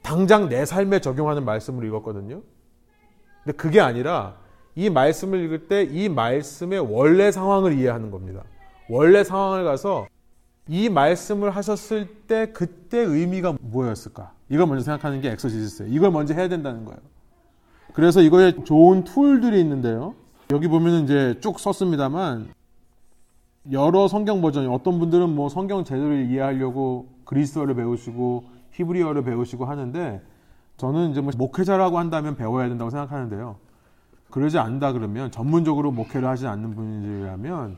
[0.03, 2.41] 당장 내 삶에 적용하는 말씀으로 읽었거든요.
[3.48, 4.36] 근데 그게 아니라
[4.76, 8.44] 이 말씀을 읽을 때 이 말씀의 원래 상황을 이해하는 겁니다.
[8.90, 10.06] 원래 상황을 가서
[10.68, 14.34] 이 말씀을 하셨을 때 그때 의미가 뭐였을까?
[14.49, 15.94] 이걸 먼저 생각하는 게 exegesis예요.
[15.94, 16.99] 이걸 먼저 해야 된다는 거예요.
[17.94, 20.14] 그래서 이거에 좋은 툴들이 있는데요.
[20.52, 22.49] 여기 보면 이제 쭉 썼습니다만
[23.72, 30.22] 여러 성경 버전, 어떤 분들은 뭐 성경 제대로 이해하려고 그리스어를 배우시고 히브리어를 배우시고 하는데
[30.78, 33.58] 저는 이제 뭐 목회자라고 한다면 배워야 된다고 생각하는데요.
[34.30, 37.78] 그러지 않다 그러면 전문적으로 목회를 하지 않는 분이라면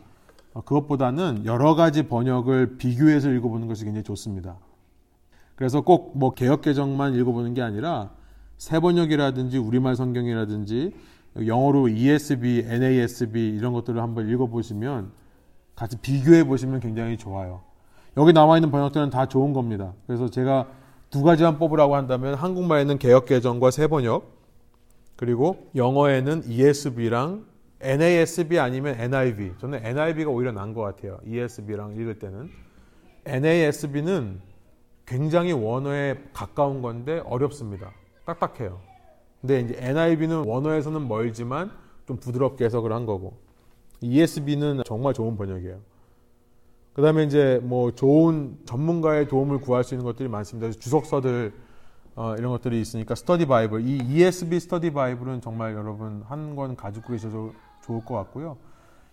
[0.54, 4.58] 그것보다는 여러 가지 번역을 비교해서 읽어보는 것이 굉장히 좋습니다.
[5.56, 8.12] 그래서 꼭 뭐 개혁 개정만 읽어보는 게 아니라
[8.58, 10.94] 새 번역이라든지 우리말 성경이라든지
[11.46, 15.12] 영어로 ESB, NASB 이런 것들을 한번 읽어보시면
[15.76, 17.62] 같이 비교해 보시면 굉장히 좋아요.
[18.18, 19.94] 여기 나와 있는 번역들은 다 좋은 겁니다.
[20.08, 20.68] 그래서 제가
[21.10, 24.40] 두 가지만 뽑으라고 한다면 한국말에는 개혁개정과 새 번역,
[25.15, 27.45] 그리고 영어에는 ESV랑
[27.81, 29.53] NASB 아니면 NIV.
[29.60, 31.18] 저는 NIV가 오히려 나은 것 같아요.
[31.26, 32.49] ESB랑 읽을 때는.
[33.26, 34.40] NASB는
[35.06, 37.91] 굉장히 원어에 가까운 건데 어렵습니다.
[38.26, 38.80] 딱딱해요.
[39.41, 41.72] 근데 이제 NIV는 원어에서는 멀지만
[42.06, 43.38] 좀 부드럽게 해석을 한 거고.
[44.02, 45.80] ESV는 정말 좋은 번역이에요.
[47.00, 50.70] 그 다음에 이제 뭐 좋은 전문가의 도움을 구할 수 있는 것들이 많습니다.
[50.78, 51.54] 주석서들
[52.18, 53.88] 어, 이런 것들이 있으니까 study Bible.
[53.88, 57.54] 이 ESV Study Bible은 정말 여러분 한 권 가지고 계셔도
[57.86, 58.58] 좋을 것 같고요.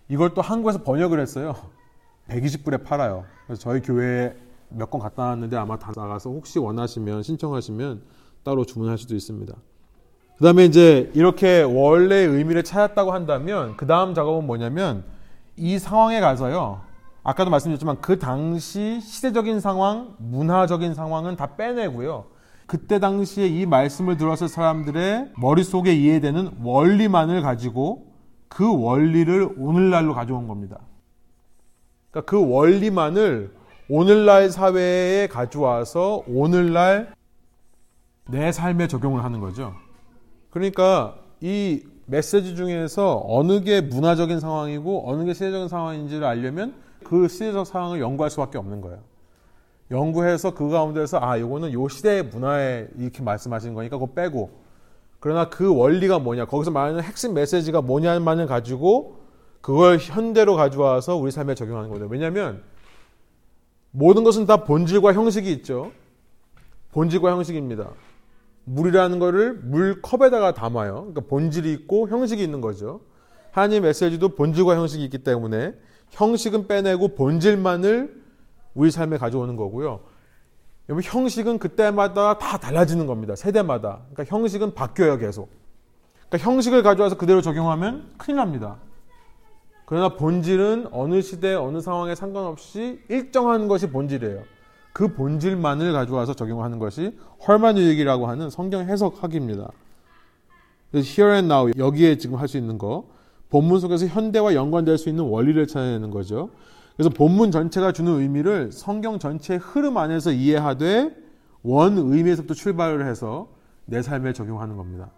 [0.09, 1.55] 이걸 또 한국에서 번역을 했어요.
[2.27, 3.23] 120불에 팔아요.
[3.45, 4.35] 그래서 저희 교회에
[4.67, 8.01] 몇 권 갖다 놨는데 아마 다 나가서 혹시 원하시면 신청하시면
[8.43, 9.55] 따로 주문할 수도 있습니다.
[10.37, 15.05] 그 다음에 이제 이렇게 원래 의미를 찾았다고 한다면 그 다음 작업은 뭐냐면
[15.55, 16.86] 이 상황에 가서요.
[17.27, 22.27] 아까도 말씀드렸지만 그 당시 시대적인 상황, 문화적인 상황은 다 빼내고요.
[22.67, 28.13] 그때 당시에 이 말씀을 들었을 사람들의 머릿속에 이해되는 원리만을 가지고
[28.47, 30.79] 그 원리를 오늘날로 가져온 겁니다.
[32.11, 33.53] 그러니까 그 원리만을
[33.89, 37.13] 오늘날 사회에 가져와서 오늘날
[38.29, 39.73] 내 삶에 적용을 하는 거죠.
[40.49, 47.65] 그러니까 이 메시지 중에서 어느 게 문화적인 상황이고 어느 게 시대적인 상황인지를 알려면 그 시대적
[47.65, 48.99] 상황을 연구할 수밖에 없는 거예요.
[49.91, 54.51] 연구해서 그 가운데서 아, 이거는 요 시대의 문화에 이렇게 말씀하신 거니까 그거 빼고
[55.21, 59.19] 그러나 그 원리가 뭐냐 거기서 말하는 핵심 메시지가 뭐냐만을 가지고
[59.61, 62.07] 그걸 현대로 가져와서 우리 삶에 적용하는 거예요.
[62.09, 62.63] 왜냐하면
[63.91, 65.91] 모든 것은 다 본질과 형식이 있죠.
[66.91, 67.89] 본질과 형식입니다.
[68.65, 70.95] 물이라는 거를 물 컵에다가 담아요.
[71.13, 72.99] 그러니까 본질이 있고 형식이 있는 거죠.
[73.51, 75.73] 하나님 메시지도 본질과 형식이 있기 때문에
[76.11, 78.23] 형식은 빼내고 본질만을
[78.73, 80.01] 우리 삶에 가져오는 거고요.
[80.89, 83.35] 여러분 형식은 그때마다 다 달라지는 겁니다.
[83.35, 84.01] 세대마다.
[84.13, 85.49] 그러니까 형식은 바뀌어요 계속.
[86.29, 88.77] 그러니까 형식을 가져와서 그대로 적용하면 큰일 납니다.
[89.85, 94.43] 그러나 본질은 어느 시대 어느 상황에 상관없이 일정한 것이 본질이에요.
[94.93, 97.17] 그 본질만을 가져와서 적용하는 것이
[97.47, 99.69] 헐마뉴익이라고 하는 성경 해석학입니다.
[100.93, 103.07] here and now 여기에 지금 할 수 있는 거
[103.49, 106.49] 본문 속에서 현대와 연관될 수 있는 원리를 찾아내는 거죠.
[106.95, 111.15] 그래서 본문 전체가 주는 의미를 성경 전체의 흐름 안에서 이해하되
[111.63, 113.49] 원 의미에서부터 출발을 해서
[113.85, 115.11] 내 삶에 적용하는 겁니다.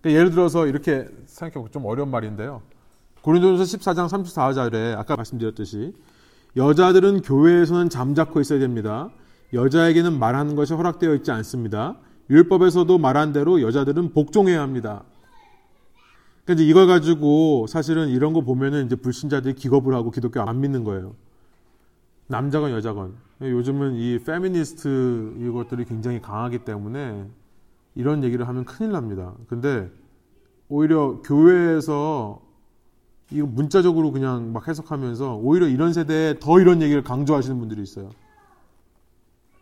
[0.00, 2.62] 그러니까 예를 들어서 이렇게 생각해보면 좀 어려운 말인데요.
[3.22, 5.92] 고린도전서 14장 34절에 아까 말씀드렸듯이
[6.56, 9.10] 여자들은 교회에서는 잠자코 있어야 됩니다.
[9.52, 11.98] 여자에게는 말하는 것이 허락되어 있지 않습니다.
[12.30, 15.02] 율법에서도 말한 대로 여자들은 복종해야 합니다.
[16.52, 21.14] 이제 이걸 가지고 사실은 이런 거 보면은 이제 불신자들이 기겁을 하고 기독교 안 믿는 거예요.
[22.28, 23.14] 남자건 여자건.
[23.40, 27.26] 요즘은 이 페미니스트 이것들이 굉장히 강하기 때문에
[27.94, 29.34] 이런 얘기를 하면 큰일 납니다.
[29.48, 29.90] 근데
[30.68, 32.40] 오히려 교회에서
[33.32, 38.10] 이거 문자적으로 그냥 막 해석하면서 오히려 이런 세대에 더 이런 얘기를 강조하시는 분들이 있어요.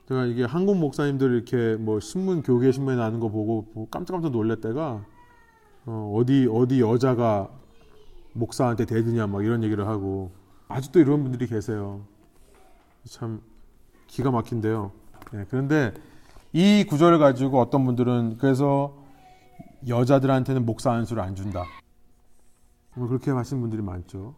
[0.08, 5.04] 제가 이게 한국 목사님들 이렇게 뭐 신문 교계 신문에 나는 거 보고 깜짝깜짝 놀랄 때가
[5.86, 7.50] 어, 디 어디 여자가
[8.32, 10.32] 목사한테 대드냐 막 이런 얘기를 하고
[10.68, 12.00] 아직도 이런 분들이 계세요.
[13.04, 13.40] 참
[14.06, 14.92] 기가 막힌데요.
[15.32, 15.92] 네, 그런데
[16.52, 18.96] 이 구절을 가지고 어떤 분들은 그래서
[19.86, 21.64] 여자들한테는 목사 안수를 안 준다.
[22.94, 24.34] 뭐 그렇게 하신 분들이 많죠.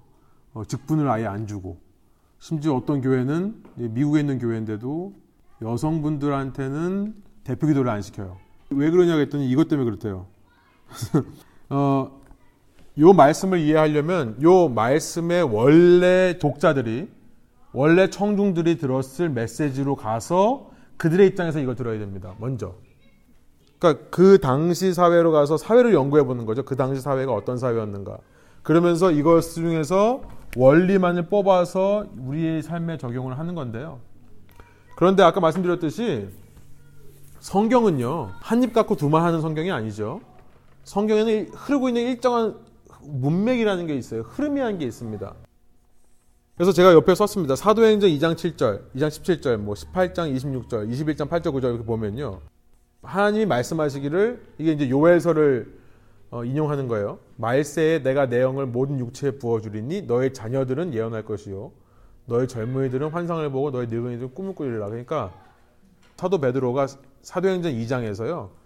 [0.52, 1.78] 어, 직분을 아예 안 주고
[2.39, 5.14] 심지어 어떤 교회는 미국에 있는 교회인데도
[5.62, 8.36] 여성분들한테는 대표 기도를 안 시켜요.
[8.70, 10.27] 왜 그러냐고 했더니 이것 때문에 그렇대요.
[11.70, 12.20] 어,
[12.98, 17.08] 요 말씀을 이해하려면 요 말씀의 원래 독자들이
[17.72, 22.34] 원래 청중들이 들었을 메시지로 가서 그들의 입장에서 이걸 들어야 됩니다.
[22.38, 22.74] 먼저.
[23.78, 26.64] 그러니까 그 당시 사회로 가서 사회를 연구해 보는 거죠.
[26.64, 28.16] 그 당시 사회가 어떤 사회였는가.
[28.62, 30.22] 그러면서 이것 중에서
[30.56, 34.00] 원리만을 뽑아서 우리의 삶에 적용을 하는 건데요.
[34.96, 36.28] 그런데 아까 말씀드렸듯이
[37.40, 40.20] 성경은요, 한 입 갖고 두말 하는 성경이 아니죠.
[40.86, 42.56] 성경에는 흐르고 있는 일정한
[43.02, 44.22] 문맥이라는 게 있어요.
[44.22, 45.34] 흐름이라는 게 있습니다.
[46.54, 47.54] 그래서 제가 옆에 썼습니다.
[47.56, 52.40] 사도행전 2장 7절, 2장 17절, 뭐 18장 26절, 21장 8절 9절 이렇게 보면요.
[53.02, 55.76] 하나님이 말씀하시기를 이게 이제 요엘서를
[56.30, 57.18] 어, 인용하는 거예요.
[57.36, 61.72] 말세에 내가 내 영을 모든 육체에 부어주리니 너의 자녀들은 예언할 것이요.
[62.26, 64.88] 너의 젊은이들은 환상을 보고 너의 늙은이들은 꿈을 꾸리라.
[64.88, 65.32] 그러니까
[66.16, 66.86] 사도 베드로가
[67.22, 68.65] 사도행전 2장에서요.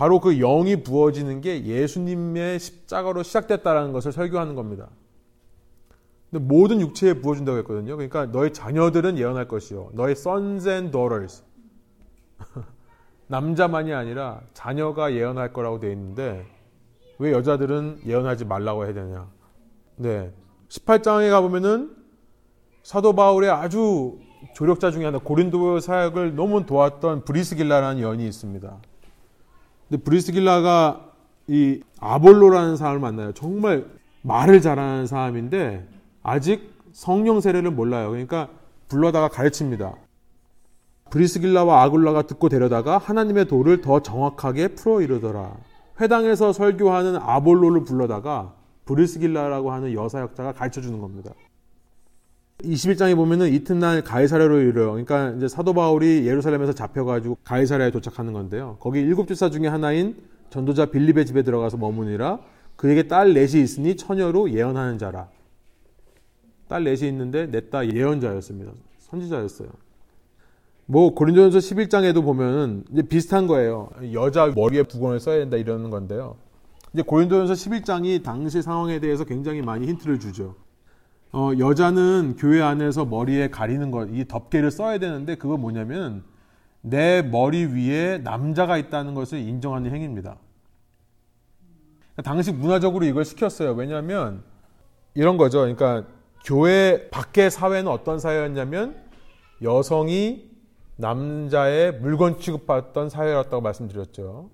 [0.00, 4.88] 바로 그 영이 부어지는 게 예수님의 십자가로 시작됐다라는 것을 설교하는 겁니다.
[6.30, 7.98] 근데 모든 육체에 부어준다고 했거든요.
[7.98, 9.90] 그러니까 너의 자녀들은 예언할 것이요.
[9.92, 11.44] 너의 sons and daughters.
[13.28, 16.46] 남자만이 아니라 자녀가 예언할 거라고 되어 있는데
[17.18, 19.28] 왜 여자들은 예언하지 말라고 해야 되냐?
[19.96, 20.32] 네.
[20.70, 21.94] 18장에 가보면은
[22.82, 24.18] 사도 바울의 아주
[24.54, 28.80] 조력자 중에 하나 고린도 사역을 너무 도왔던 브리스길라라는 여인이 있습니다.
[29.90, 31.10] 근데 브리스길라가
[31.48, 33.32] 이 아볼로라는 사람을 만나요.
[33.32, 33.84] 정말
[34.22, 35.86] 말을 잘하는 사람인데
[36.22, 38.10] 아직 성령 세례를 몰라요.
[38.10, 38.48] 그러니까
[38.88, 39.94] 불러다가 가르칩니다.
[41.10, 45.56] 브리스길라와 아굴라가 듣고 데려다가 하나님의 도를 더 정확하게 풀어 이르더라.
[46.00, 48.54] 회당에서 설교하는 아볼로를 불러다가
[48.84, 51.32] 브리스길라라고 하는 여사 역자가 가르쳐 주는 겁니다.
[52.62, 58.76] 21장에 보면은 이튿날 가이사랴로 이르러 그러니까 이제 사도 바울이 예루살렘에서 잡혀가지고 가이사랴에 도착하는 건데요.
[58.80, 60.16] 거기 일곱 집사 중에 하나인
[60.50, 62.40] 전도자 빌립의 집에 들어가서 머무니라
[62.76, 65.28] 그에게 딸 넷이 있으니 처녀로 예언하는 자라.
[66.68, 68.72] 딸 넷이 있는데 넷 다 예언자였습니다.
[68.98, 69.68] 선지자였어요.
[70.86, 73.90] 뭐 고린도전서 11장에도 보면은 이제 비슷한 거예요.
[74.12, 76.36] 여자 머리에 부건을 써야 된다 이러는 건데요.
[76.92, 80.56] 이제 고린도전서 11장이 당시 상황에 대해서 굉장히 많이 힌트를 주죠.
[81.32, 86.24] 어, 여자는 교회 안에서 머리에 가리는 것, 이 덮개를 써야 되는데 그건 뭐냐면
[86.80, 90.36] 내 머리 위에 남자가 있다는 것을 인정하는 행위입니다.
[92.24, 93.72] 당시 문화적으로 이걸 시켰어요.
[93.72, 94.42] 왜냐하면
[95.14, 95.60] 이런 거죠.
[95.60, 96.04] 그러니까
[96.44, 98.96] 교회 밖의 사회는 어떤 사회였냐면
[99.62, 100.50] 여성이
[100.96, 104.50] 남자의 물건 취급받던 사회였다고 말씀드렸죠.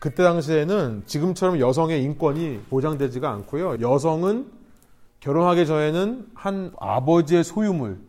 [0.00, 3.80] 그때 당시에는 지금처럼 여성의 인권이 보장되지가 않고요.
[3.80, 4.57] 여성은
[5.20, 8.00] 결혼하기 전에는 한 아버지의 소유물.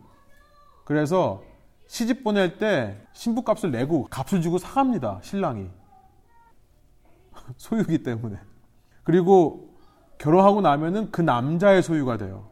[0.84, 1.42] 그래서
[1.86, 5.20] 시집 보낼 때 신부값을 내고 값을 주고 사갑니다.
[5.22, 5.68] 신랑이.
[7.56, 8.36] 소유기 때문에.
[9.02, 9.70] 그리고
[10.18, 12.48] 결혼하고 나면은 그 남자의 소유가 돼요.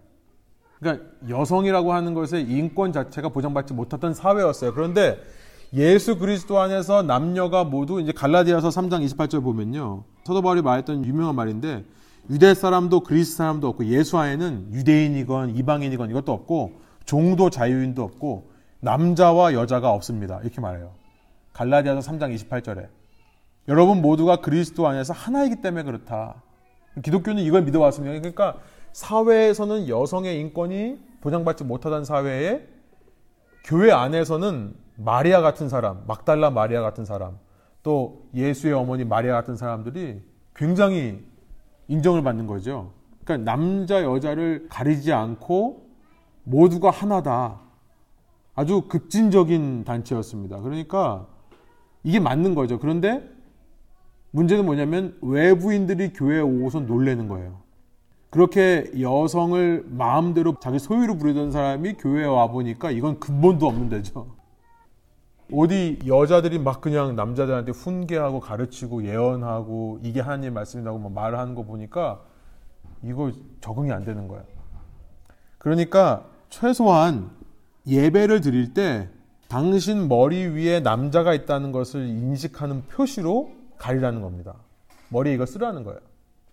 [0.80, 4.74] 그러니까 여성이라고 하는 것의 인권 자체가 보장받지 못했던 사회였어요.
[4.74, 5.20] 그런데
[5.74, 10.04] 예수 그리스도 안에서 남녀가 모두 이제 갈라디아서 3장 28절 보면요.
[10.24, 11.84] 서도 바울이 말했던 유명한 말인데
[12.30, 18.50] 유대 사람도 그리스 사람도 없고 예수 안에는 유대인이건 이방인이건 이것도 없고 종도 자유인도 없고
[18.80, 20.40] 남자와 여자가 없습니다.
[20.42, 20.92] 이렇게 말해요.
[21.52, 22.88] 갈라디아서 3장 28절에
[23.66, 26.42] 여러분 모두가 그리스도 안에서 하나이기 때문에 그렇다.
[27.02, 28.18] 기독교는 이걸 믿어왔습니다.
[28.18, 28.58] 그러니까
[28.92, 32.66] 사회에서는 여성의 인권이 보장받지 못하던 사회에
[33.64, 37.38] 교회 안에서는 마리아 같은 사람, 막달라 마리아 같은 사람,
[37.82, 40.22] 또 예수의 어머니 마리아 같은 사람들이
[40.54, 41.24] 굉장히
[41.88, 42.92] 인정을 받는 거죠.
[43.24, 45.88] 그러니까 남자 여자를 가리지 않고
[46.44, 47.60] 모두가 하나다.
[48.54, 50.60] 아주 급진적인 단체였습니다.
[50.60, 51.26] 그러니까
[52.02, 52.78] 이게 맞는 거죠.
[52.78, 53.28] 그런데
[54.30, 57.60] 문제는 뭐냐면 외부인들이 교회에 오고서 놀래는 거예요.
[58.30, 64.37] 그렇게 여성을 마음대로 자기 소유로 부르던 사람이 교회에 와 보니까 이건 근본도 없는 데죠.
[65.52, 71.62] 어디 여자들이 막 그냥 남자들한테 훈계하고 가르치고 예언하고 이게 하나님 말씀이라고 막 말을 하는 거
[71.62, 72.20] 보니까
[73.02, 74.42] 이거 적응이 안 되는 거야.
[75.58, 77.30] 그러니까 최소한
[77.86, 79.08] 예배를 드릴 때
[79.48, 84.54] 당신 머리 위에 남자가 있다는 것을 인식하는 표시로 가리라는 겁니다.
[85.08, 86.00] 머리에 이거 쓰라는 거예요.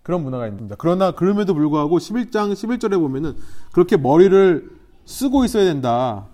[0.01, 0.75] 그런 문화가 있습니다.
[0.79, 3.35] 그러나 그럼에도 불구하고 11장 11절에 보면은
[3.73, 4.69] 그렇게 머리를
[5.03, 6.27] 쓰고 있어야 된다.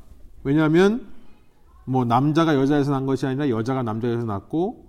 [0.44, 1.11] 왜냐하면
[1.86, 4.86] 뭐 남자가 여자에서 난 것이 아니라 여자가 남자에서 났고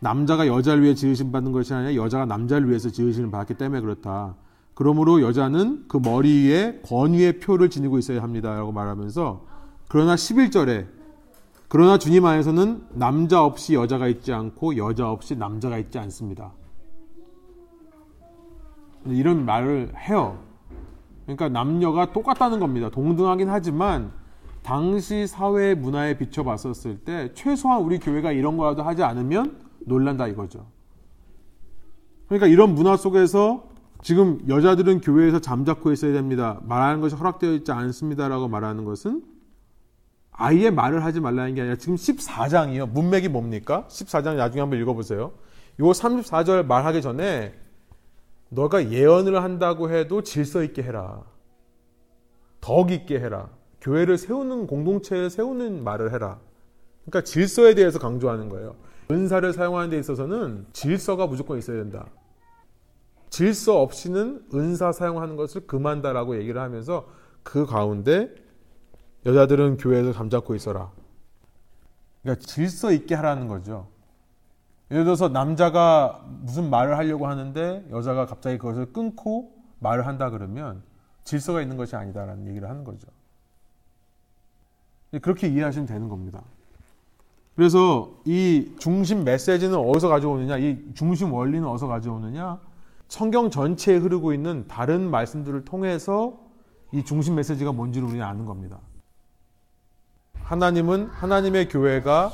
[0.00, 4.36] 남자가 여자를 위해 지으심 받는 것이 아니라 여자가 남자를 위해서 지으심을 받기 때문에 그렇다.
[4.74, 9.46] 그러므로 여자는 그 머리 위에 권위의 표를 지니고 있어야 합니다라고 말하면서
[9.88, 10.86] 그러나 11절에
[11.68, 16.52] 그러나 주님 안에서는 남자 없이 여자가 있지 않고 여자 없이 남자가 있지 않습니다.
[19.06, 20.38] 이런 말을 해요.
[21.24, 22.90] 그러니까 남녀가 똑같다는 겁니다.
[22.90, 24.12] 동등하긴 하지만
[24.66, 30.66] 당시 사회 문화에 비춰봤었을 때 최소한 우리 교회가 이런 거라도 하지 않으면 놀란다 이거죠.
[32.26, 33.68] 그러니까 이런 문화 속에서
[34.02, 36.58] 지금 여자들은 교회에서 잠자코 있어야 됩니다.
[36.64, 39.22] 말하는 것이 허락되어 있지 않습니다라고 말하는 것은
[40.32, 42.90] 아예 말을 하지 말라는 게 아니라 지금 14장이요.
[42.90, 43.86] 문맥이 뭡니까?
[43.88, 45.30] 14장 나중에 한번 읽어보세요.
[45.78, 47.54] 요 34절 말하기 전에
[48.48, 51.22] 너가 예언을 한다고 해도 질서 있게 해라.
[52.60, 53.48] 덕 있게 해라.
[53.86, 56.40] 교회를 세우는 공동체를 세우는 말을 해라.
[57.04, 58.74] 그러니까 질서에 대해서 강조하는 거예요.
[59.12, 62.08] 은사를 사용하는 데 있어서는 질서가 무조건 있어야 된다.
[63.30, 67.06] 질서 없이는 은사 사용하는 것을 금한다라고 얘기를 하면서
[67.44, 68.34] 그 가운데
[69.24, 70.90] 여자들은 교회에서 잠잡고 있어라.
[72.22, 73.86] 그러니까 질서 있게 하라는 거죠.
[74.90, 80.82] 예를 들어서 남자가 무슨 말을 하려고 하는데 여자가 갑자기 그것을 끊고 말을 한다 그러면
[81.22, 83.06] 질서가 있는 것이 아니다라는 얘기를 하는 거죠.
[85.22, 86.42] 그렇게 이해하시면 되는 겁니다.
[87.54, 92.58] 그래서 이 중심 메시지는 어디서 가져오느냐, 이 중심 원리는 어디서 가져오느냐,
[93.08, 96.38] 성경 전체에 흐르고 있는 다른 말씀들을 통해서
[96.92, 98.78] 이 중심 메시지가 뭔지를 우리는 아는 겁니다.
[100.42, 102.32] 하나님은 하나님의 교회가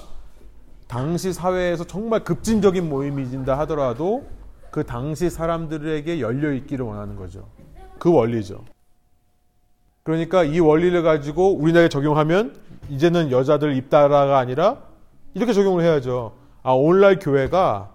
[0.89, 4.27] 당시 사회에서 정말 급진적인 모임이 진다 하더라도
[4.71, 7.49] 그 당시 사람들에게 열려 있기를 원하는 거죠.
[7.99, 8.65] 그 원리죠.
[10.03, 12.57] 그러니까 이 원리를 가지고 우리나라에 적용하면
[12.89, 14.83] 이제는 여자들 입다라가 아니라
[15.35, 16.33] 이렇게 적용을 해야죠.
[16.63, 17.93] 아, 오늘날 교회가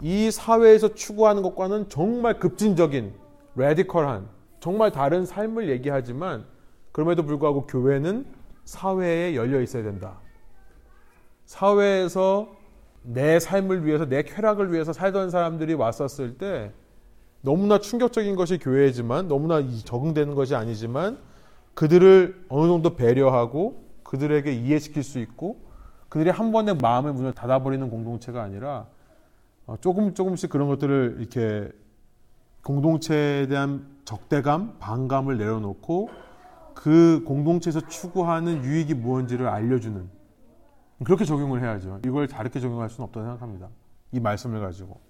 [0.00, 3.14] 이 사회에서 추구하는 것과는 정말 급진적인,
[3.54, 4.28] 레디컬한,
[4.58, 6.44] 정말 다른 삶을 얘기하지만
[6.90, 8.26] 그럼에도 불구하고 교회는
[8.64, 10.18] 사회에 열려 있어야 된다.
[11.46, 12.48] 사회에서
[13.02, 16.72] 내 삶을 위해서, 내 쾌락을 위해서 살던 사람들이 왔었을 때
[17.42, 21.18] 너무나 충격적인 것이 교회지만 너무나 적응되는 것이 아니지만
[21.74, 25.60] 그들을 어느 정도 배려하고 그들에게 이해시킬 수 있고
[26.08, 28.86] 그들이 한 번에 마음의 문을 닫아버리는 공동체가 아니라
[29.66, 31.70] 어, 조금 조금씩 그런 것들을 이렇게
[32.62, 36.10] 공동체에 대한 적대감, 반감을 내려놓고
[36.74, 40.08] 그 공동체에서 추구하는 유익이 무엇인지를 알려주는
[41.04, 42.00] 그렇게 적용을 해야죠.
[42.04, 43.68] 이걸 다르게 적용할 수는 없다고 생각합니다.
[44.12, 45.00] 이 말씀을 가지고.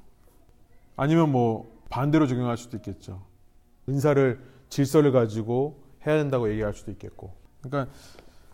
[0.96, 3.20] 아니면 뭐 반대로 적용할 수도 있겠죠.
[3.86, 4.40] 은사를
[4.70, 7.34] 질서를 가지고 해야 된다고 얘기할 수도 있겠고.
[7.60, 7.92] 그러니까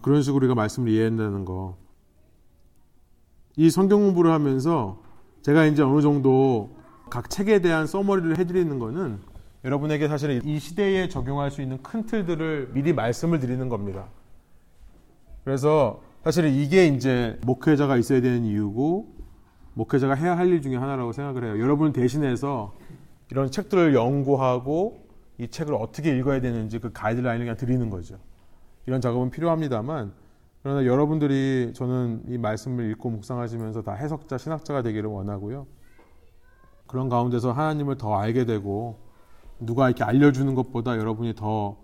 [0.02, 1.76] 그런 식으로 우리가 말씀을 이해한다는 거.
[3.54, 5.00] 이 성경 공부를 하면서
[5.42, 6.76] 제가 이제 어느 정도
[7.10, 9.20] 각 책에 대한 써머리를 해드리는 거는
[9.64, 14.08] 여러분에게 사실은 이 시대에 적용할 수 있는 큰 틀들을 미리 말씀을 드리는 겁니다.
[15.44, 19.14] 그래서 사실은 이게 이제 목회자가 있어야 되는 이유고
[19.74, 21.62] 목회자가 해야 할 일 중에 하나라고 생각을 해요.
[21.62, 22.74] 여러분 대신해서
[23.30, 25.06] 이런 책들을 연구하고
[25.38, 28.18] 이 책을 어떻게 읽어야 되는지 그 가이드라인을 그냥 드리는 거죠.
[28.86, 30.12] 이런 작업은 필요합니다만
[30.62, 35.66] 그러나 여러분들이 저는 이 말씀을 읽고 묵상하시면서 다 해석자, 신학자가 되기를 원하고요.
[36.86, 38.98] 그런 가운데서 하나님을 더 알게 되고
[39.60, 41.76] 누가 이렇게 알려주는 것보다 여러분이 더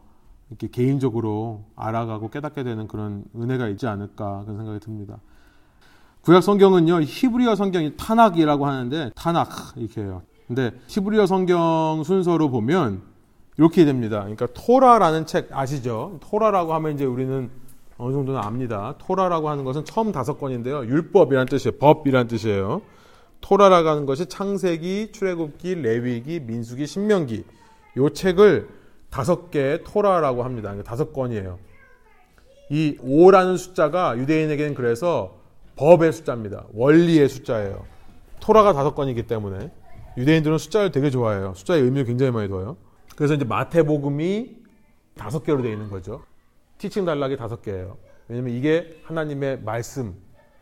[0.48, 5.18] 이렇게 개인적으로 알아가고 깨닫게 되는 그런 은혜가 있지 않을까 그런 생각이 듭니다.
[6.22, 10.22] 구약 성경은요 히브리어 성경이 타낙이라고 하는데 타낙 이렇게 해요.
[10.46, 13.02] 근데 히브리어 성경 순서로 보면
[13.56, 14.20] 이렇게 됩니다.
[14.20, 16.18] 그러니까 토라라는 책 아시죠?
[16.22, 17.50] 토라라고 하면 이제 우리는
[17.96, 18.96] 어느 정도는 압니다.
[18.98, 20.84] 토라라고 하는 것은 처음 다섯 권인데요.
[20.86, 21.78] 율법이란 뜻이에요.
[21.78, 22.82] 법이란 뜻이에요.
[23.40, 27.44] 토라라고 하는 것이 창세기, 출애굽기, 레위기, 민수기, 신명기.
[27.98, 28.68] 요 책을
[29.10, 30.70] 다섯 개의 토라라고 합니다.
[30.70, 31.58] 그러니까 다섯 권이에요.
[32.70, 35.36] 이 5라는 숫자가 유대인에게는 그래서
[35.76, 36.64] 법의 숫자입니다.
[36.72, 37.84] 원리의 숫자예요.
[38.40, 39.70] 토라가 다섯 권이기 때문에
[40.16, 41.54] 유대인들은 숫자를 되게 좋아해요.
[41.54, 42.76] 숫자의 의미를 굉장히 많이 둬요.
[43.16, 44.56] 그래서 이제 마태복음이
[45.16, 46.22] 다섯 개로 되어 있는 거죠.
[46.78, 47.96] 티칭 단락이 다섯 개예요.
[48.28, 50.14] 왜냐면 이게 하나님의 말씀,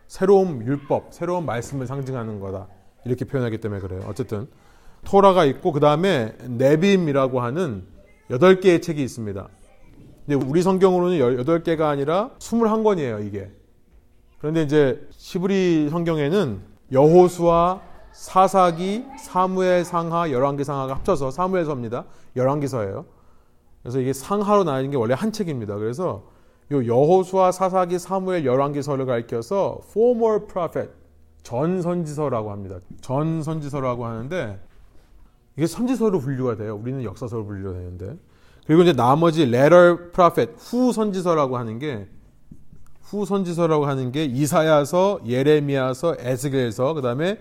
[0.06, 2.68] 새로운 율법, 새로운 말씀을 상징하는 거다.
[3.04, 4.02] 이렇게 표현하기 때문에 그래요.
[4.06, 4.48] 어쨌든
[5.04, 7.84] 토라가 있고 그 다음에 네빔이라고 하는
[8.30, 9.48] 여덟 개의 책이 있습니다.
[10.26, 13.50] 근데 우리 성경으로는 여덟 개가 아니라 스물한 권이에요, 이게.
[14.38, 16.60] 그런데 이제 시브리 성경에는
[16.92, 17.80] 여호수아,
[18.12, 22.04] 사사기, 사무엘 상하, 열왕기 상하가 합쳐서 사무엘서입니다.
[22.36, 23.04] 열왕기서예요.
[23.82, 25.76] 그래서 이게 상하로 나뉘는 게 원래 한 책입니다.
[25.76, 26.28] 그래서
[26.70, 30.90] 요 여호수아, 사사기, 사무엘, 열왕기서를 가리켜서 former prophet
[31.42, 32.78] 전 선지서라고 합니다.
[33.00, 34.60] 전 선지서라고 하는데
[35.56, 36.76] 이게 선지서로 분류가 돼요.
[36.76, 38.16] 우리는 역사서로 분류가 되는데.
[38.66, 42.08] 그리고 이제 나머지 letter prophet 후 선지서라고 하는 게
[43.12, 47.38] 후 선지서라고 하는 게 이사야서, 예레미야서, 에스겔서, 그다음에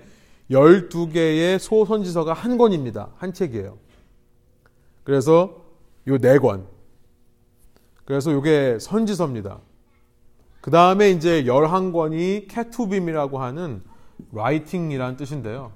[0.52, 3.10] 12개의 소선지서가 한 권입니다.
[3.18, 3.78] 한 책이에요.
[5.04, 5.64] 그래서
[6.08, 6.68] 요 네 권.
[8.06, 9.60] 그래서 요게 선지서입니다.
[10.60, 13.82] 그 다음에 이제 11권이 캐투빔이라고 하는
[14.32, 15.72] writing이라는 뜻인데요.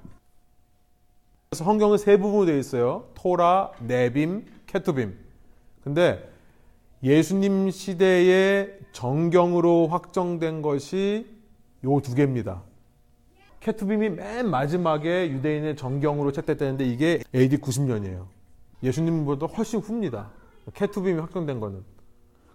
[1.50, 3.08] 그래서 성경은 세 부분으로 되어 있어요.
[3.14, 5.16] 토라, 네빔, 케투빔.
[5.82, 6.30] 근데
[7.02, 11.26] 예수님 시대의 정경으로 확정된 것이
[11.84, 12.62] 요 두 개입니다.
[13.66, 18.26] 케투빔이 맨 마지막에 유대인의 정경으로 채택되는데 이게 AD 90년이에요.
[18.84, 20.30] 예수님보다 훨씬 후입니다.
[20.72, 21.82] 케투빔이 확정된 거는.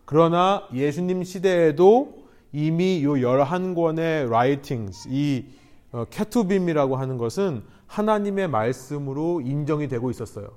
[0.06, 2.24] 그러나 예수님 시대에도
[2.54, 5.48] 이미 요 11권의 writings, 이
[5.92, 10.52] 어, 케투빔이라고 하는 것은 하나님의 말씀으로 인정이 되고 있었어요.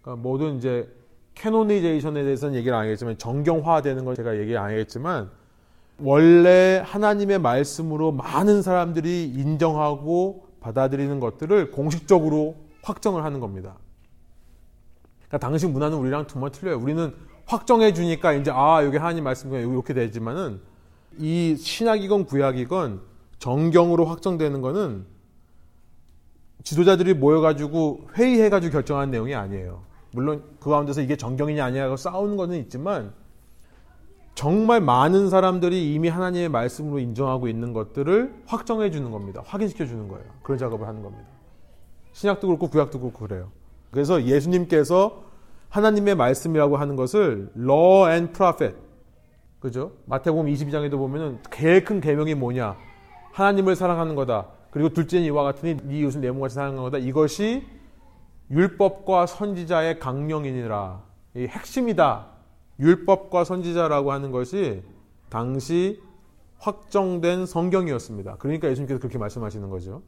[0.00, 0.88] 그러니까 모든 이제
[1.34, 5.28] 캐노니제이션에 대해서는 얘기를 안 하겠지만 정경화되는 걸 제가 얘기 안 하겠지만
[6.00, 13.76] 원래 하나님의 말씀으로 많은 사람들이 인정하고 받아들이는 것들을 공식적으로 확정을 하는 겁니다.
[15.26, 16.78] 그러니까 당시 문화는 우리랑 정말 틀려요.
[16.78, 17.14] 우리는
[17.46, 20.60] 확정해 주니까 이제 아, 이게 하나님 말씀이구나 이렇게 되지만은
[21.18, 23.00] 이 신약이건 구약이건
[23.38, 25.06] 정경으로 확정되는 거는
[26.62, 29.82] 지도자들이 모여가지고 회의해가지고 결정한 내용이 아니에요.
[30.12, 33.12] 물론 그 가운데서 이게 정경이냐 아니냐고 싸우는 거는 있지만
[34.38, 39.42] 정말 많은 사람들이 이미 하나님의 말씀으로 인정하고 있는 것들을 확정해 주는 겁니다.
[39.44, 40.24] 확인시켜 주는 거예요.
[40.44, 41.24] 그런 작업을 하는 겁니다.
[42.12, 43.50] 신약도 그렇고 구약도 그렇고 그래요.
[43.90, 45.24] 그래서 예수님께서
[45.70, 48.76] 하나님의 말씀이라고 하는 것을 law and prophet
[49.58, 49.90] 그죠?
[50.06, 52.76] 마태복음 22장에도 보면은 제일 큰 계명이 뭐냐?
[53.32, 54.46] 하나님을 사랑하는 거다.
[54.70, 56.98] 그리고 둘째는 이와 같으니 네 이웃을 내 몸같이 사랑하는 거다.
[56.98, 57.66] 이것이
[58.52, 61.02] 율법과 선지자의 강령이니라.
[61.34, 62.37] 이 핵심이다.
[62.80, 64.82] 율법과 선지자라고 하는 것이
[65.28, 66.00] 당시
[66.58, 68.36] 확정된 성경이었습니다.
[68.36, 70.02] 그러니까 예수님께서 그렇게 말씀하시는 거죠.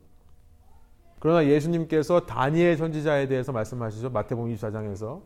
[1.19, 4.11] 그러나 예수님께서 다니엘 선지자에 대해서 말씀하시죠.
[4.11, 5.21] 마태복음 24장에서.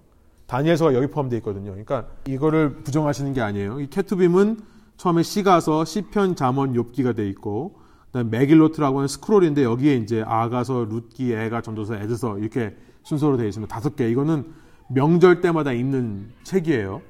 [0.47, 1.71] 다니엘서가 여기 포함되어 있거든요.
[1.71, 3.81] 그러니까 이거를 부정하시는 게 아니에요.
[3.81, 4.61] 이 케투빔은
[4.97, 7.77] 처음에 시가서, 시편, 잠언, 욥기가 돼 있고
[8.07, 13.73] 그다음 메길로트라고 하는 스크롤인데 여기에 이제 아가서, 룻기, 애가, 전도서, 에드서 이렇게 순서로 되어 있습니다.
[13.73, 14.09] 다섯 개.
[14.11, 14.53] 이거는
[14.89, 17.01] 명절 때마다 읽는 책이에요.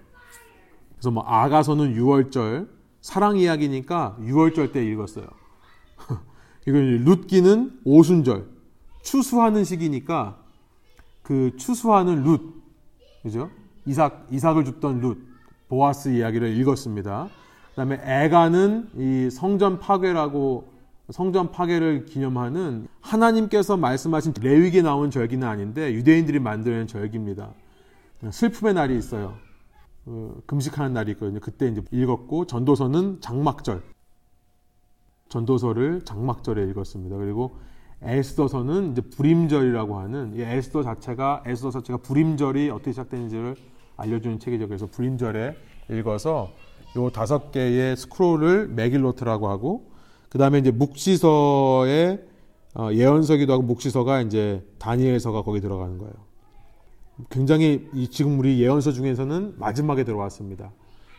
[1.05, 2.67] 그래서 뭐 아가서는 6월절
[3.03, 5.27] 사랑 이야기니까 6월절 때 읽었어요.
[6.67, 8.47] 이건 룻기는 오순절
[9.03, 10.39] 추수하는 시기니까
[11.23, 12.41] 그 추수하는 룻
[13.23, 13.51] 그죠?
[13.85, 15.19] 이삭 이삭을 줍던 룻
[15.69, 17.29] 보아스 이야기를 읽었습니다.
[17.73, 20.73] 그다음에 애가는 이 성전 파괴라고
[21.11, 27.51] 성전 파괴를 기념하는 하나님께서 말씀하신 레위기에 나온 절기는 아닌데 유대인들이 만드는 절기입니다.
[28.31, 29.44] 슬픔의 날이 있어요.
[30.07, 31.41] 어, 금식하는 날이 있거든요.
[31.41, 33.83] 그때 이제 읽었고 전도서는 장막절.
[35.29, 37.17] 전도서를 장막절에 읽었습니다.
[37.17, 37.57] 그리고
[38.03, 43.57] 에스더서는 이제 불임절이라고 하는 이 에스더 자체가 에스더 자체가 불임절이 어떻게 시작되는지를
[43.97, 44.69] 알려주는 책이죠.
[44.69, 45.57] 그래서 불임절에
[45.91, 46.51] 읽어서
[46.97, 49.91] 요 다섯 개의 스크롤을 메길로트라고 하고
[50.29, 52.27] 그 다음에 이제 묵시서의
[52.77, 56.13] 어, 예언서기도 하고 묵시서가 이제 다니엘서가 거기 들어가는 거예요.
[57.31, 60.73] 굉장히 이 지금 우리 예언서 중에서는 마지막에 들어왔습니다.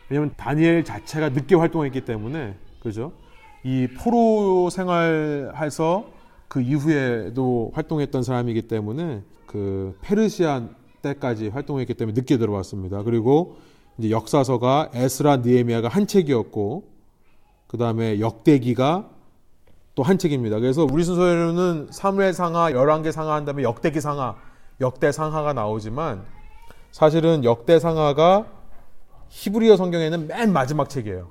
[0.08, 3.12] 왜냐하면 다니엘 자체가 늦게 활동했기 때문에 그죠?
[3.64, 6.06] 이 포로 생활해서
[6.48, 10.68] 그 이후에도 활동했던 사람이기 때문에 그 페르시아
[11.02, 13.02] 때까지 활동했기 때문에 늦게 들어왔습니다.
[13.02, 13.56] 그리고
[13.98, 16.84] 이제 역사서가 에스라 니에미아가 한 책이었고
[17.66, 19.10] 그 다음에 역대기가
[19.96, 20.60] 또 한 책입니다.
[20.60, 24.36] 그래서 우리 순서에는 사무엘 상하, 열왕기 상하 한 다음에 역대기 상하,
[24.80, 26.24] 역대 상하가 나오지만
[26.90, 28.46] 사실은 역대 상하가
[29.28, 31.30] 히브리어 성경에는 맨 마지막 책이에요.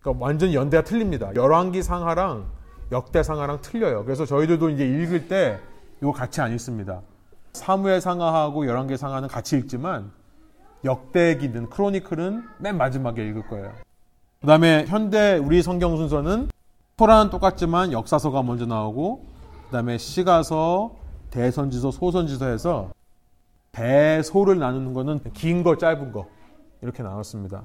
[0.00, 1.34] 그러니까 완전 연대가 틀립니다.
[1.34, 2.46] 열왕기 상하랑
[2.92, 4.04] 역대 상하랑 틀려요.
[4.04, 5.58] 그래서 저희들도 이제 읽을 때
[6.00, 7.00] 이거 같이 안 읽습니다.
[7.52, 10.10] 사무엘 상하하고 열왕기 상하는 같이 읽지만
[10.84, 13.72] 역대기든 크로니클은 맨 마지막에 읽을 거예요.
[14.40, 16.48] 그 다음에 현대 우리 성경 순서는
[16.96, 19.24] 토라는 똑같지만 역사서가 먼저 나오고
[19.66, 20.94] 그 다음에 시가서,
[21.34, 22.92] 대선지서, 소선지서에서
[23.72, 26.28] 대소를 나누는 거는 긴 거, 짧은 거
[26.80, 27.64] 이렇게 나눴습니다.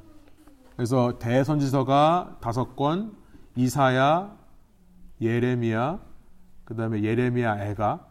[0.76, 3.16] 그래서 대선지서가 다섯 권,
[3.56, 4.36] 이사야,
[5.22, 6.00] 예레미야,
[6.66, 8.08] 그 다음에 예레미야 애가,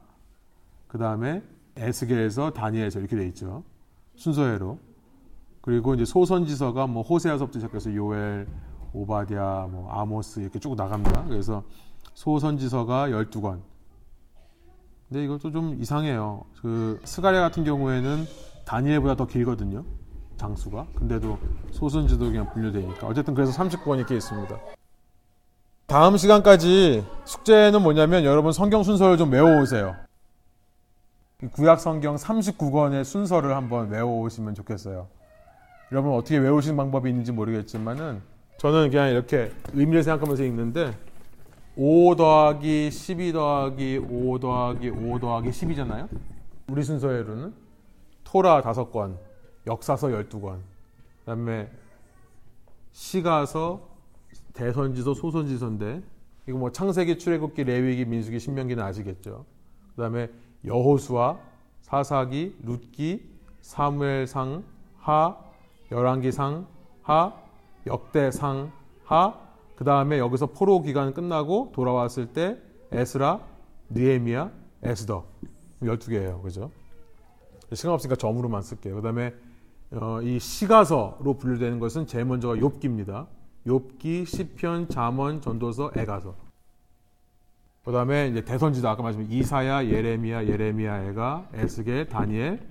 [0.86, 1.43] 그 다음에
[1.76, 3.64] 에스겔에서 다니엘에서 이렇게 돼 있죠.
[4.14, 4.78] 순서대로.
[5.60, 8.47] 그리고 이제 소선지서가 뭐 호세아서부터 시작해서 요엘,
[8.93, 11.24] 오바디아, 뭐 아모스 이렇게 쭉 나갑니다.
[11.24, 11.64] 그래서
[12.14, 13.60] 소선지서가 12권.
[15.09, 16.44] 근데 이것도 좀 이상해요.
[16.60, 18.26] 그 스가랴 같은 경우에는
[18.66, 19.85] 다니엘보다 더 길거든요.
[20.36, 20.86] 장수가.
[20.94, 21.39] 근데도
[21.70, 23.06] 소선지도 그냥 분류되니까.
[23.06, 24.59] 어쨌든 그래서 39권 이렇게 있습니다.
[25.86, 29.97] 다음 시간까지 숙제는 뭐냐면 여러분 성경 순서를 좀 외워오세요.
[31.52, 35.09] 구약 성경 39권의 순서를 한번 외워오시면 좋겠어요.
[35.90, 38.20] 여러분 어떻게 외우시는 방법이 있는지 모르겠지만은
[38.59, 40.93] 저는 그냥 이렇게 의미를 생각하면서 읽는데
[41.80, 46.09] 5 더하기 12 더하기 5 더하기 5 더하기 10이잖아요.
[46.66, 47.55] 우리 순서대로는
[48.24, 49.16] 토라 5권,
[49.64, 50.59] 역사서 12권,
[51.20, 51.70] 그다음에
[52.90, 53.88] 시가서,
[54.55, 56.02] 대선지서, 소선지서인데
[56.48, 59.44] 이거 뭐 창세기, 출애굽기, 레위기, 민수기, 신명기는 아시겠죠.
[59.94, 60.30] 그다음에
[60.64, 61.38] 여호수아,
[61.82, 63.22] 사사기, 룻기,
[63.60, 64.64] 사무엘상,
[64.98, 65.36] 하,
[65.92, 66.66] 열왕기상
[67.02, 67.32] 하,
[67.86, 68.72] 역대상
[69.05, 69.47] 하,
[69.78, 72.59] 그 다음에 여기서 포로 기간 끝나고 돌아왔을 때
[72.90, 73.38] 에스라,
[73.90, 74.50] 느에미야,
[74.82, 75.24] 에스더
[75.80, 76.42] 12개예요.
[76.42, 76.72] 그죠?
[77.72, 78.96] 시간 없으니까 점으로만 쓸게요.
[78.96, 79.32] 그 다음에
[79.92, 83.28] 어, 이 시가서로 분류되는 것은 제일 먼저가 욥기입니다.
[83.68, 86.34] 욥기, 시편, 잠언, 전도서, 애가서.
[87.84, 92.66] 그 다음에 이제 대선지도 아까 말씀드린 이사야, 예레미야, 예레미야, 애가, 에스겔, 다니엘,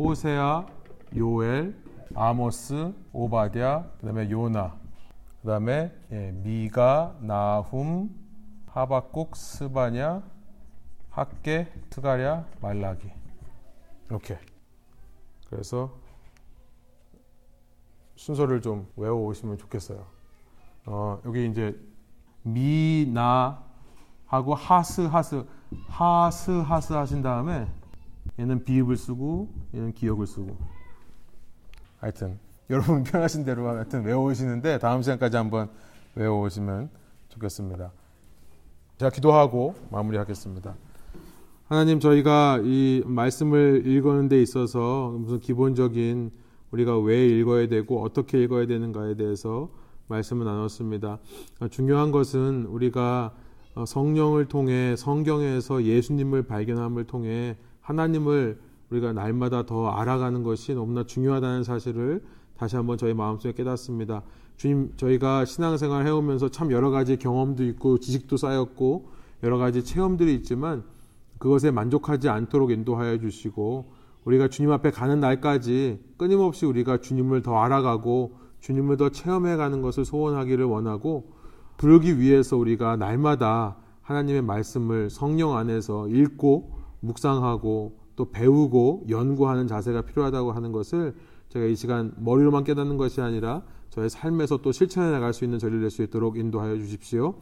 [0.00, 0.66] 호세아,
[1.16, 1.76] 요엘,
[2.16, 4.83] 아모스, 오바디아, 그다음에 요나,
[5.44, 8.08] 그 다음에 예, 미가, 나훔,
[8.64, 10.22] 하박국, 스바냐,
[11.10, 13.12] 학개, 스가랴, 말라기.
[14.08, 14.38] 이렇게.
[15.50, 15.92] 그래서
[18.16, 20.06] 순서를 좀 외워오시면 좋겠어요.
[20.86, 21.78] 어, 여기 이제
[22.42, 23.62] 미나
[24.24, 25.44] 하고 하스 하스
[25.88, 27.68] 하스 하스 하신 다음에
[28.38, 30.56] 얘는 비읍을 쓰고 얘는 기역을 쓰고
[31.98, 35.68] 하여튼 여러분 편하신 대로 하여튼 외워오시는데 다음 시간까지 한번
[36.14, 36.88] 외워오시면
[37.28, 37.92] 좋겠습니다.
[38.96, 40.74] 제가 기도하고 마무리하겠습니다.
[41.66, 46.30] 하나님 저희가 이 말씀을 읽는 데 있어서 무슨 기본적인
[46.70, 49.68] 우리가 왜 읽어야 되고 어떻게 읽어야 되는가에 대해서
[50.08, 51.18] 말씀을 나눴습니다.
[51.70, 53.34] 중요한 것은 우리가
[53.86, 58.58] 성령을 통해 성경에서 예수님을 발견함을 통해 하나님을
[58.90, 62.22] 우리가 날마다 더 알아가는 것이 너무나 중요하다는 사실을
[62.56, 64.22] 다시 한번 저희 마음속에 깨닫습니다.
[64.56, 69.08] 주님, 저희가 신앙생활 해오면서 참 여러 가지 경험도 있고 지식도 쌓였고
[69.42, 70.84] 여러 가지 체험들이 있지만
[71.38, 73.92] 그것에 만족하지 않도록 인도하여 주시고
[74.24, 80.04] 우리가 주님 앞에 가는 날까지 끊임없이 우리가 주님을 더 알아가고 주님을 더 체험해 가는 것을
[80.04, 81.32] 소원하기를 원하고
[81.76, 90.52] 그러기 위해서 우리가 날마다 하나님의 말씀을 성령 안에서 읽고 묵상하고 또 배우고 연구하는 자세가 필요하다고
[90.52, 91.14] 하는 것을
[91.54, 95.82] 제가 이 시간 머리로만 깨닫는 것이 아니라 저의 삶에서 또 실천해 나갈 수 있는 저리를
[95.82, 97.34] 낼 수 있도록 인도하여 주십시오.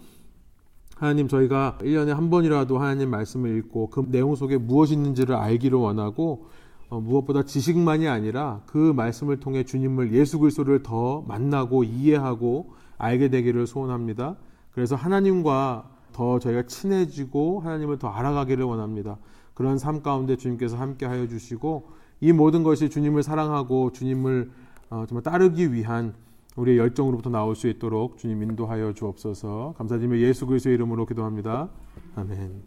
[0.96, 6.46] 하나님 저희가 1년에 한 번이라도 하나님 말씀을 읽고 그 내용 속에 무엇이 있는지를 알기를 원하고
[6.90, 13.66] 어, 무엇보다 지식만이 아니라 그 말씀을 통해 주님을 예수 그리스도를 더 만나고 이해하고 알게 되기를
[13.66, 14.36] 소원합니다.
[14.72, 19.16] 그래서 하나님과 더 저희가 친해지고 하나님을 더 알아가기를 원합니다.
[19.54, 24.50] 그런 삶 가운데 주님께서 함께 하여 주시고 이 모든 것이 주님을 사랑하고 주님을
[24.90, 26.14] 어, 정말 따르기 위한
[26.54, 29.74] 우리의 열정으로부터 나올 수 있도록 주님 인도하여 주옵소서.
[29.76, 31.68] 감사드리며 예수 그리스도의 이름으로 기도합니다.
[32.14, 32.62] 아멘.